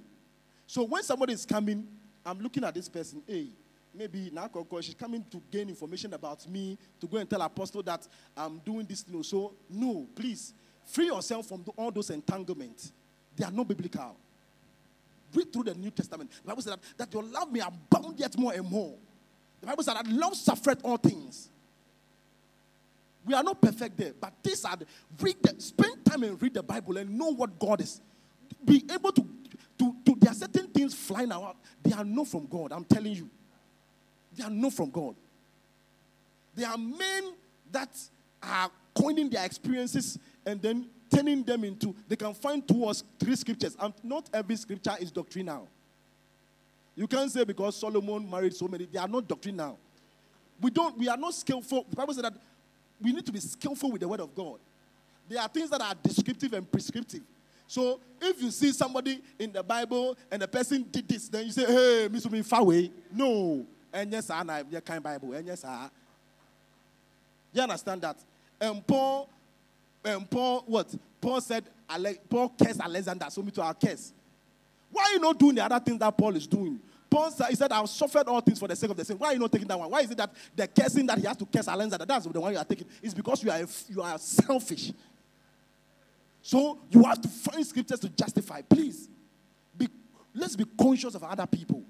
[0.66, 1.88] So when somebody is coming,
[2.26, 3.48] I'm looking at this person, hey,
[3.98, 4.50] maybe now
[4.82, 8.86] she's coming to gain information about me, to go and tell apostle that I'm doing
[8.86, 9.24] this thing.
[9.24, 10.54] So no, please
[10.86, 12.92] free yourself from all those entanglements.
[13.36, 14.16] They are not biblical.
[15.34, 16.32] Read through the New Testament.
[16.42, 18.96] The Bible said that, that your love may abound yet more and more.
[19.62, 21.50] The Bible said that love suffereth all things.
[23.26, 24.86] We are not perfect there, but these are the,
[25.20, 28.00] read the, spend time and read the Bible and know what God is.
[28.64, 29.28] Be able to,
[29.80, 31.58] to, to there are certain things flying out.
[31.84, 32.72] They are not from God.
[32.72, 33.30] I'm telling you.
[34.38, 35.16] They are not from God.
[36.56, 37.34] They are men
[37.72, 37.90] that
[38.42, 43.36] are coining their experiences and then turning them into, they can find two or three
[43.36, 43.76] scriptures.
[43.80, 45.68] And not every scripture is doctrinal.
[46.96, 49.78] You can't say because Solomon married so many, they are not doctrinal.
[50.60, 51.86] We don't, we are not skillful.
[51.90, 52.34] The Bible said that
[53.02, 54.60] we need to be skillful with the word of God.
[55.30, 57.22] There are things that are descriptive and prescriptive.
[57.68, 61.52] So if you see somebody in the Bible and the person did this, then you
[61.52, 62.58] say, hey, Mr.
[62.58, 62.92] Away.
[63.14, 63.66] No.
[63.98, 65.34] And yes, I know kind Bible.
[65.34, 65.90] And yes, I.
[67.52, 68.18] You understand that?
[68.62, 69.28] And Paul,
[70.06, 70.94] and Paul, what?
[71.20, 71.64] Paul said,
[72.30, 74.14] Paul cursed Alexander, so me to our curse.
[74.92, 76.80] Why are you not doing the other things that Paul is doing?
[77.10, 79.20] Paul said, he said, I've suffered all things for the sake of the sake.
[79.20, 79.90] Why are you not taking that one?
[79.90, 82.54] Why is it that the cursing that he has to curse Alexander, that's the one
[82.54, 82.86] you are taking?
[83.02, 84.92] It's because you are, you are selfish.
[86.44, 88.62] So you have to find scriptures to justify.
[88.62, 89.10] Please,
[89.76, 89.88] be,
[90.36, 91.84] let's be conscious of other people.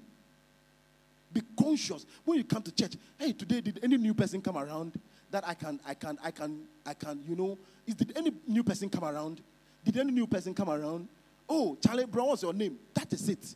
[1.32, 2.96] Be conscious when you come to church.
[3.18, 4.98] Hey, today did any new person come around
[5.30, 7.58] that I can, I can, I can, I can, you know?
[7.86, 9.42] Is did any new person come around?
[9.84, 11.08] Did any new person come around?
[11.48, 12.78] Oh, Charlie Brown, what's your name?
[12.94, 13.54] That is it.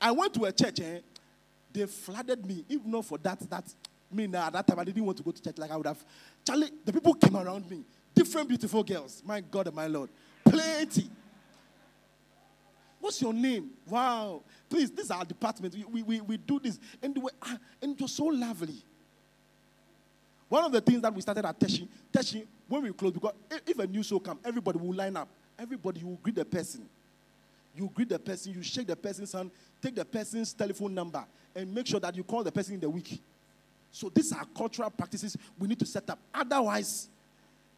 [0.00, 1.00] I went to a church, eh?
[1.72, 2.64] They flooded me.
[2.68, 3.64] If not for that, that
[4.12, 5.86] me now at that time I didn't want to go to church like I would
[5.86, 6.04] have.
[6.46, 7.84] Charlie, the people came around me.
[8.14, 9.22] Different beautiful girls.
[9.26, 10.10] My God and my Lord.
[10.44, 11.08] Plenty.
[13.04, 13.68] What's your name?
[13.86, 14.40] Wow.
[14.66, 15.76] Please, this is our department.
[15.92, 16.80] We, we, we do this.
[17.02, 18.82] And, were, ah, and it was so lovely.
[20.48, 23.34] One of the things that we started at Teshie, Teshie, when we close, because
[23.66, 25.28] if a new soul come, everybody will line up.
[25.58, 26.88] Everybody will greet the person.
[27.76, 29.50] You greet the person, you shake the person's hand,
[29.82, 32.88] take the person's telephone number, and make sure that you call the person in the
[32.88, 33.20] week.
[33.92, 36.18] So these are cultural practices we need to set up.
[36.32, 37.08] Otherwise,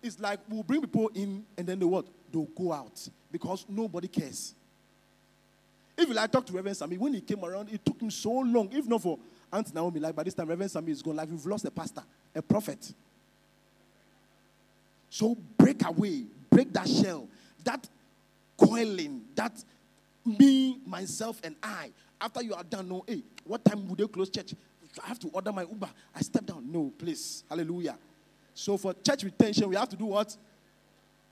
[0.00, 2.06] it's like we'll bring people in and then they what?
[2.30, 4.54] They'll go out because nobody cares.
[5.96, 8.68] If like talk to Reverend Sammy, when he came around, it took him so long.
[8.72, 9.18] If not for
[9.52, 11.16] Aunt Naomi, like by this time, Reverend Sammy is gone.
[11.16, 12.02] Like we've lost a pastor,
[12.34, 12.92] a prophet.
[15.08, 17.26] So break away, break that shell,
[17.64, 17.88] that
[18.58, 19.52] coiling, that
[20.24, 21.90] me, myself, and I.
[22.20, 24.54] After you are done, no, hey, what time would they close church?
[25.02, 25.88] I have to order my Uber.
[26.14, 26.70] I step down.
[26.70, 27.44] No, please.
[27.48, 27.96] Hallelujah.
[28.54, 30.34] So for church retention, we have to do what?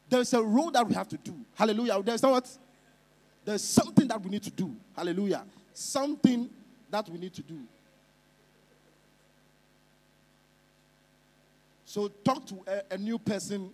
[0.09, 1.35] There's a role that we have to do.
[1.55, 2.03] Hallelujah.
[2.03, 2.49] There's what?
[3.45, 4.75] There's something that we need to do.
[4.97, 5.45] Hallelujah.
[5.73, 6.49] Something
[6.91, 7.59] that we need to do.
[11.85, 13.71] So talk to a, a, new person.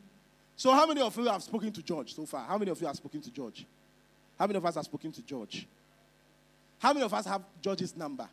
[0.57, 2.45] So how many of you have spoken to George so far?
[2.45, 3.65] How many of you have spoken to George?
[4.39, 5.67] How many of us have spoken to George?
[6.79, 8.29] How many of us have George's number?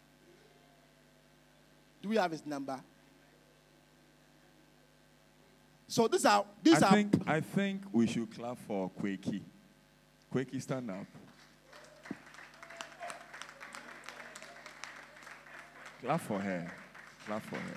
[2.02, 2.80] Do we have his number?
[5.88, 6.94] So these are these I are.
[6.94, 9.42] Think, I think we should clap for Quakey.
[10.34, 11.06] Quakey, stand up.
[16.04, 16.72] Clap for her.
[17.26, 17.74] Clap for her.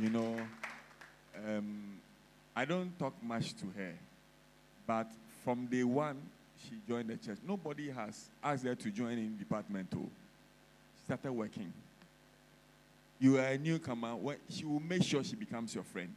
[0.00, 0.36] You know,
[1.46, 2.00] um,
[2.54, 3.92] I don't talk much to her,
[4.86, 5.06] but
[5.44, 6.20] from day one,
[6.62, 7.38] she joined the church.
[7.46, 9.90] Nobody has asked her to join in department.
[9.90, 10.08] Too.
[10.98, 11.72] She started working
[13.18, 16.14] you are a newcomer, Well, she will make sure she becomes your friend.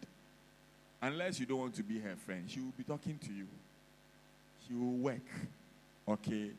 [1.01, 3.47] Unless you don't want to be her friend, she will be talking to you.
[4.67, 5.21] She will work.
[6.07, 6.51] Okay?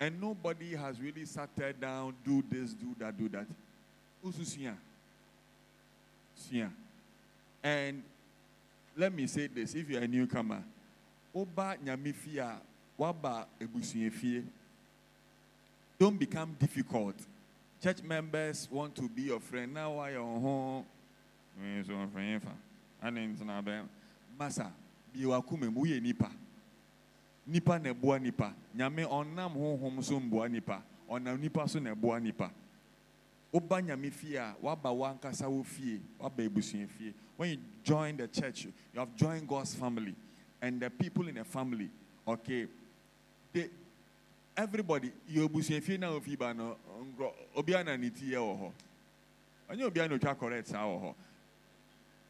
[0.00, 3.46] And nobody has really sat her down, do this, do that, do that.
[7.62, 8.02] And
[8.96, 10.62] let me say this if you're a newcomer,
[11.34, 12.54] Oba Nyamifia,
[12.98, 13.44] Waba
[15.98, 17.14] don't become difficult
[17.82, 19.72] church members want to be your friend.
[19.72, 20.84] Now why you home?
[24.38, 24.70] Masa,
[25.14, 26.30] biwakume muye nipa.
[27.50, 28.54] Nipa neboa nipa.
[28.76, 30.82] Nyame onam honhom so mboa nipa.
[31.08, 32.50] Onam nipa so neboa nipa.
[33.52, 37.12] Oba nyame fie a waba wankasa wo fie, waba ebusua fie.
[37.36, 40.14] When you join the church, you have joined God's family
[40.62, 41.90] and the people in the family,
[42.28, 42.66] okay,
[43.52, 43.68] they
[44.56, 48.72] everybody yɛ obusuafie na ofi ba no nkorɔ obiara na ne ti yɛ wɔ hɔ
[49.70, 51.14] ɔnyɛ obiara na otwa correct saa wɔ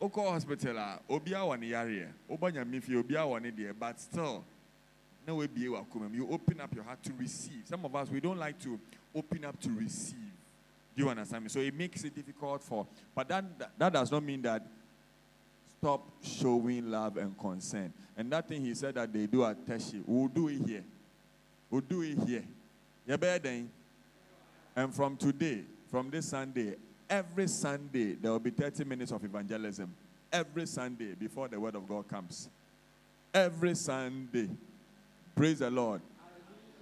[0.01, 4.39] hɔ hospital a obiara wɔ ne yareɛ woba nyame fie obiara but still na wabie
[4.39, 4.45] wakoma mu
[5.27, 8.79] you open up your heart to receive some of us we don't like to
[9.15, 10.17] open up to receive
[10.97, 13.45] do you understand me so it makes it difficult for but that
[13.79, 14.67] that does not mean that
[15.79, 20.03] stop showing love and concern and that thing he said that they do at Teshie
[20.07, 20.85] we'll do it here
[21.71, 22.45] We'll do it here.
[23.07, 23.63] You better
[24.77, 26.75] And from today, from this Sunday,
[27.09, 29.95] every Sunday, there will be 30 minutes of evangelism.
[30.33, 32.49] Every Sunday before the word of God comes.
[33.33, 34.49] Every Sunday.
[35.41, 36.03] Praise the Lord.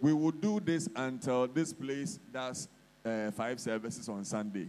[0.01, 2.67] We will do this until this place does
[3.05, 4.67] uh, five services on Sunday.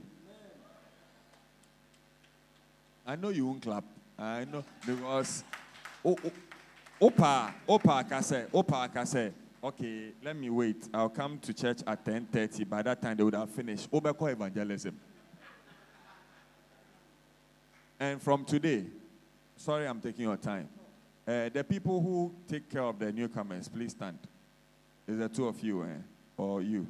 [3.04, 3.84] I know you won't clap.
[4.16, 5.44] I know because
[6.06, 9.32] oh, oh, Opa, Opa Kase, Opa Kase.
[9.64, 10.88] Okay, let me wait.
[10.94, 12.70] I'll come to church at 10:30.
[12.70, 13.90] By that time, they would have finished.
[13.90, 15.00] Obeko evangelism.
[18.00, 18.84] And from today,
[19.58, 20.70] sorry, I'm taking your time.
[21.30, 24.18] Uh, the people who take care of the newcomers, please stand.
[25.08, 25.88] Is the two of you, eh?
[26.36, 26.88] or you?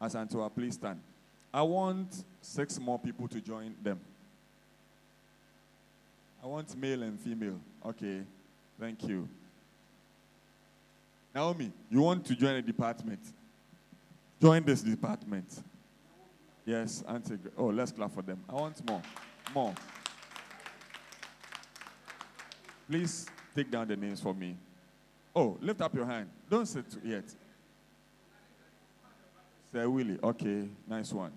[0.00, 1.00] Asantua, please stand.
[1.52, 3.98] I want six more people to join them.
[6.44, 7.58] I want male and female.
[7.84, 8.20] Okay,
[8.78, 9.28] thank you.
[11.34, 13.18] Naomi, you want to join a department?
[14.40, 15.60] Join this department.
[16.64, 17.38] Yes, Auntie.
[17.58, 18.38] Oh, let's clap for them.
[18.48, 19.02] I want more.
[19.52, 19.74] More.
[22.88, 24.56] Please take down the names for me.
[25.34, 26.28] Oh, lift up your hand.
[26.48, 27.24] Don't sit yet.
[29.72, 30.18] Sir Willie.
[30.22, 31.32] Okay, nice one.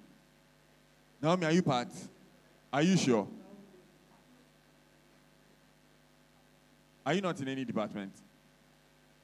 [1.21, 1.87] Naomi, are you part?
[2.71, 3.27] Are you sure?
[7.05, 8.11] Are you not in any department?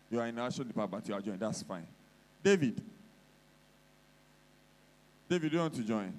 [0.09, 1.39] You are in the national department, you are joined.
[1.39, 1.85] That's fine.
[2.41, 2.81] David.
[5.27, 6.13] David, you want to join?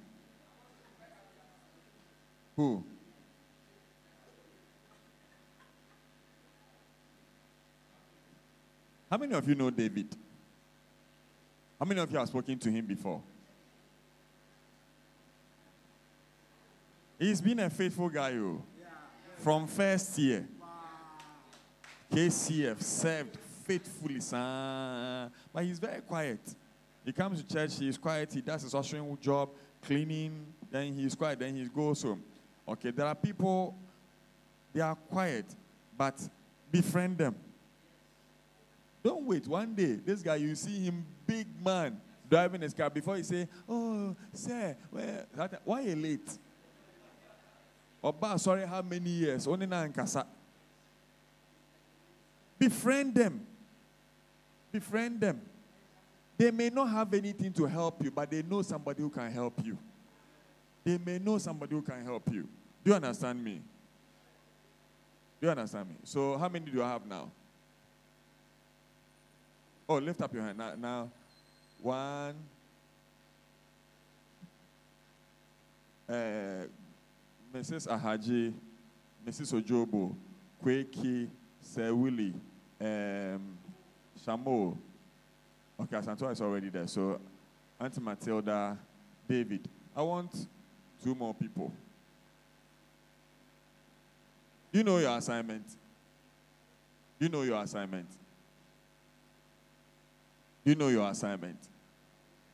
[2.55, 2.83] Who?
[9.09, 10.07] How many of you know David?
[11.79, 13.21] How many of you have spoken to him before?
[17.19, 18.61] He's been a faithful guy, oh.
[19.37, 20.47] From first year.
[22.11, 25.31] KCF served faithfully, son.
[25.53, 26.39] But he's very quiet.
[27.03, 29.49] He comes to church, he's quiet, he does his ushering job,
[29.81, 32.23] cleaning, then he's quiet, then he goes home.
[32.67, 33.75] Okay, there are people,
[34.73, 35.45] they are quiet,
[35.95, 36.19] but
[36.71, 37.35] befriend them.
[39.05, 39.45] Don't wait.
[39.45, 42.89] One day, this guy, you see him, big man, driving his car.
[42.89, 45.27] Before he say, "Oh, sir, where,
[45.63, 46.27] why are you late?"
[48.03, 49.45] Oba, sorry, how many years?
[49.45, 50.25] Only nine kasa.
[52.57, 53.45] Befriend them.
[54.71, 55.39] Befriend them.
[56.35, 59.63] They may not have anything to help you, but they know somebody who can help
[59.63, 59.77] you.
[60.83, 62.49] They may know somebody who can help you.
[62.83, 63.61] Do you understand me?
[65.39, 65.95] Do you understand me?
[66.03, 67.29] So, how many do you have now?
[69.87, 70.57] Oh, lift up your hand.
[70.57, 71.11] Now, now
[71.81, 72.35] one.
[76.07, 76.65] Uh,
[77.53, 77.87] Mrs.
[77.87, 78.53] Ahaji,
[79.27, 79.53] Mrs.
[79.53, 80.15] Ojobo,
[80.63, 81.27] Kweki,
[81.61, 82.33] Sir Willie,
[82.79, 83.57] um,
[84.25, 84.77] Shamo.
[85.79, 86.87] Okay, Santua is already there.
[86.87, 87.19] So,
[87.79, 88.77] Auntie Matilda,
[89.27, 89.67] David.
[89.95, 90.47] I want
[91.03, 91.71] two more people.
[94.71, 95.65] You know your assignment.
[97.19, 98.07] You know your assignment.
[100.65, 101.59] You know your assignment.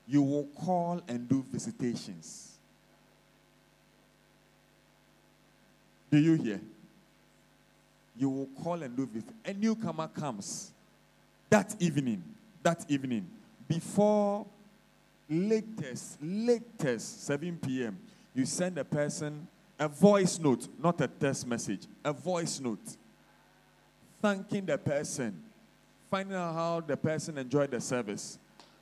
[0.05, 2.57] You will call and do visitations.
[6.11, 6.61] Do you hear?
[8.17, 9.39] You will call and do visitations.
[9.45, 10.71] A newcomer comes
[11.49, 12.21] that evening,
[12.61, 13.25] that evening,
[13.67, 14.45] before
[15.29, 17.97] latest, latest 7 p.m.,
[18.35, 19.47] you send a person
[19.79, 22.97] a voice note, not a text message, a voice note,
[24.21, 25.41] thanking the person
[26.11, 28.37] finding out how the person enjoyed the service.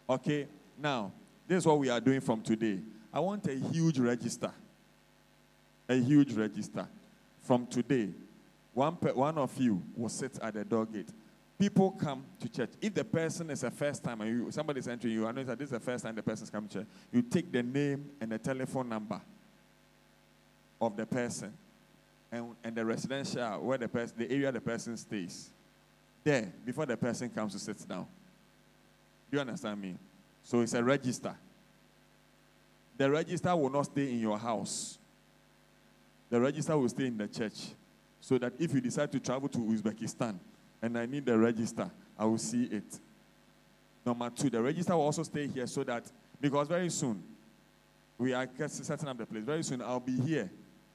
[0.10, 0.48] Okay,
[0.82, 1.12] now,
[1.48, 2.80] this is what we are doing from today.
[3.14, 4.52] I want a huge register.
[5.88, 6.88] A huge register.
[7.44, 8.10] From today,
[8.74, 11.10] one, one of you will sit at the door gate.
[11.60, 12.72] People come to church.
[12.82, 15.44] If the person is a first time and you, somebody is entering you, I know
[15.44, 17.62] that this is the first time the person is coming to church, you take the
[17.62, 19.22] name and the telephone number
[20.82, 21.54] of the person
[22.32, 25.52] and, and the residential where the person, the area the person stays
[26.24, 28.06] there before the person comes to sit down.
[29.30, 29.96] Do you understand me?
[30.44, 31.36] So it's a register.
[32.98, 34.98] The register will not stay in your house.
[36.30, 37.70] The register will stay in the church.
[38.22, 40.38] So that if you decide to travel to Uzbekistan
[40.82, 43.00] and I need the register, I will see it.
[44.06, 46.04] Number two, the register will also stay here so that,
[46.42, 47.24] because very soon,
[48.18, 49.44] we are setting up the place.
[49.44, 50.50] Very soon, I'll be here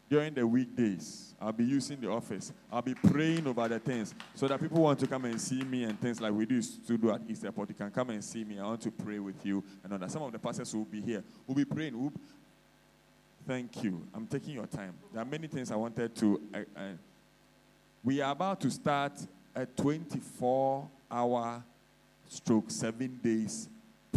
[0.08, 2.52] during the weekdays, I'll be using the office.
[2.70, 5.84] I'll be praying over the things so that people want to come and see me
[5.84, 7.70] and things like we do to do at East Airport.
[7.70, 8.58] You can come and see me.
[8.58, 10.10] I want to pray with you and that.
[10.10, 11.24] Some of the pastors will be here.
[11.46, 11.98] We'll be praying.
[12.00, 12.12] We'll...
[13.46, 14.06] Thank you.
[14.14, 14.94] I'm taking your time.
[15.12, 16.40] There are many things I wanted to.
[18.02, 19.12] We are about to start
[19.54, 21.62] a 24 hour
[22.28, 23.68] stroke, seven days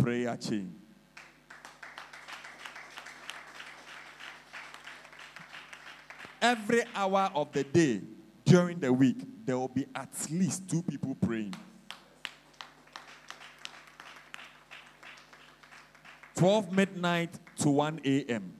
[0.01, 0.73] prayer chain.
[6.41, 8.01] Every hour of the day
[8.45, 11.53] during the week, there will be at least two people praying.
[16.35, 18.53] 12 midnight to 1 a.m.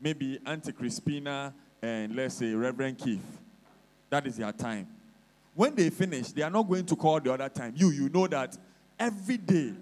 [0.00, 1.52] Maybe Auntie Crispina
[1.82, 3.40] and let's say Reverend Keith.
[4.10, 4.86] That is their time.
[5.54, 7.74] When they finish, they are not going to call the other time.
[7.76, 8.56] You, you know that
[8.98, 9.74] every day,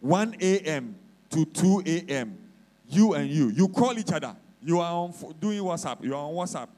[0.00, 0.94] 1 a.m.
[1.30, 2.38] to 2 a.m.,
[2.88, 4.36] you and you, you call each other.
[4.64, 6.02] You are on, doing WhatsApp.
[6.02, 6.68] You are on WhatsApp.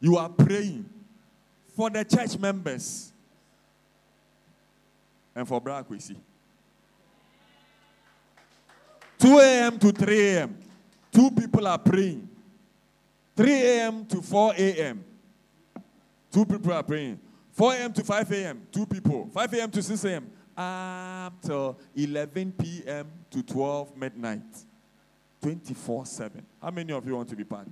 [0.00, 0.88] You are praying
[1.76, 3.12] for the church members
[5.34, 6.16] and for Brother Kwesi.
[9.18, 9.78] 2 a.m.
[9.78, 10.58] to 3 a.m.
[11.12, 12.28] Two people are praying.
[13.36, 14.06] 3 a.m.
[14.06, 15.04] to 4 a.m.
[16.32, 17.18] Two people are praying.
[17.52, 17.92] 4 a.m.
[17.92, 18.66] to 5 a.m.
[18.72, 19.28] Two people.
[19.32, 19.70] 5 a.m.
[19.70, 20.30] to 6 a.m.
[20.56, 23.06] Up till 11 p.m.
[23.30, 24.42] to 12 midnight.
[25.46, 26.44] 24 7.
[26.60, 27.68] How many of you want to be part?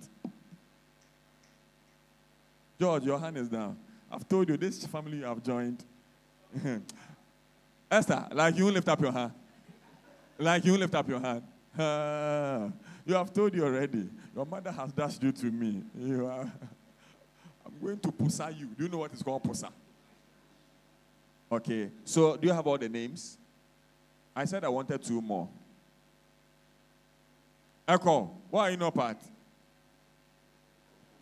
[2.78, 3.76] George, your hand is down.
[4.12, 5.84] I've told you this family you have joined.
[7.90, 9.32] Esther, like you lift up your hand.
[10.38, 11.42] Like you lift up your hand.
[11.76, 12.70] Uh,
[13.06, 14.08] you have told you already.
[14.36, 15.82] Your mother has dashed you to me.
[15.98, 16.42] You are.
[17.66, 18.66] I'm going to pusa you.
[18.66, 19.68] Do you know what is called pusa?
[21.50, 21.90] Okay.
[22.04, 23.36] So, do you have all the names?
[24.36, 25.48] I said I wanted two more.
[27.86, 29.18] Echo, why are you not part?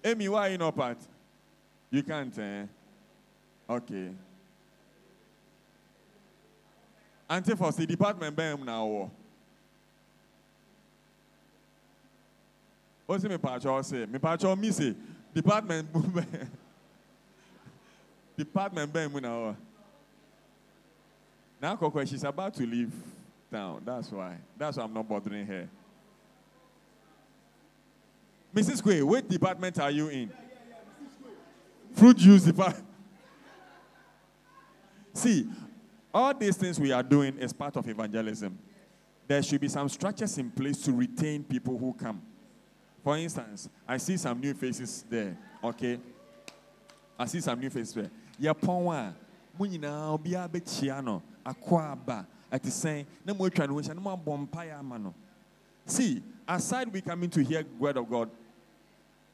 [0.04, 0.98] Amy, why are you not part?
[1.90, 2.64] You can't, eh?
[3.68, 4.10] Okay.
[7.28, 9.10] Auntie for the department bam now.
[13.06, 14.06] What's me pacho say?
[14.06, 14.94] Me pacho me say
[15.34, 15.88] department
[18.36, 19.56] department bam now.
[21.60, 22.92] Now Koko, she's about to leave
[23.50, 23.82] town.
[23.84, 24.36] That's why.
[24.58, 25.68] That's why I'm not bothering her.
[28.54, 28.82] Mrs.
[28.82, 30.30] Quay, what department are you in?
[31.94, 32.86] Fruit juice department.
[35.14, 35.48] See,
[36.12, 38.58] all these things we are doing is part of evangelism.
[39.26, 42.20] There should be some structures in place to retain people who come.
[43.02, 45.36] For instance, I see some new faces there.
[45.64, 45.98] Okay?
[47.18, 48.10] I see some new faces there.
[48.40, 49.12] Yapon wa,
[49.58, 53.94] mo nyinaa obiara bɛkyia no akɔ aba ɛte sɛn na mo atwa ne ho hyɛ
[53.94, 55.14] na mo abɔ mpaeɛ ama no.
[55.86, 58.30] See, aside we coming to hear word of God,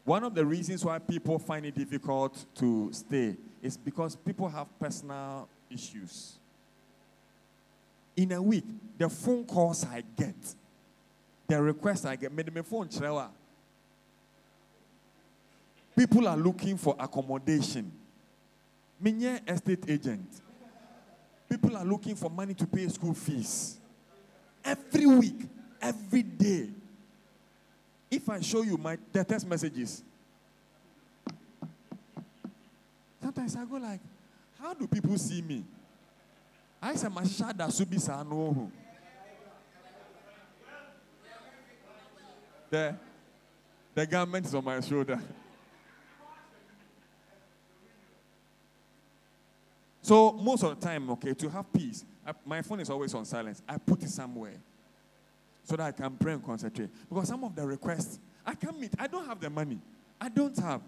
[0.08, 4.66] one of the reasons why people find it difficult to stay is because people have
[4.80, 6.38] personal issues.
[8.16, 8.64] In a week,
[8.96, 10.34] the phone calls I get,
[11.46, 13.28] the requests I get, made my phone chilewa.
[15.94, 17.92] People are looking for accommodation.
[19.04, 20.40] Minye estate agent.
[21.50, 23.76] People are looking for money to pay school fees.
[24.64, 25.40] Every week,
[25.82, 26.70] every day.
[28.10, 30.02] If I show you my text messages,
[33.20, 34.00] sometimes I go like,
[34.58, 35.64] how do people see me?
[36.80, 37.98] I say my shada subi
[38.28, 38.70] no.
[42.70, 42.94] The
[43.94, 45.20] the garment is on my shoulder.
[50.02, 53.26] So most of the time, okay, to have peace, I, my phone is always on
[53.26, 53.60] silence.
[53.68, 54.54] I put it somewhere
[55.68, 56.88] so that I can pray and concentrate.
[57.10, 58.90] Because some of the requests, I can't meet.
[58.98, 59.78] I don't have the money.
[60.18, 60.80] I don't have.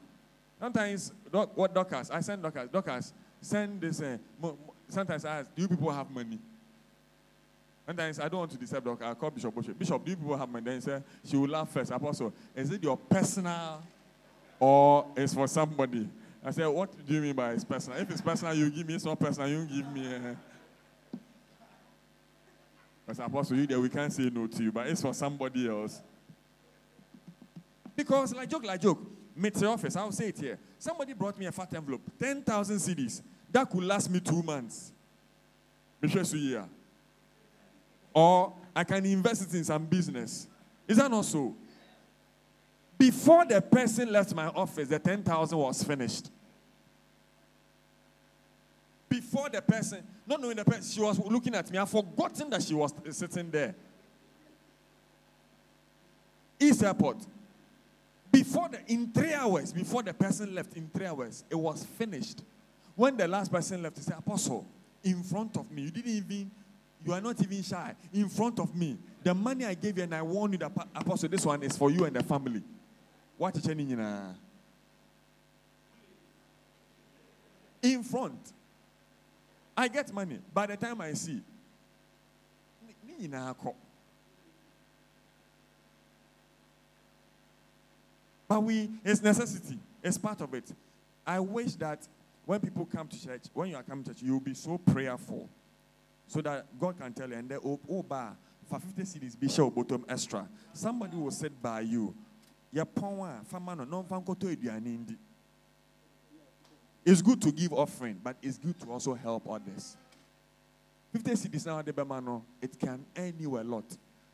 [0.59, 2.11] Sometimes, doc, what doctors?
[2.11, 2.71] I send doctors.
[2.71, 3.13] Doctors
[3.43, 4.01] send this.
[4.01, 6.39] Uh, mo, mo, sometimes I ask, do you people have money?
[7.87, 9.05] Sometimes I don't want to disturb doctor.
[9.05, 9.79] I call Bishop Bishop.
[9.79, 10.65] Bishop, do you people have money?
[10.65, 11.91] Then he said, she will laugh first.
[11.91, 13.83] Apostle, is it your personal
[14.59, 16.09] or is for somebody?
[16.43, 17.99] I said, what do you mean by it's personal?
[17.99, 18.95] If it's personal, you give me.
[18.95, 20.07] It's not personal, you give me.
[20.07, 20.35] Uh,
[23.11, 26.01] because Apostle, you there, we can't say no to you, but it's for somebody else.
[27.97, 29.01] Because, like joke, like joke,
[29.35, 30.59] meet office, I'll say it here.
[30.79, 33.21] Somebody brought me a fat envelope, 10,000 cedis.
[33.51, 34.93] That could last me two months.
[38.15, 40.47] Or I can invest it in some business.
[40.87, 41.57] Is that not so?
[42.97, 46.31] Before the person left my office, the 10,000 was finished.
[49.11, 51.79] Before the person, not knowing the person, she was looking at me.
[51.79, 53.75] I've forgotten that she was sitting there.
[56.61, 57.17] East Airport.
[58.31, 62.43] Before the, in three hours, before the person left, in three hours, it was finished.
[62.95, 64.65] When the last person left, he said, Apostle,
[65.03, 66.49] in front of me, you didn't even,
[67.05, 67.93] you are not even shy.
[68.13, 71.29] In front of me, the money I gave you, and I warned you that, Apostle,
[71.29, 72.63] this one is for you and the family.
[73.37, 73.67] What is?
[77.83, 78.53] In front.
[79.81, 80.39] I get money.
[80.53, 81.41] By the time I see,
[83.03, 83.29] me
[88.47, 89.79] but we, it's necessity.
[90.03, 90.71] It's part of it.
[91.27, 92.07] I wish that
[92.45, 95.49] when people come to church, when you are coming to church, you'll be so prayerful
[96.27, 98.37] so that God can tell you, and then, oh, oh bar,
[98.69, 100.47] for 50 cedis, be sure bottom extra.
[100.75, 102.15] Somebody will sit by you
[102.75, 104.21] yɛpɔn a fama no na
[107.05, 109.97] it's good to give offering but it's good to also help others
[111.13, 113.85] 50 cedis now the no it can earn you a lot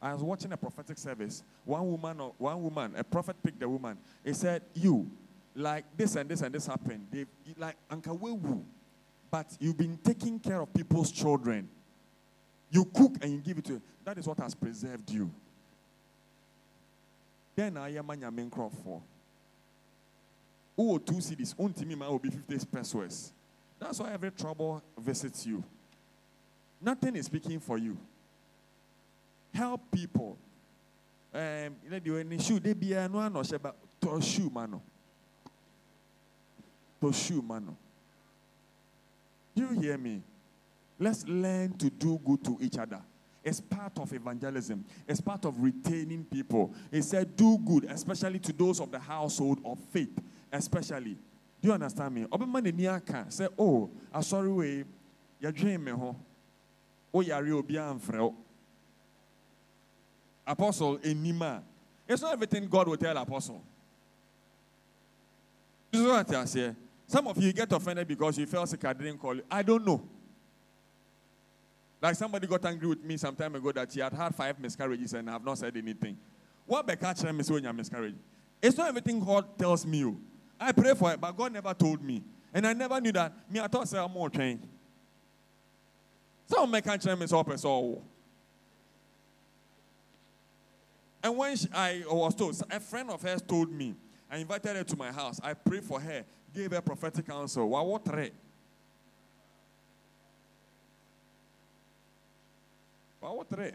[0.01, 1.43] I was watching a prophetic service.
[1.65, 3.97] One woman, or one woman, a prophet picked the woman.
[4.25, 5.11] He said, "You,
[5.55, 7.07] like this and this and this happened.
[7.11, 7.25] They
[7.57, 8.63] like ankawewu,
[9.31, 11.69] but you've been taking care of people's children.
[12.71, 13.73] You cook and you give it to.
[13.75, 13.83] Them.
[14.05, 15.31] That is what has preserved you.
[17.55, 18.51] Then I am a main
[20.77, 20.95] for.
[20.95, 21.55] Oh, two cedis.
[21.55, 23.33] Untimi man will be 50 pesos.
[23.79, 25.63] That's why every trouble visits you.
[26.81, 27.97] Nothing is speaking for you.
[29.53, 30.37] Help people.
[31.35, 34.83] Um, you know, shoe they be a no ano sheba to shoe mano.
[37.01, 37.77] To shoe mano.
[39.55, 40.23] Do you hear me?
[40.99, 43.01] Let's learn to do good to each other.
[43.45, 44.85] It's part of evangelism.
[45.07, 46.75] It's part of retaining people.
[46.91, 50.19] He said, do good, especially to those of the household of faith.
[50.57, 51.17] Especially.
[51.61, 52.25] Do you understand me?
[52.25, 54.85] Obama ne niaka say, oh, I sorry way,
[55.41, 56.17] you dream me ho.
[57.13, 58.35] Oh, yari obi amfreo.
[60.47, 61.63] Apostle enima.
[62.09, 63.63] It's not everything God will tell apostle.
[65.91, 66.75] This is what I say.
[67.07, 69.43] Some of you get offended because you felt sick I didn't call you.
[69.51, 70.03] I don't know.
[72.01, 75.15] Like somebody got angry with me some time ago that he had had five miscarriages
[75.15, 76.17] and I have not said anything.
[76.67, 78.15] What Becca me when you miscarriage?
[78.63, 80.05] It's not everything God tells me.
[80.05, 80.17] oh.
[80.59, 82.23] I pray for it, but God never told me.
[82.53, 83.33] And I never knew that.
[83.51, 84.67] Me, I thought say I'm more trained.
[86.47, 88.05] Some make a me so all.
[91.23, 93.95] And when she, I was told, a friend of hers told me,
[94.31, 95.41] I invited her to my house.
[95.43, 96.25] I prayed for her,
[96.55, 97.69] gave her prophetic counsel.
[97.69, 98.31] Wa what three?
[103.21, 103.73] Wa what three?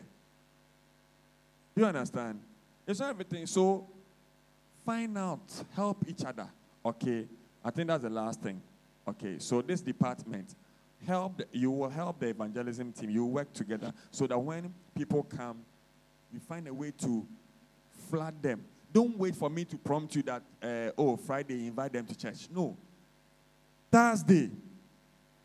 [1.75, 2.39] You understand?
[2.87, 3.45] It's not everything.
[3.45, 3.87] So
[4.85, 5.41] find out,
[5.75, 6.47] help each other.
[6.85, 7.27] Okay.
[7.63, 8.61] I think that's the last thing.
[9.07, 9.37] Okay.
[9.39, 10.55] So this department,
[11.05, 11.41] help.
[11.51, 13.09] You will help the evangelism team.
[13.09, 15.59] You work together so that when people come,
[16.33, 17.25] you find a way to
[18.09, 18.63] flood them.
[18.93, 22.47] Don't wait for me to prompt you that, uh, oh, Friday, invite them to church.
[22.53, 22.77] No.
[23.89, 24.49] Thursday,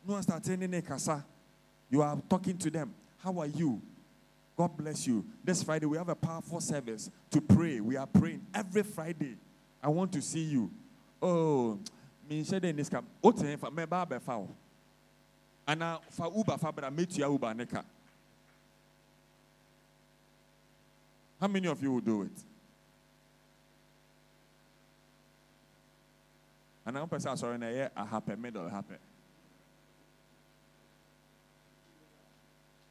[0.05, 1.25] no start any kasa.
[1.89, 2.93] You are talking to them.
[3.19, 3.81] How are you?
[4.57, 5.23] God bless you.
[5.43, 7.79] This Friday, we have a powerful service to pray.
[7.79, 9.37] We are praying every Friday.
[9.81, 10.71] I want to see you.
[11.21, 11.79] Oh,
[12.29, 13.07] me share in this camp.
[13.21, 14.37] What time for me ba fa
[16.09, 17.83] fa Uber fa bra you Uber neka.
[21.39, 22.31] How many of you will do it?
[26.85, 28.95] And I'm person sorry na yeah, a happy middle happy.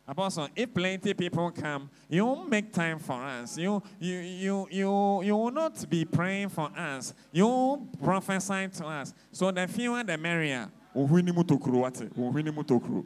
[0.08, 3.58] Apostle, if plenty people come, you won't make time for us.
[3.58, 7.12] You, you, you, you, you will not be praying for us.
[7.32, 9.12] You won't prophesy to us.
[9.32, 10.70] So the fewer the merrier.
[10.94, 12.08] Uhini mutokuru wate.
[12.16, 13.04] Uhini mutokuru.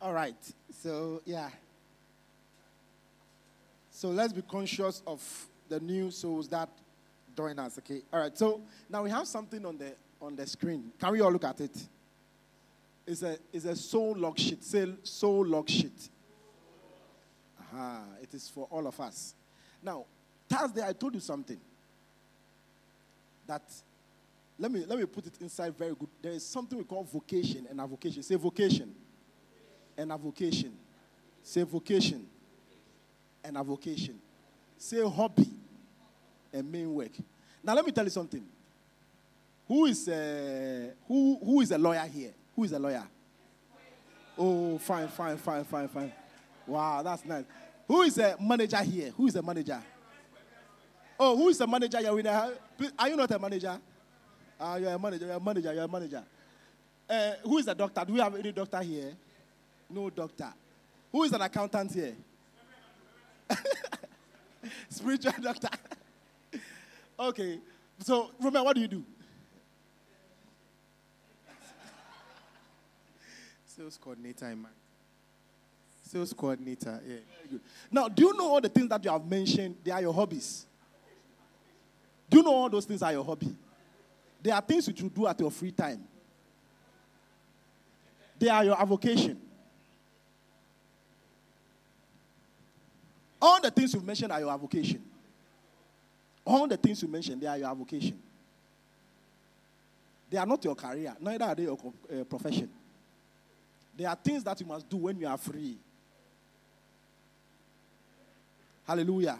[0.00, 0.34] All right.
[0.72, 1.48] So, yeah.
[3.90, 5.22] So let's be conscious of
[5.68, 6.68] the new souls that
[7.36, 8.02] join us, okay?
[8.12, 8.36] All right.
[8.36, 8.60] So
[8.90, 10.90] now we have something on the on the screen.
[11.00, 11.76] Can we all look at it?
[13.06, 14.62] It's a it's a soul lock sheet.
[14.62, 16.08] Say soul lock sheet.
[17.60, 19.34] Aha, it is for all of us.
[19.82, 20.04] Now,
[20.48, 21.58] Thursday I told you something.
[23.46, 23.62] That
[24.58, 26.08] let me let me put it inside very good.
[26.20, 28.22] There is something we call vocation and avocation.
[28.22, 28.94] Say vocation
[29.96, 30.72] and avocation.
[31.42, 32.24] Say vocation
[33.42, 34.20] and avocation.
[34.78, 35.50] Say hobby
[36.52, 37.12] and main work.
[37.64, 38.44] Now let me tell you something.
[39.66, 42.32] Who is uh, who who is a lawyer here?
[42.54, 43.04] Who is a lawyer?
[44.38, 46.12] Oh, fine, fine, fine, fine, fine.
[46.66, 47.44] Wow, that's nice.
[47.88, 49.10] Who is a manager here?
[49.16, 49.82] Who is a manager?
[51.18, 51.98] Oh, who is a manager?
[52.14, 52.56] With a-
[52.98, 53.78] Are you not a manager?
[54.58, 55.26] Ah, you're a manager.
[55.26, 55.72] You're a manager.
[55.74, 56.24] You're a manager.
[57.08, 58.04] Uh, who is a doctor?
[58.06, 59.12] Do we have any doctor here?
[59.90, 60.52] No doctor.
[61.10, 62.14] Who is an accountant here?
[64.88, 65.68] Spiritual doctor.
[67.18, 67.58] okay.
[67.98, 69.04] So, Roman, what do you do?
[73.76, 74.68] Sales coordinator in my
[76.02, 77.00] sales coordinator.
[77.02, 77.08] Yeah.
[77.08, 77.60] Very good.
[77.90, 79.76] Now, do you know all the things that you have mentioned?
[79.82, 80.66] They are your hobbies.
[82.28, 83.54] Do you know all those things are your hobby?
[84.42, 86.02] They are things which you do at your free time.
[88.38, 89.40] They are your avocation.
[93.40, 95.02] All the things you've mentioned are your avocation.
[96.44, 98.20] All the things you mentioned, they are your avocation.
[100.28, 101.78] They are not your career, neither are they your
[102.10, 102.68] uh, profession.
[104.02, 105.76] They are things that you must do when you are free.
[108.84, 109.38] Hallelujah.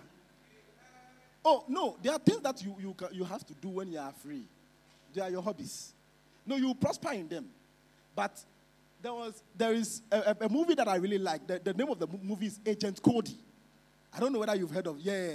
[1.44, 4.12] Oh, no, there are things that you, you, you have to do when you are
[4.12, 4.44] free.
[5.12, 5.92] They are your hobbies.
[6.46, 7.46] No, you prosper in them.
[8.14, 8.40] But
[9.02, 11.44] there was there is a, a- a movie that I really like.
[11.44, 13.36] The, the name of the movie is Agent Cody.
[14.14, 14.96] I don't know whether you've heard of.
[15.00, 15.32] Yeah,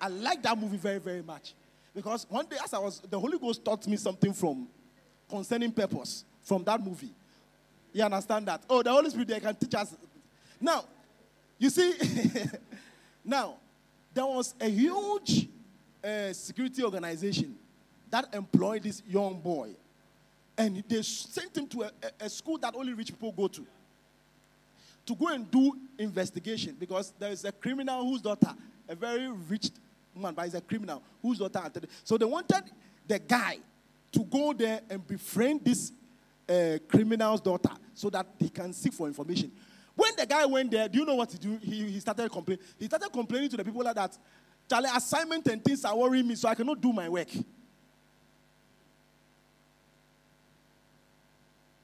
[0.00, 1.52] I like that movie very very much
[1.94, 4.68] because one day as I was, the Holy Ghost taught me something from
[5.28, 7.12] concerning purpose from that movie.
[7.94, 8.62] You understand that?
[8.68, 9.94] Oh, the Holy Spirit they can teach us.
[10.60, 10.84] Now,
[11.58, 11.94] you see,
[13.24, 13.54] now
[14.12, 15.48] there was a huge
[16.02, 17.56] uh, security organization
[18.10, 19.70] that employed this young boy
[20.58, 21.90] and they sent him to a,
[22.20, 23.64] a- school that only rich people go to
[25.06, 28.54] to go and do investigation because there is a criminal whose daughter,
[28.88, 29.70] a very rich
[30.16, 31.60] man, but he's a criminal whose daughter.
[32.02, 32.64] So they wanted
[33.06, 33.58] the guy
[34.12, 35.92] to go there and befriend this
[36.48, 39.50] uh, criminal's daughter so that he can seek for information.
[39.94, 41.58] When the guy went there, do you know what he do?
[41.62, 42.64] He, he started complaining.
[42.78, 44.16] He started complaining to the people like that.
[44.68, 47.28] Charlie, assignment and things are worrying me, so I cannot do my work.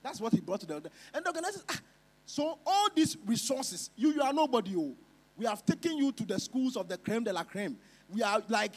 [0.03, 1.65] That's what he brought to the and the organizers.
[1.69, 1.79] Ah,
[2.25, 4.75] so all these resources, you you are nobody.
[4.77, 4.95] Oh,
[5.37, 7.77] we have taken you to the schools of the creme de la creme.
[8.09, 8.75] We are like,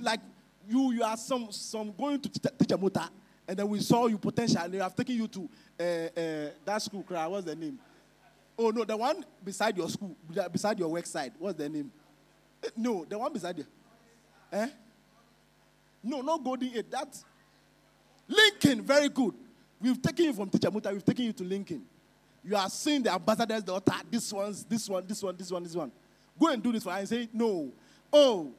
[0.00, 0.20] like
[0.68, 3.08] you you are some some going to teach a motor,
[3.46, 4.58] and then we saw you potential.
[4.62, 5.48] And we have taken you to
[5.78, 7.04] uh, uh, that school.
[7.08, 7.78] What's the name?
[8.58, 10.16] Oh no, the one beside your school,
[10.52, 11.32] beside your work side.
[11.38, 11.90] What's the name?
[12.62, 13.66] Eh, No, the one beside you.
[14.52, 14.68] Eh?
[16.02, 16.90] No, not Golden Eight.
[16.90, 17.16] That
[18.28, 19.34] Lincoln, very good.
[19.80, 21.82] We've taken you from Teacher Muta, we've taken you to Lincoln.
[22.42, 25.74] You are seeing the ambassador's daughter, this one's, this one, this one, this one, this
[25.74, 25.92] one.
[26.38, 27.72] Go and do this for her and say, no.
[28.12, 28.52] Oh,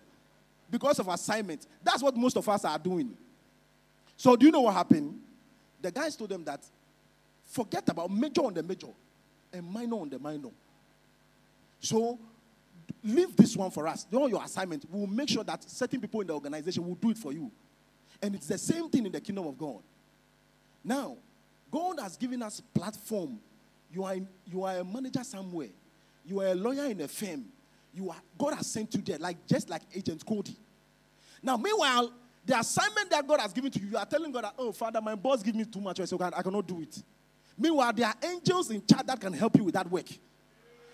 [0.69, 1.65] because of assignment.
[1.83, 3.15] That's what most of us are doing.
[4.17, 5.19] So, do you know what happened?
[5.81, 6.61] The guys told them that
[7.45, 8.87] forget about major on the major
[9.53, 10.49] and minor on the minor.
[11.79, 12.17] So,
[13.03, 14.03] leave this one for us.
[14.03, 14.85] Do your assignment.
[14.89, 17.51] We'll make sure that certain people in the organization will do it for you.
[18.21, 19.81] And it's the same thing in the kingdom of God.
[20.83, 21.17] Now,
[21.71, 23.39] God has given us platform.
[23.91, 25.69] You are, in, you are a manager somewhere.
[26.25, 27.45] You are a lawyer in a firm.
[27.93, 30.55] You are, God has sent you there, like just like Agent Cody.
[31.41, 32.11] Now, meanwhile,
[32.45, 35.01] the assignment that God has given to you, you are telling God, that, "Oh, Father,
[35.01, 37.01] my boss gives me too much, so I cannot do it."
[37.57, 40.07] Meanwhile, there are angels in charge that can help you with that work.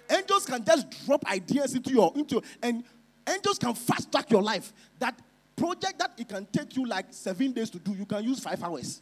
[0.10, 2.84] Angels can just drop ideas into your into and
[3.28, 4.74] angels can fast track your life.
[5.00, 5.20] That
[5.56, 8.62] project that it can take you like seven days to do, you can use five
[8.64, 9.02] hours.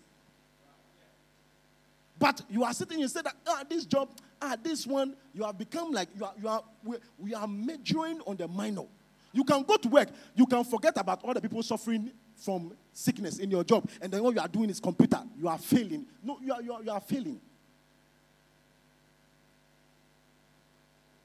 [2.18, 4.10] But you are sitting and say that ah this job
[4.42, 8.22] ah this one you have become like you are you are we, we are majoring
[8.26, 8.86] on the minor.
[9.32, 13.40] You can go to work, you can forget about all the people suffering from sickness
[13.40, 15.22] in your job, and then what you are doing is computer.
[15.38, 16.06] You are failing.
[16.24, 17.40] No, you are you are, you are failing.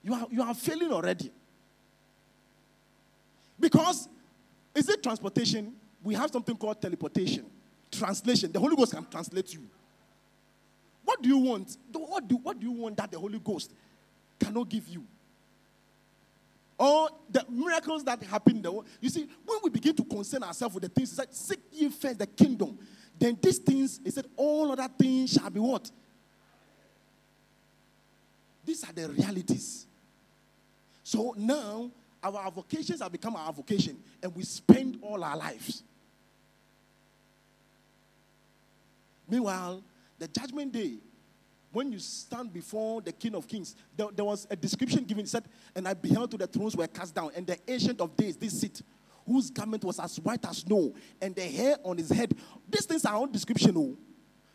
[0.02, 1.30] You are, you are failing already.
[3.58, 4.08] Because,
[4.74, 5.72] is it transportation?
[6.02, 7.46] We have something called teleportation,
[7.90, 8.52] translation.
[8.52, 9.62] The Holy Ghost can translate you.
[11.04, 11.78] What do you want?
[11.92, 13.72] What do, what do you want that the Holy Ghost
[14.38, 15.04] cannot give you?
[16.78, 18.88] Or the miracles that happen in the world.
[19.00, 21.88] You see, when we begin to concern ourselves with the things, he said, Seek ye
[21.88, 22.78] first the kingdom.
[23.18, 25.90] Then these things, he said, all other things shall be what?
[28.64, 29.86] These are the realities.
[31.02, 31.90] So now
[32.22, 35.82] our vocations have become our vocation, and we spend all our lives.
[39.28, 39.82] Meanwhile,
[40.18, 40.94] the judgment day,
[41.74, 45.24] when you stand before the King of Kings, there, there was a description given.
[45.24, 45.44] It said,
[45.74, 48.60] And I beheld to the thrones were cast down, and the ancient of days, this
[48.60, 48.80] seat,
[49.26, 52.34] whose garment was as white as snow, and the hair on his head.
[52.68, 53.74] These things are on description.
[53.76, 53.96] Oh.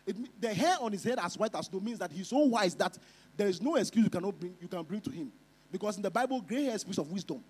[0.06, 2.74] It, the hair on his head as white as snow means that he's so wise
[2.76, 2.98] that
[3.36, 5.32] there is no excuse you cannot bring you can bring to him.
[5.72, 7.44] Because in the Bible, gray hair speaks of wisdom.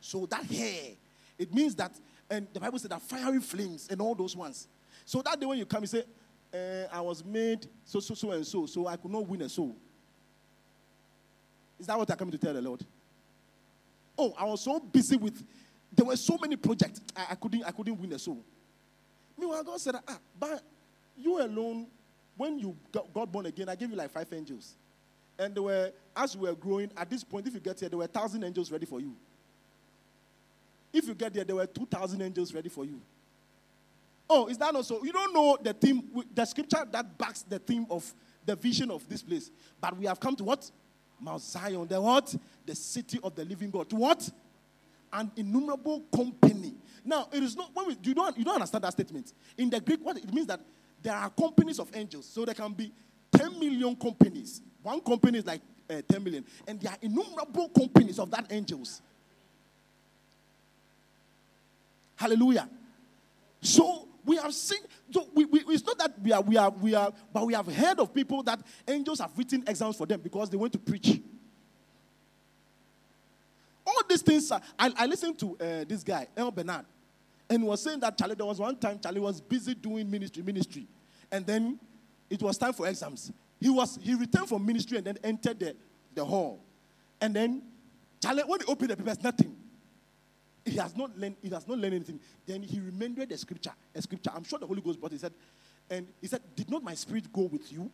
[0.00, 0.92] So that hair,
[1.38, 1.92] it means that,
[2.28, 4.68] and the Bible said that fiery flames and all those ones.
[5.04, 6.04] So that day when you come, you say,
[6.52, 9.48] eh, I was made so, so, so, and so, so I could not win a
[9.48, 9.76] soul.
[11.78, 12.84] Is that what I'm coming to tell the Lord?
[14.16, 15.42] Oh, I was so busy with,
[15.92, 18.44] there were so many projects, I, I couldn't, I couldn't win a soul.
[19.38, 20.62] Meanwhile, God said, ah, but
[21.16, 21.86] you alone,
[22.36, 24.76] when you got, got born again, I gave you like five angels.
[25.38, 27.98] And they were, as we were growing, at this point, if you get here, there
[27.98, 29.14] were thousand angels ready for you.
[30.92, 33.00] If you get there, there were 2,000 angels ready for you.
[34.34, 35.04] Oh, is that not so?
[35.04, 36.02] You don't know the theme,
[36.34, 38.14] the scripture that backs the theme of
[38.46, 39.50] the vision of this place.
[39.78, 40.70] But we have come to what?
[41.20, 41.86] Mount Zion.
[41.86, 42.34] The what?
[42.64, 43.90] The city of the living God.
[43.90, 44.26] To what?
[45.12, 46.72] An innumerable company.
[47.04, 49.34] Now, it is not, when we, you, don't, you don't understand that statement.
[49.58, 50.62] In the Greek, what it means that
[51.02, 52.24] there are companies of angels.
[52.24, 52.90] So there can be
[53.32, 54.62] 10 million companies.
[54.82, 55.60] One company is like
[55.90, 56.46] uh, 10 million.
[56.66, 59.02] And there are innumerable companies of that angels.
[62.16, 62.66] Hallelujah.
[63.60, 64.80] So we have seen,
[65.10, 67.66] so we, we, it's not that we are, we are, we are, but we have
[67.66, 71.20] heard of people that angels have written exams for them because they went to preach.
[73.84, 76.84] All these things, are, I, I listened to uh, this guy, El Bernard,
[77.50, 80.86] and was saying that Charlie, there was one time Charlie was busy doing ministry, ministry,
[81.30, 81.78] and then
[82.30, 83.32] it was time for exams.
[83.60, 85.76] He was he returned from ministry and then entered the,
[86.14, 86.64] the hall.
[87.20, 87.62] And then
[88.22, 89.56] Charlie, when he opened the papers, nothing.
[90.64, 92.20] He has not learned, he has not learned anything.
[92.46, 94.30] Then he remembered the scripture, a scripture.
[94.34, 95.32] I'm sure the Holy Ghost, but he said,
[95.90, 97.90] and he said, Did not my spirit go with you?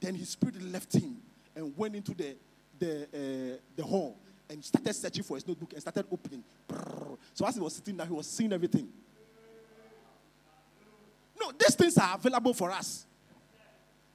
[0.00, 1.16] Then his spirit left him
[1.54, 2.36] and went into the
[2.78, 4.16] the uh, the hall
[4.48, 6.42] and started searching for his notebook and started opening.
[7.34, 8.88] So as he was sitting there, he was seeing everything.
[11.38, 13.06] No, these things are available for us.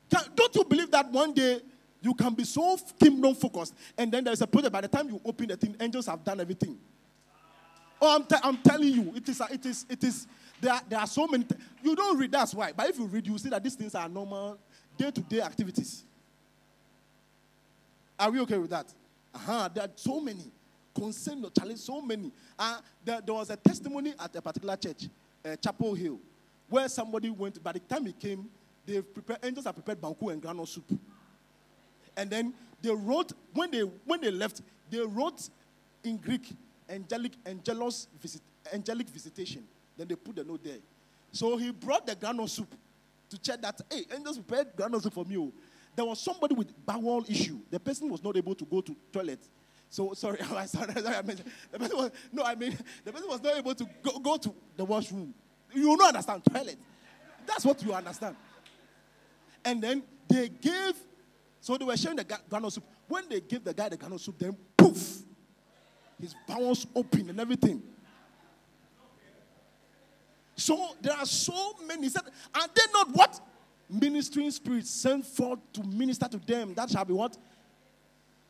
[0.10, 1.62] Can, don't you believe that one day
[2.02, 5.22] you can be so kingdom focused and then there's a project by the time you
[5.24, 6.78] open the thing, angels have done everything.
[8.02, 10.28] Oh, I'm, I'm telling you, it is, it is, it is,
[10.60, 11.44] there are, there are so many.
[11.44, 12.72] Th- you don't read, that's why.
[12.76, 14.58] But if you read, you see that these things are normal
[14.98, 16.04] day to day activities.
[18.20, 18.88] Are we okay with that?
[19.36, 20.52] Uh-huh, there are so many.
[20.94, 22.32] Concern or challenge, so many.
[22.58, 25.08] Uh, there, there was a testimony at a particular church,
[25.46, 26.20] uh, Chapel Hill,
[26.70, 28.50] where somebody went, by the time he came,
[28.86, 30.84] they prepared, angels have prepared banku and groundnut soup.
[32.18, 35.50] And then they wrote, when they, when they left, they wrote
[36.04, 36.52] in Greek,
[36.92, 38.42] angelic, angelos visit,
[38.74, 39.64] angelic visitation.
[39.98, 40.78] Then they put the note there.
[41.32, 42.74] So he brought the groundnut soup
[43.30, 45.38] to check that, hey, angels prepared groundnut soup for me.
[45.38, 45.52] oh.
[45.96, 47.60] There was somebody with bowel issue.
[47.70, 49.40] The person was not able to go to toilet.
[49.90, 51.38] So sorry, I sorry, sorry, I mean,
[51.72, 54.54] the person was, no, I mean the person was not able to go, go to
[54.78, 55.34] the washroom.
[55.74, 56.78] You will not understand toilet.
[57.46, 58.36] That's what you understand.
[59.64, 60.94] And then they gave,
[61.60, 62.86] so they were sharing the groundnut soup.
[63.08, 65.21] When they gave the guy the groundnut soup, then poof,
[66.22, 67.82] his bowels open and everything.
[70.56, 72.08] So there are so many.
[72.10, 72.22] Said,
[72.54, 73.40] are they not what?
[73.90, 76.74] Ministering spirits sent forth to minister to them.
[76.76, 77.36] That shall be what?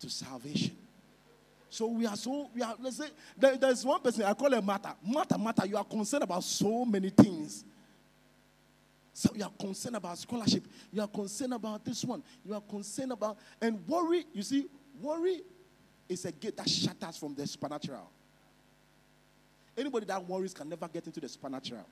[0.01, 0.75] To salvation.
[1.69, 3.07] So we are so, we are, let's say,
[3.37, 4.95] there- there's one person, I call her Martha.
[5.01, 7.63] Martha, Martha, you are concerned about so many things.
[9.13, 10.67] So you are concerned about scholarship.
[10.91, 12.23] You are concerned about this one.
[12.45, 14.65] You are concerned about, and worry, you see,
[15.01, 15.41] worry
[16.11, 18.09] is a gate that shatters from the supernatural.
[19.77, 21.85] Anybody that worries can never get into the supernatural.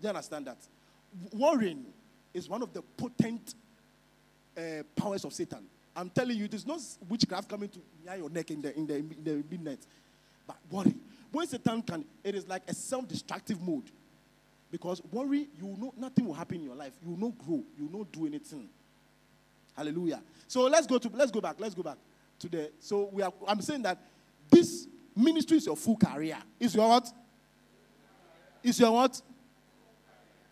[0.00, 0.58] Do you understand that?
[1.32, 1.86] Worrying
[2.34, 3.54] is one of the potent
[4.56, 5.64] uh, powers of Satan.
[5.96, 7.78] I'm telling you, there's no witchcraft coming to
[8.18, 9.80] your neck in the, in the, in the midnight.
[10.46, 10.94] But worry.
[11.32, 13.90] When Satan can, it is like a self destructive mode.
[14.70, 16.92] Because worry, you know nothing will happen in your life.
[17.02, 17.62] You will not grow.
[17.78, 18.68] You will not do anything.
[19.76, 20.22] Hallelujah.
[20.46, 21.56] So let's go to let's go back.
[21.58, 21.96] Let's go back
[22.40, 23.98] to the so we are I'm saying that
[24.50, 26.38] this ministry is your full career.
[26.58, 27.12] Is your what?
[28.62, 29.20] Is your what?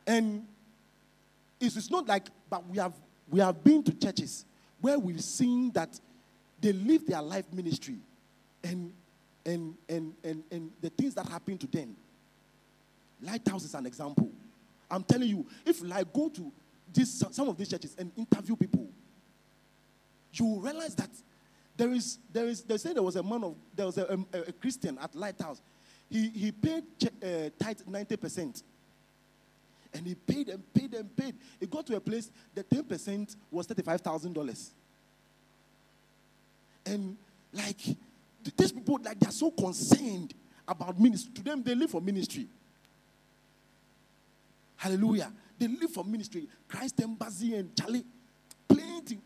[0.06, 0.46] And
[1.60, 2.94] it's, it's not like, but we have
[3.30, 4.44] we have been to churches
[4.80, 5.98] where we've seen that
[6.60, 7.98] they live their life ministry
[8.64, 8.92] and
[9.44, 11.96] and and and, and the things that happen to them.
[13.20, 14.30] Lighthouse is an example.
[14.90, 16.52] I'm telling you, if like go to
[16.92, 18.88] this some of these churches and interview people,
[20.38, 21.10] you realize that
[21.76, 24.38] there is there is they say there was a man of there was a, a,
[24.40, 25.60] a Christian at Lighthouse.
[26.10, 26.84] He he paid
[27.22, 28.62] uh, tithe ninety percent.
[29.94, 31.34] And he paid and paid and paid.
[31.60, 34.70] It got to a place, the 10% was $35,000.
[36.84, 37.16] And
[37.52, 37.80] like,
[38.56, 40.34] these people, like, they're so concerned
[40.66, 41.32] about ministry.
[41.34, 42.46] To them, they live for ministry.
[44.76, 45.32] Hallelujah.
[45.58, 46.46] They live for ministry.
[46.68, 48.04] Christ Embassy and Charlie.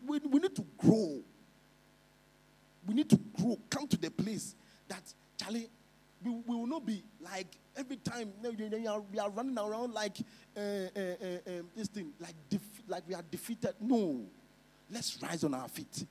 [0.05, 1.21] We, we need to grow.
[2.85, 3.57] We need to grow.
[3.69, 4.55] Come to the place
[4.87, 5.01] that,
[5.37, 5.69] Charlie,
[6.23, 10.17] we, we will not be like every time you are- we are running around like
[10.55, 13.73] uh, uh, uh, um, this thing, like, def- like we are defeated.
[13.79, 14.25] No.
[14.91, 16.05] Let's rise on our feet.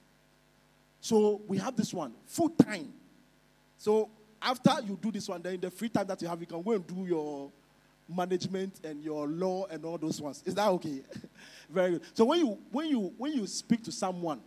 [1.00, 2.92] So we have this one, full time.
[3.78, 4.08] So
[4.40, 6.62] after you do this one, then in the free time that you have, you can
[6.62, 7.50] go and do your
[8.08, 10.42] management and your law and all those ones.
[10.44, 11.02] Is that okay?
[11.70, 12.02] Very good.
[12.14, 14.40] So when you when you when you speak to someone,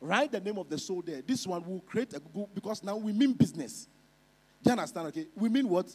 [0.00, 1.22] write the name of the soul there.
[1.22, 3.86] This one will create a Google because now we mean business.
[4.62, 5.08] Do you understand?
[5.08, 5.94] Okay, we mean what?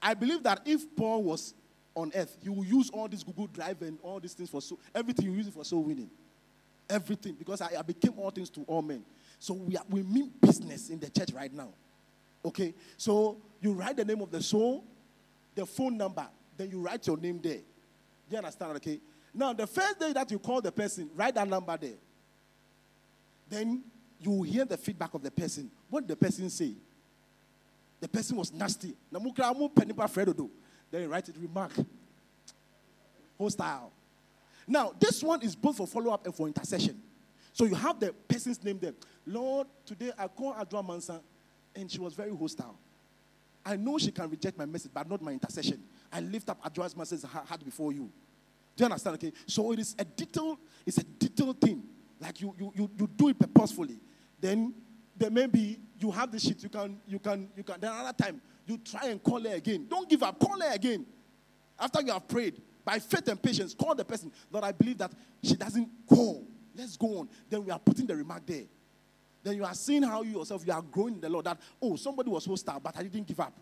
[0.00, 1.54] I believe that if Paul was
[1.94, 4.78] on earth, he will use all this Google Drive and all these things for so
[4.94, 6.10] everything you use it for soul winning.
[6.88, 9.02] Everything because I, I became all things to all men.
[9.38, 11.68] So we are, we mean business in the church right now.
[12.44, 14.84] Okay, so you write the name of the soul,
[15.56, 17.56] the phone number, then you write your name there.
[17.56, 17.62] Do
[18.30, 18.76] you understand?
[18.76, 19.00] Okay.
[19.34, 21.98] Now the first day that you call the person, write that number there.
[23.48, 23.82] Then
[24.20, 25.68] you hear the feedback of the person.
[25.90, 26.74] What the person say?
[28.00, 28.94] the person was nasty.
[29.10, 29.22] Then
[30.92, 31.72] you write it remark.
[33.38, 33.92] Hostile.
[34.66, 37.00] Now, this one is both for follow up and for intercession.
[37.52, 38.94] So you have the person's name there.
[39.26, 41.20] Lord, today I call Adra Mansa
[41.74, 42.78] and she was very hostile.
[43.66, 45.82] I know she can reject my message, but not my intercession.
[46.12, 48.10] I lift up Adra's message heart before you.
[48.76, 49.14] Do you understand?
[49.14, 49.32] Okay.
[49.46, 51.82] So it is a detail, it's a detailed thing.
[52.20, 53.98] Like you you you, you do it purposefully.
[54.40, 54.72] Then
[55.16, 58.12] there may be you have the shit, you can you can you can then another
[58.12, 59.86] time you try and call her again.
[59.90, 61.04] Don't give up, call her again.
[61.78, 64.30] After you have prayed, by faith and patience, call the person.
[64.50, 65.10] Lord, I believe that
[65.42, 66.46] she doesn't call.
[66.74, 67.28] Let's go on.
[67.50, 68.64] Then we are putting the remark there.
[69.46, 71.44] Then you are seeing how you yourself you are growing in the Lord.
[71.44, 73.56] That oh, somebody was hostile, but I didn't give up.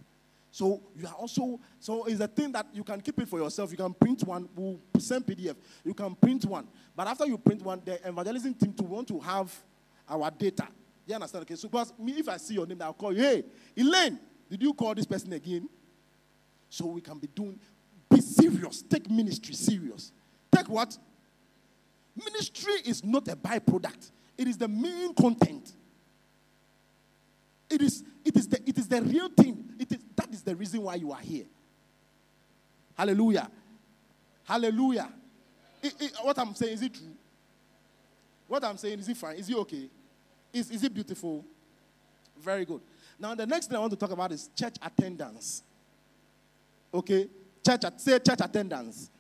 [0.50, 3.70] So you are also so it's a thing that you can keep it for yourself.
[3.70, 5.56] You can print one, we'll send PDF.
[5.84, 6.66] You can print one,
[6.96, 9.54] but after you print one, the evangelism team to want to have
[10.08, 10.66] our data.
[11.06, 11.42] You understand?
[11.42, 13.20] Okay, so because me, if I see your name, I'll call you.
[13.20, 13.44] Hey,
[13.76, 14.18] Elaine,
[14.50, 15.68] did you call this person again?
[16.70, 17.60] So we can be doing.
[18.08, 18.80] Be serious.
[18.80, 20.12] Take ministry serious.
[20.50, 20.96] Take what?
[22.16, 24.12] Ministry is not a byproduct.
[24.36, 25.72] It is the main content.
[27.70, 29.64] It is, it is, the, it is the real thing.
[29.78, 31.44] It is, that is the reason why you are here.
[32.96, 33.50] Hallelujah.
[34.44, 35.08] Hallelujah.
[35.82, 37.14] It- it- what I'm saying, is it true?
[38.46, 39.36] What I'm saying, is it fine?
[39.36, 39.88] Is it okay?
[40.52, 41.44] Is, is it beautiful?
[42.40, 42.80] Very good.
[43.18, 45.62] Now, the next thing I want to talk about is church attendance.
[46.92, 47.28] Okay?
[47.66, 49.10] Church, say church attendance.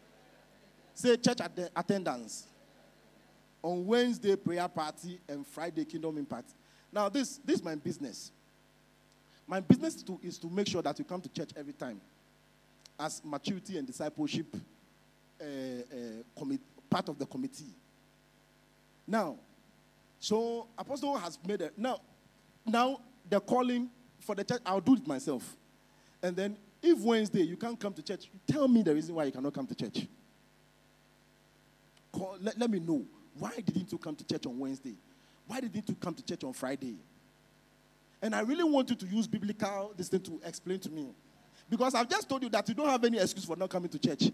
[0.94, 2.46] Say church atte- attendance.
[3.64, 6.50] On Wednesday, prayer party, and Friday, kingdom impact.
[6.92, 8.30] Now, this, this is my business.
[9.46, 11.98] My business to, is to make sure that you come to church every time
[13.00, 14.54] as maturity and discipleship
[15.40, 15.96] uh, uh,
[16.38, 16.60] commi-
[16.90, 17.72] part of the committee.
[19.06, 19.36] Now,
[20.20, 21.72] so Apostle has made it.
[21.78, 22.00] now,
[22.66, 23.00] now
[23.30, 23.88] the calling
[24.20, 24.60] for the church.
[24.66, 25.56] I'll do it myself,
[26.22, 29.32] and then if Wednesday you can't come to church, tell me the reason why you
[29.32, 30.06] cannot come to church.
[32.12, 33.04] Call, let, let me know
[33.38, 34.94] why didn't you come to church on Wednesday?
[35.46, 36.96] Why didn't you come to church on Friday?
[38.22, 41.08] And I really want you to use biblical this thing to explain to me.
[41.68, 43.98] Because I've just told you that you don't have any excuse for not coming to
[43.98, 44.30] church.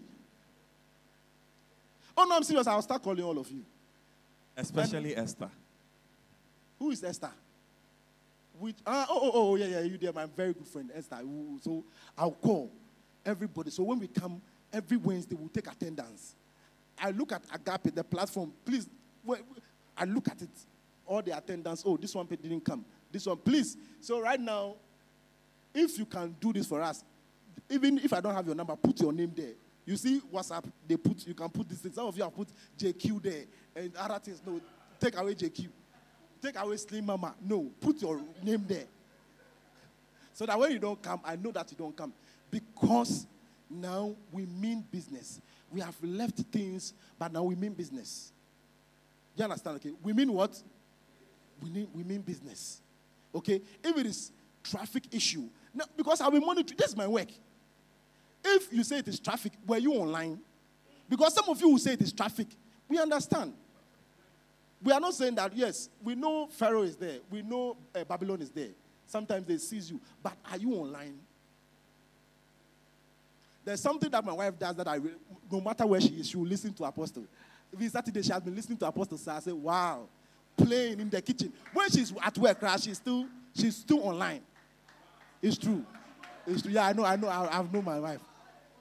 [2.17, 2.67] Oh no, I'm serious.
[2.67, 3.63] I'll start calling all of you.
[4.55, 5.49] Especially Esther.
[6.77, 7.31] Who is Esther?
[8.59, 11.19] Which, ah, oh, oh, oh, yeah, yeah, you there, my very good friend, Esther.
[11.61, 11.83] So
[12.17, 12.71] I'll call
[13.25, 13.71] everybody.
[13.71, 14.41] So when we come
[14.71, 16.35] every Wednesday, we'll take attendance.
[17.01, 18.53] I look at Agape, the platform.
[18.63, 18.87] Please,
[19.23, 19.63] wait, wait.
[19.97, 20.49] I look at it.
[21.05, 21.83] All the attendance.
[21.85, 22.85] Oh, this one didn't come.
[23.11, 23.75] This one, please.
[23.99, 24.75] So right now,
[25.73, 27.03] if you can do this for us,
[27.69, 29.53] even if I don't have your number, put your name there.
[29.85, 31.91] You see WhatsApp, they put you can put this thing.
[31.91, 32.47] Some of you have put
[32.77, 33.43] JQ there
[33.75, 34.41] and other things.
[34.45, 34.61] No,
[34.99, 35.67] take away JQ.
[36.41, 37.35] Take away Slim Mama.
[37.41, 38.85] No, put your name there.
[40.33, 42.13] So that when you don't come, I know that you don't come.
[42.49, 43.27] Because
[43.69, 45.41] now we mean business.
[45.71, 48.31] We have left things, but now we mean business.
[49.35, 49.77] You understand?
[49.77, 49.91] Okay.
[50.03, 50.61] We mean what?
[51.63, 52.81] We mean, we mean business.
[53.33, 53.61] Okay?
[53.83, 54.31] If it is
[54.63, 56.75] traffic issue, now, because I'll monitor.
[56.75, 57.29] this is my work.
[58.43, 60.39] If you say it is traffic, were you online?
[61.07, 62.47] Because some of you will say it is traffic.
[62.87, 63.53] We understand.
[64.83, 68.41] We are not saying that, yes, we know Pharaoh is there, we know uh, Babylon
[68.41, 68.69] is there.
[69.05, 71.19] Sometimes they seize you, but are you online?
[73.63, 75.11] There's something that my wife does that I, will,
[75.51, 77.25] no matter where she is, she will listen to Apostle.
[77.79, 80.07] If Saturday, she has been listening to Apostle, so I say, wow,
[80.57, 81.53] playing in the kitchen.
[81.73, 84.41] When she's at work, right, she's still, she's still online.
[85.41, 85.85] It's true.
[86.47, 86.71] It's true.
[86.71, 88.19] Yeah, I know, I know, I, I've known my wife.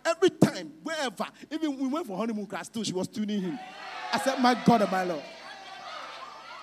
[0.04, 3.58] Every time, wherever, even we went for honeymoon class too, she was tuning in.
[4.12, 5.22] I said, my God and my Lord.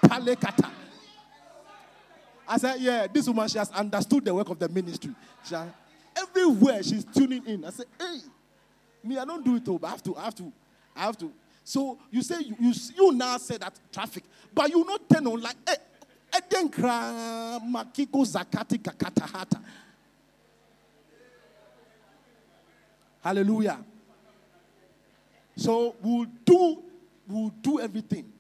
[0.03, 0.71] Palekata.
[2.47, 5.13] I said, yeah, this woman, she has understood the work of the ministry.
[5.47, 5.69] She has-
[6.37, 7.65] everywhere she's tuning in.
[7.65, 8.19] I said, hey,
[9.03, 10.53] me, I don't do it, though, but I have to, I have to,
[10.95, 11.31] I have to.
[11.63, 14.23] So you say, you, you, you now say that traffic,
[14.53, 15.75] but you not turn on like, eh,
[16.33, 19.61] Edenkra Makiko Zakati Kakatahata.
[23.21, 23.83] Hallelujah.
[25.55, 26.83] So we'll do,
[27.27, 28.31] we'll do everything.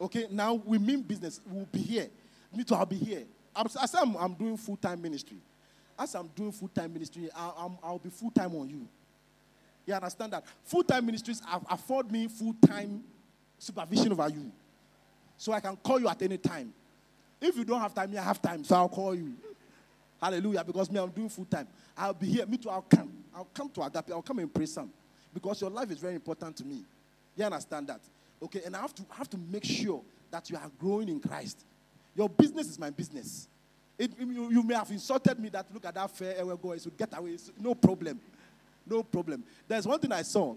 [0.00, 1.40] Okay, now we mean business.
[1.46, 2.08] We'll be here.
[2.54, 3.24] Me too, I'll be here.
[3.54, 5.38] I'm, as I'm, I'm doing full time ministry.
[5.98, 8.86] As I'm doing full time ministry, I, I'm, I'll be full time on you.
[9.86, 10.44] You understand that?
[10.64, 11.40] Full time ministries
[11.70, 13.02] afford me full time
[13.58, 14.50] supervision over you.
[15.38, 16.72] So I can call you at any time.
[17.40, 19.34] If you don't have time, me, I have time, so I'll call you.
[20.20, 20.64] Hallelujah.
[20.64, 21.68] Because me, I'm doing full time.
[21.96, 22.46] I'll be here.
[22.46, 23.12] Me too, I'll come.
[23.34, 24.10] I'll come to Agape.
[24.10, 24.90] I'll come and pray some.
[25.32, 26.82] Because your life is very important to me.
[27.36, 28.00] You understand that?
[28.42, 31.20] Okay, and I have to I have to make sure that you are growing in
[31.20, 31.64] Christ.
[32.14, 33.48] Your business is my business.
[33.98, 36.90] It, you, you may have insulted me that look at that fair ever go, so
[36.90, 37.30] get away.
[37.30, 38.20] It's no problem.
[38.86, 39.42] No problem.
[39.66, 40.54] There's one thing I saw.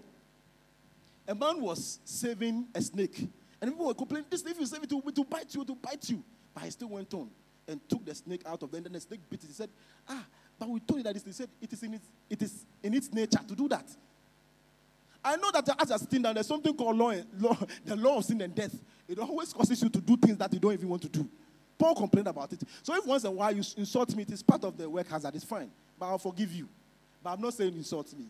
[1.26, 3.28] A man was saving a snake.
[3.60, 5.68] And people were complaining, this if you save it, it will, it bite you, it
[5.68, 6.22] will bite you.
[6.54, 7.30] But he still went on
[7.66, 8.78] and took the snake out of them.
[8.78, 9.46] And then the snake bit it.
[9.46, 9.70] He said,
[10.08, 10.24] Ah,
[10.58, 11.14] but we told you that.
[11.14, 13.86] He said, it is, in its, it is in its nature to do that.
[15.24, 18.24] I know that as you're sitting down, there's something called law, law, the law of
[18.24, 18.74] sin and death.
[19.08, 21.28] It always causes you to do things that you don't even want to do.
[21.80, 22.60] Paul complained about it.
[22.82, 25.08] So if once in a while you insult me, it is part of the work
[25.08, 25.34] hazard.
[25.34, 25.70] It's fine.
[25.98, 26.68] But I'll forgive you.
[27.22, 28.26] But I'm not saying insult me.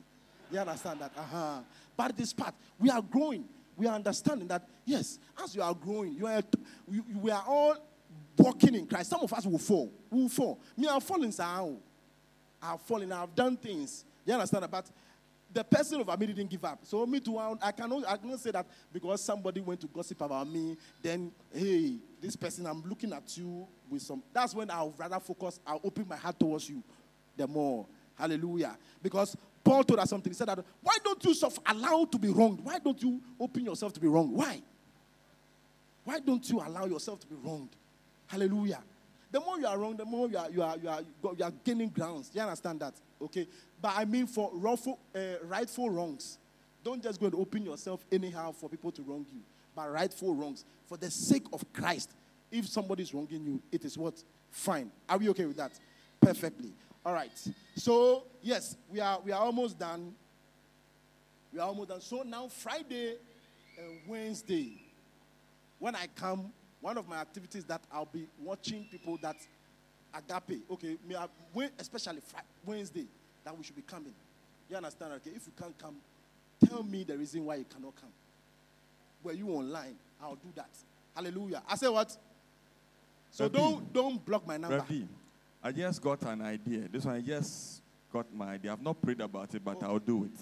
[0.53, 1.11] You understand that?
[1.17, 1.59] Uh-huh.
[1.97, 3.45] But this part, we are growing.
[3.77, 6.43] We are understanding that, yes, as you are growing, you are,
[7.21, 7.77] we, are all
[8.39, 9.11] walking in Christ.
[9.11, 9.91] Some of us will fall.
[10.11, 10.61] We will fall.
[10.77, 11.45] Me, I've fallen, sir.
[12.63, 13.11] I've fallen.
[13.11, 14.05] I've done things.
[14.25, 14.71] You understand that?
[14.71, 14.87] But
[15.53, 16.79] the person over me didn't give up.
[16.85, 20.49] So me too, I cannot, I cannot say that because somebody went to gossip about
[20.49, 24.23] me, then, hey, this person, I'm looking at you with some.
[24.33, 26.83] That's when I'll rather focus, I'll open my heart towards you
[27.37, 27.87] the more.
[28.15, 28.77] Hallelujah.
[29.03, 30.31] Because Paul told us something.
[30.31, 32.61] He said that, why don't you self allow to be wronged?
[32.63, 34.33] Why don't you open yourself to be wronged?
[34.33, 34.61] Why?
[36.05, 37.71] Why don't you allow yourself to be wronged?
[38.27, 38.83] Hallelujah.
[39.31, 41.03] The more you are wrong, the more you are, you are, you are,
[41.37, 42.31] you are gaining grounds.
[42.35, 42.95] You understand that?
[43.23, 43.47] Okay?
[43.81, 46.39] But I mean for wrongful, uh, rightful wrongs.
[46.83, 49.41] Don't just go and open yourself anyhow for people to wrong you.
[49.81, 50.65] But rightful wrongs.
[50.87, 52.11] For the sake of Christ.
[52.51, 54.23] If somebody is wronging you, it is what?
[54.51, 54.91] Fine.
[55.09, 55.73] Are we okay with that?
[56.21, 56.73] Perfectly.
[57.07, 57.31] All right.
[57.77, 60.15] So, yes, we are we are almost done.
[61.53, 62.01] We are almost done.
[62.03, 63.17] So now Friday
[63.79, 64.83] and Wednesday,
[65.79, 66.53] when I come,
[66.83, 69.37] one of my activities that I'll be watching people that
[70.13, 70.63] agape.
[70.71, 71.27] Okay, me uh,
[71.79, 73.07] especially Friday, Wednesday
[73.45, 74.13] that we should be coming.
[74.69, 75.15] You understand?
[75.15, 75.97] Okay, if you can't come,
[76.69, 78.11] tell me the reason why you cannot come.
[79.23, 79.97] Were you online?
[80.23, 80.71] I'll do that.
[81.15, 81.63] Hallelujah.
[81.69, 82.17] I say what?
[83.31, 84.79] So Rabbi, don't don't block my number.
[84.79, 85.03] Rabbi,
[85.63, 86.89] I just got an idea.
[86.91, 87.83] This one I just
[88.13, 88.73] got my idea.
[88.73, 89.87] I've not prayed about it, but Oh.
[89.87, 90.41] I'll do it.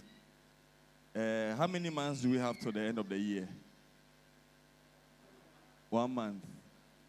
[1.20, 3.48] Uh, how many months do we have to the end of the year?
[5.90, 6.44] One month.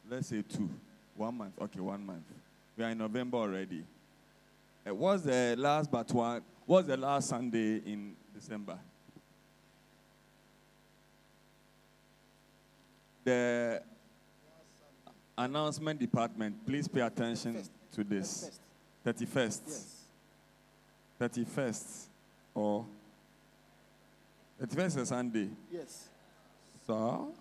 [0.09, 0.69] Let's say two.
[1.15, 1.53] One month.
[1.61, 2.23] Okay, one month.
[2.77, 3.83] We are in November already.
[4.87, 6.41] Uh, what's the last but one?
[6.65, 8.77] What's the last Sunday in December?
[13.29, 13.83] The
[15.37, 17.71] announcement department, please pay attention First.
[17.91, 18.59] to this.
[19.05, 19.21] First.
[19.21, 19.61] 31st.
[19.67, 20.05] Yes.
[21.21, 22.05] 31st
[22.55, 22.85] or
[24.59, 25.47] 31st is Sunday.
[25.71, 26.09] Yes.
[26.87, 27.31] So,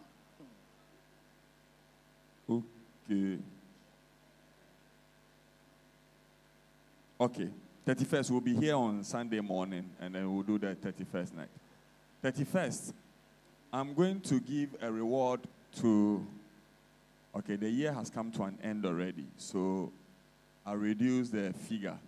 [2.51, 3.39] okay.
[7.19, 7.49] Okay.
[7.87, 11.49] 31st, we'll be here on Sunday morning and then we'll do the 31st night.
[12.23, 12.93] 31st,
[13.73, 15.41] I'm going to give a reward
[15.77, 16.27] to.
[17.37, 19.93] Okay, the year has come to an end already, so
[20.67, 21.99] I'll reduce the figure.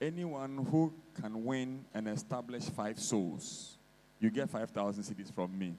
[0.00, 3.76] Anyone who can win and establish five souls,
[4.20, 5.74] you get 5,000 cedis from me.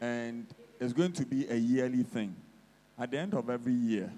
[0.00, 0.46] And
[0.80, 2.34] it's going to be a yearly thing.
[2.98, 4.12] At the end of every year,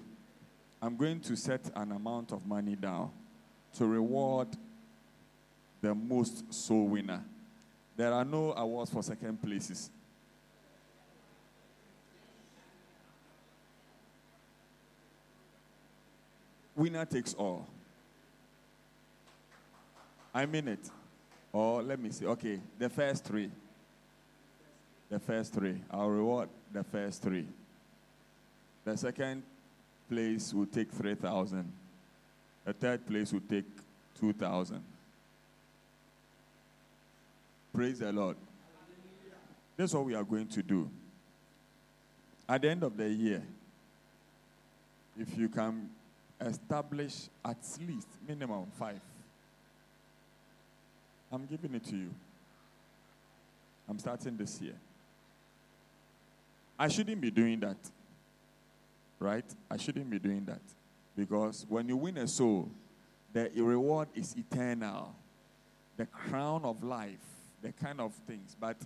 [0.81, 3.11] I'm going to set an amount of money down
[3.77, 4.49] to reward
[5.87, 7.23] the most soul winner.
[7.95, 9.89] There are no awards for second places.
[16.75, 17.65] Winner takes all.
[20.33, 20.89] I mean it.
[21.53, 22.25] Or let me see.
[22.25, 23.49] Okay, the first three.
[25.09, 25.81] The first three.
[25.89, 27.47] I'll reward the first three.
[28.83, 29.41] The second
[30.09, 31.71] place will take 3,000.
[32.65, 33.65] The third place will take
[34.19, 34.83] 2,000.
[37.77, 38.37] Praise the Lord.
[39.77, 40.89] That's what we are going to do.
[42.49, 43.43] At the end of the year,
[45.15, 45.87] if you can
[46.41, 48.99] establish at least minimum five,
[51.31, 52.09] I'm giving it to you.
[53.87, 54.73] I'm starting this year.
[56.79, 57.77] I shouldn't be doing that.
[59.19, 59.45] Right?
[59.69, 60.61] I shouldn't be doing that.
[61.15, 62.71] Because when you win a soul,
[63.33, 65.13] the reward is eternal.
[65.95, 68.55] The crown of life, the kind of things.
[68.59, 68.77] But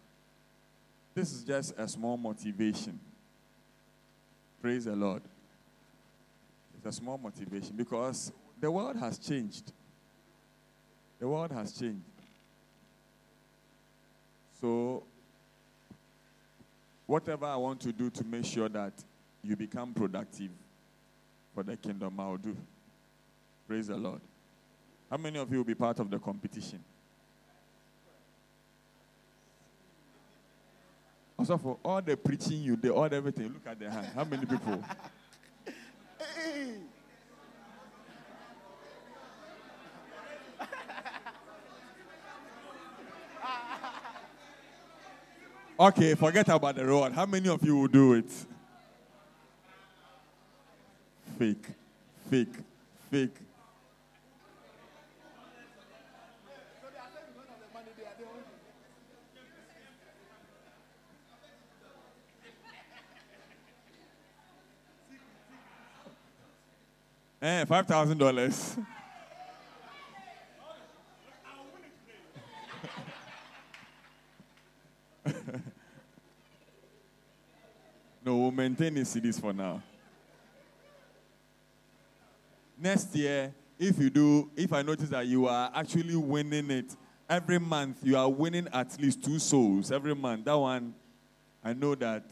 [1.13, 2.99] this is just a small motivation.
[4.61, 5.21] Praise the Lord.
[6.77, 9.71] It's a small motivation because the world has changed.
[11.19, 12.01] The world has changed.
[14.59, 15.03] So,
[17.07, 18.93] whatever I want to do to make sure that
[19.43, 20.51] you become productive
[21.53, 22.55] for the kingdom, I'll do.
[23.67, 24.21] Praise the Lord.
[25.09, 26.79] How many of you will be part of the competition?
[31.41, 34.05] Also, for all the preaching you did, all the everything, look at the hand.
[34.13, 34.83] How many people?
[36.19, 36.73] Hey.
[45.79, 47.11] Okay, forget about the reward.
[47.13, 48.31] How many of you will do it?
[51.39, 51.65] Fake,
[52.29, 52.53] fake,
[53.09, 53.35] fake.
[67.41, 68.77] Eh, five thousand dollars.
[78.23, 79.81] No, we'll maintain the cedis for now.
[82.77, 86.95] Next year, if you do, if I notice that you are actually winning it
[87.27, 90.45] every month, you are winning at least two souls every month.
[90.45, 90.93] That one,
[91.63, 92.25] I know that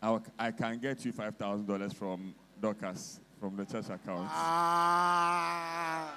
[0.00, 4.28] I, I can get you five thousand dollars from Dorcas from the church account.
[4.30, 6.12] Ah.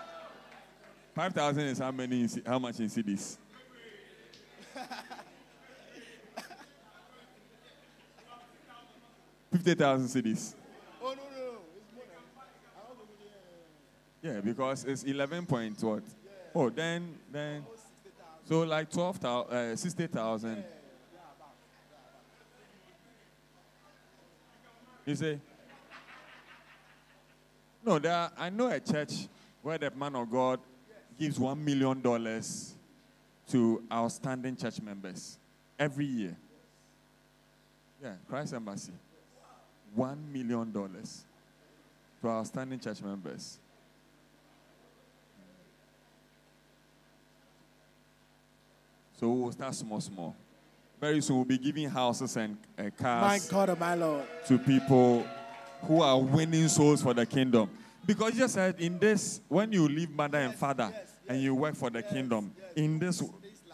[1.15, 2.21] Five thousand is how many?
[2.21, 3.37] In, C- how much in cedis?
[9.51, 10.53] Fifty thousand cedis.
[11.01, 11.59] Oh, no, no, no.
[11.75, 12.23] It's more than-
[12.77, 13.25] I also do
[14.21, 16.03] the, Yeah, because it's eleven point what?
[16.53, 17.65] Oh, then then.
[18.47, 20.63] So like twelve thousand, uh, sixty thousand.
[25.05, 25.39] You say?
[27.85, 28.13] No, there.
[28.13, 29.27] Are, I know a church
[29.61, 30.59] where the man of God
[31.17, 32.73] gives one million dollars
[33.49, 35.37] to outstanding church members
[35.77, 36.37] every year.
[38.01, 38.93] Yeah, Christ Embassy.
[39.95, 41.23] One million dollars
[42.21, 43.57] to outstanding church members.
[49.19, 50.35] So we'll start small, small.
[51.01, 54.23] Very soon we'll be giving houses and uh, My God, and my Lord.
[54.47, 55.25] to people
[55.83, 57.69] who are winning souls for the kingdom.
[58.05, 60.91] Because you said in this, when you leave mother and father
[61.27, 63.27] and you work for the kingdom, in this, uh,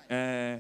[0.10, 0.60] and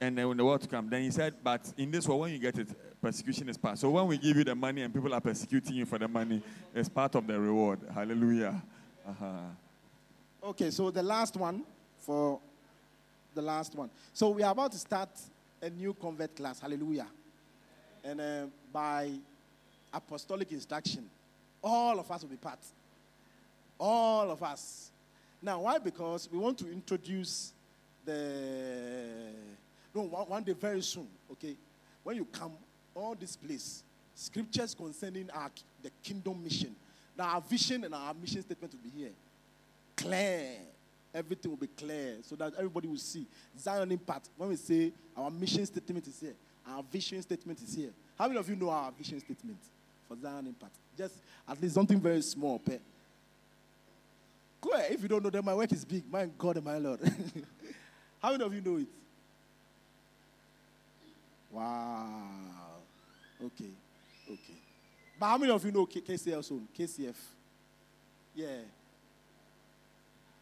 [0.00, 2.38] then when the world to come, then he said, but in this world, when you
[2.38, 2.68] get it,
[3.00, 3.78] persecution is part.
[3.78, 6.42] So when we give you the money and people are persecuting you for the money,
[6.74, 7.80] it's part of the reward.
[7.92, 8.62] Hallelujah.
[9.06, 9.26] Uh-huh.
[10.44, 11.64] Okay, so the last one
[11.98, 12.38] for
[13.34, 13.90] the last one.
[14.12, 15.08] So we are about to start
[15.60, 16.60] a new convert class.
[16.60, 17.06] Hallelujah.
[18.04, 19.10] And uh, by
[19.94, 21.08] apostolic instruction,
[21.62, 22.58] all of us will be part.
[23.78, 24.90] All of us.
[25.40, 25.78] Now, why?
[25.78, 27.52] Because we want to introduce
[28.04, 28.24] the.
[29.94, 31.56] No, one, one day very soon, okay?
[32.02, 32.52] When you come,
[32.94, 33.82] all this place,
[34.14, 35.50] scriptures concerning our,
[35.82, 36.74] the kingdom mission.
[37.16, 39.12] Now, our vision and our mission statement will be here
[39.96, 40.46] clear.
[41.14, 43.26] Everything will be clear so that everybody will see.
[43.58, 46.34] Zion Impact, when we say our mission statement is here,
[46.66, 47.90] our vision statement is here.
[48.18, 49.58] How many of you know our vision statement
[50.08, 50.74] for Zion Impact?
[50.96, 51.14] Just
[51.48, 52.60] at least something very small.
[52.66, 52.80] Ahead.
[54.92, 56.10] If you don't know, that my work is big.
[56.10, 57.00] My God and my Lord.
[58.22, 58.86] How many of you know it?
[61.50, 62.22] Wow.
[63.44, 63.70] Okay.
[64.26, 64.54] Okay.
[65.20, 66.66] But how many of you know K- KCF soon?
[66.76, 67.14] KCF?
[68.34, 68.46] Yeah.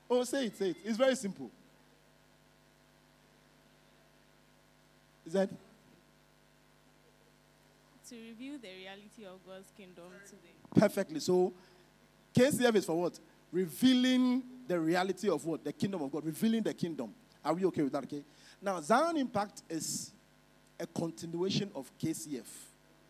[0.08, 0.76] Oh, say it, say it.
[0.84, 1.50] It's very simple.
[5.26, 5.50] Is that?
[8.12, 10.52] To reveal the reality of God's kingdom today.
[10.76, 11.18] Perfectly.
[11.18, 11.52] So,
[12.36, 13.18] KCF is for what?
[13.50, 15.64] Revealing the reality of what?
[15.64, 16.26] The kingdom of God.
[16.26, 17.14] Revealing the kingdom.
[17.42, 18.04] Are we okay with that?
[18.04, 18.22] Okay.
[18.60, 20.12] Now, Zion Impact is
[20.78, 22.44] a continuation of KCF.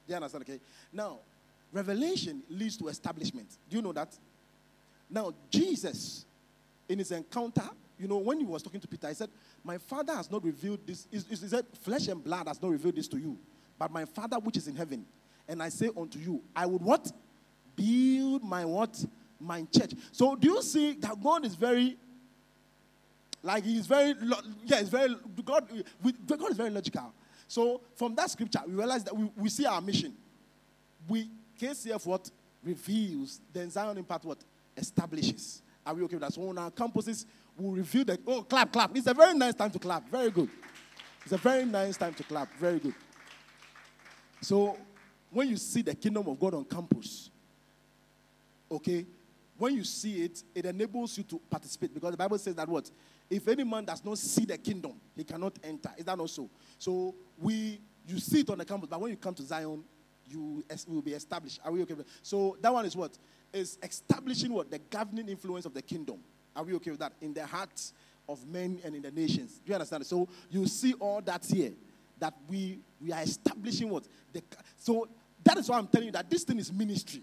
[0.07, 0.45] Do you understand?
[0.45, 0.61] Okay.
[0.93, 1.19] Now,
[1.73, 3.49] revelation leads to establishment.
[3.69, 4.17] Do you know that?
[5.11, 6.25] Now, Jesus,
[6.89, 7.69] in his encounter,
[7.99, 9.31] you know, when he was talking to Peter, he said,
[9.65, 11.09] My father has not revealed this.
[11.11, 13.37] He said, Flesh and blood has not revealed this to you,
[13.79, 15.05] but my father which is in heaven.
[15.49, 17.11] And I say unto you, I would what?
[17.75, 19.05] Build my what?
[19.41, 19.93] My church.
[20.13, 21.97] So do you see that God is very
[23.43, 24.15] like he is very
[24.65, 25.69] yeah, it's very God
[26.27, 27.13] God is very logical.
[27.49, 30.15] So from that scripture, we realize that we, we see our mission.
[31.09, 31.29] We
[31.61, 32.31] KCF what
[32.65, 34.39] reveals, then Zion Impact what
[34.77, 35.63] establishes.
[35.85, 36.33] Are we okay with that?
[36.33, 37.27] So on our campuses,
[37.59, 38.21] we'll review that.
[38.27, 38.97] Oh, clap, clap.
[38.97, 40.09] It's a very nice time to clap.
[40.09, 40.49] Very good.
[41.25, 42.53] It's a very nice time to clap.
[42.59, 42.95] Very good.
[44.43, 44.77] So
[45.31, 47.31] when you see the kingdom of God on campus,
[48.71, 49.07] okay,
[49.57, 52.91] when you see it, it enables you to participate because the Bible says that what?
[53.31, 55.91] If any man does not see the kingdom, he cannot enter.
[55.97, 56.51] Is that not so?
[56.79, 59.85] So we you see it on the campus, but when you come to Zion,
[60.29, 61.61] you will be established.
[61.65, 62.13] Are we okay with that?
[62.23, 63.17] So that one is what?
[63.53, 64.71] Is establishing what?
[64.71, 66.19] The governing influence of the kingdom.
[66.57, 67.13] Are we okay with that?
[67.21, 67.93] In the hearts
[68.29, 69.61] of men and in the nations.
[69.65, 70.05] Do you understand?
[70.07, 71.73] So you see all that here.
[72.23, 74.41] That we we are establishing what the
[74.77, 75.09] so
[75.43, 77.21] that is why I'm telling you that this thing is ministry.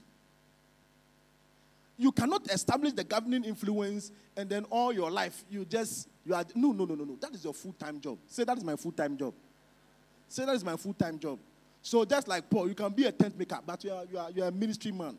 [1.96, 6.44] You cannot establish the governing influence and then all your life you just you are
[6.54, 8.18] no no no no no that is your full-time job.
[8.28, 9.34] Say that is my full-time job.
[10.28, 11.40] Say that is my full-time job.
[11.82, 14.32] So just like Paul, you can be a tent maker, but you are you are,
[14.32, 15.18] you are a ministry man.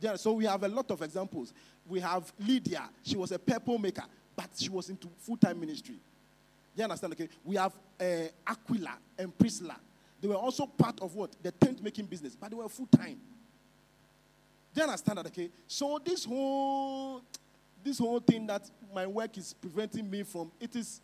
[0.00, 1.54] Yeah, so we have a lot of examples.
[1.86, 4.04] We have Lydia, she was a purple maker,
[4.34, 6.00] but she was into full-time ministry.
[6.74, 7.12] You understand?
[7.12, 8.04] Okay, we have uh,
[8.46, 9.76] Aquila and Priscilla.
[10.20, 13.18] They were also part of what the tent making business, but they were full-time.
[14.74, 15.26] Do you understand that?
[15.26, 17.22] Okay, so this whole
[17.84, 21.00] this whole thing that my work is preventing me from it is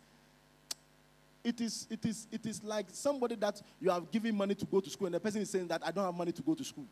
[1.43, 4.79] it is it is it is like somebody that you have given money to go
[4.79, 6.63] to school and the person is saying that I don't have money to go to
[6.63, 6.85] school.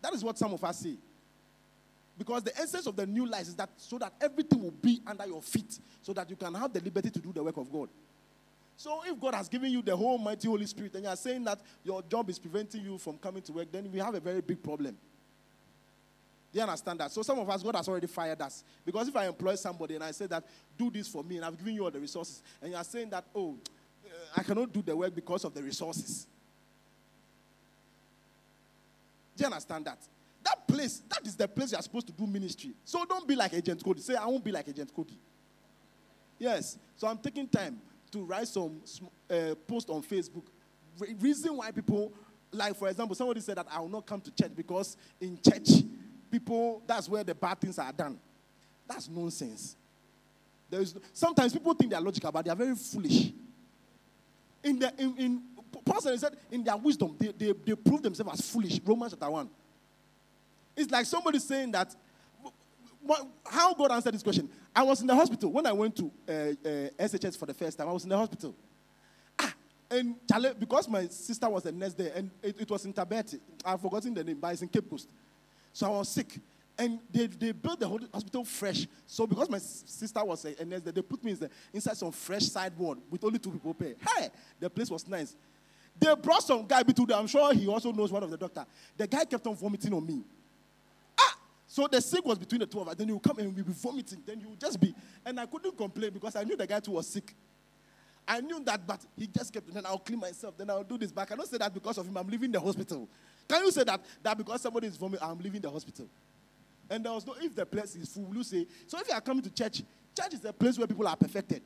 [0.00, 0.96] That is what some of us say.
[2.20, 5.26] Because the essence of the new life is that so that everything will be under
[5.26, 7.88] your feet, so that you can have the liberty to do the work of God.
[8.76, 11.42] So if God has given you the whole mighty Holy Spirit and you are saying
[11.44, 14.42] that your job is preventing you from coming to work, then we have a very
[14.42, 14.98] big problem.
[16.52, 17.10] Do you understand that?
[17.10, 18.64] So some of us, God has already fired us.
[18.84, 20.44] Because if I employ somebody and I say that,
[20.76, 23.08] do this for me, and I've given you all the resources, and you are saying
[23.08, 23.56] that, oh,
[24.04, 26.26] uh, I cannot do the work because of the resources.
[29.38, 29.98] Do you understand that?
[30.44, 32.72] That place, that is the place you are supposed to do ministry.
[32.84, 34.00] So don't be like Agent Cody.
[34.00, 35.18] Say, I won't be like Agent Cody.
[36.38, 36.78] Yes.
[36.96, 37.80] So I'm taking time
[38.12, 38.80] to write some
[39.30, 40.44] uh, post on Facebook.
[40.98, 42.12] Re- reason why people,
[42.50, 45.84] like for example, somebody said that I will not come to church because in church,
[46.30, 48.18] people, that's where the bad things are done.
[48.88, 49.76] That's nonsense.
[50.68, 53.32] There is, sometimes people think they are logical, but they are very foolish.
[54.62, 55.42] In the in, in
[55.84, 58.80] Paul said in their wisdom, they, they, they prove themselves as foolish.
[58.84, 59.48] Romans chapter 1.
[60.80, 61.94] It's like somebody saying that
[63.46, 64.48] how God answered this question.
[64.74, 67.76] I was in the hospital when I went to uh, uh, SHS for the first
[67.76, 67.88] time.
[67.88, 68.54] I was in the hospital.
[69.38, 69.54] Ah,
[69.90, 70.14] and
[70.58, 73.38] because my sister was the next day, and it, it was in Tabet.
[73.64, 75.08] I've forgotten the name, but it's in Cape Coast.
[75.72, 76.38] So I was sick.
[76.78, 78.86] And they, they built the whole hospital fresh.
[79.06, 82.44] So because my sister was a, nurse, they put me in the, inside some fresh
[82.44, 83.94] sideboard with only two people pay.
[84.16, 84.28] Hey,
[84.58, 85.36] the place was nice.
[85.98, 87.06] They brought some guy them.
[87.10, 88.64] I'm sure he also knows one of the doctor.
[88.96, 90.22] The guy kept on vomiting on me.
[91.70, 92.96] So the sick was between the two of us.
[92.96, 94.20] Then he come and we'd be vomiting.
[94.26, 94.92] Then he would just be.
[95.24, 97.32] And I couldn't complain because I knew the guy too was sick.
[98.26, 99.72] I knew that, but he just kept.
[99.72, 100.58] Then I'll clean myself.
[100.58, 101.12] Then I'll do this.
[101.12, 102.16] But I cannot say that because of him.
[102.16, 103.08] I'm leaving the hospital.
[103.48, 106.08] Can you say that that because somebody is vomiting, I'm leaving the hospital?
[106.90, 107.36] And there was no.
[107.40, 108.66] If the place is full, you say.
[108.88, 109.82] So if you are coming to church,
[110.20, 111.62] church is a place where people are perfected.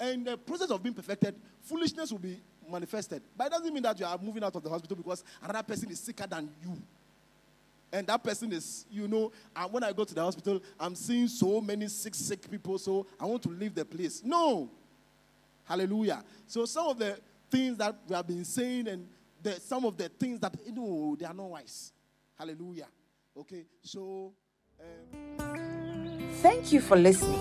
[0.00, 3.22] And the process of being perfected, foolishness will be manifested.
[3.36, 5.90] But it doesn't mean that you are moving out of the hospital because another person
[5.90, 6.78] is sicker than you.
[7.92, 11.28] And that person is, you know, and when I go to the hospital, I'm seeing
[11.28, 14.22] so many sick, sick people, so I want to leave the place.
[14.24, 14.70] No.
[15.64, 16.24] Hallelujah.
[16.46, 17.18] So some of the
[17.50, 19.06] things that we have been saying and
[19.42, 21.92] the, some of the things that, you know, they are not wise.
[22.38, 22.88] Hallelujah.
[23.38, 24.32] Okay, so.
[24.80, 25.62] Um...
[26.40, 27.40] Thank you for listening.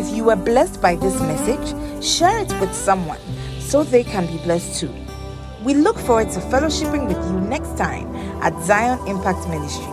[0.00, 3.20] If you were blessed by this message, share it with someone
[3.60, 4.92] so they can be blessed too.
[5.64, 8.12] We look forward to fellowshipping with you next time
[8.42, 9.91] at Zion Impact Ministry.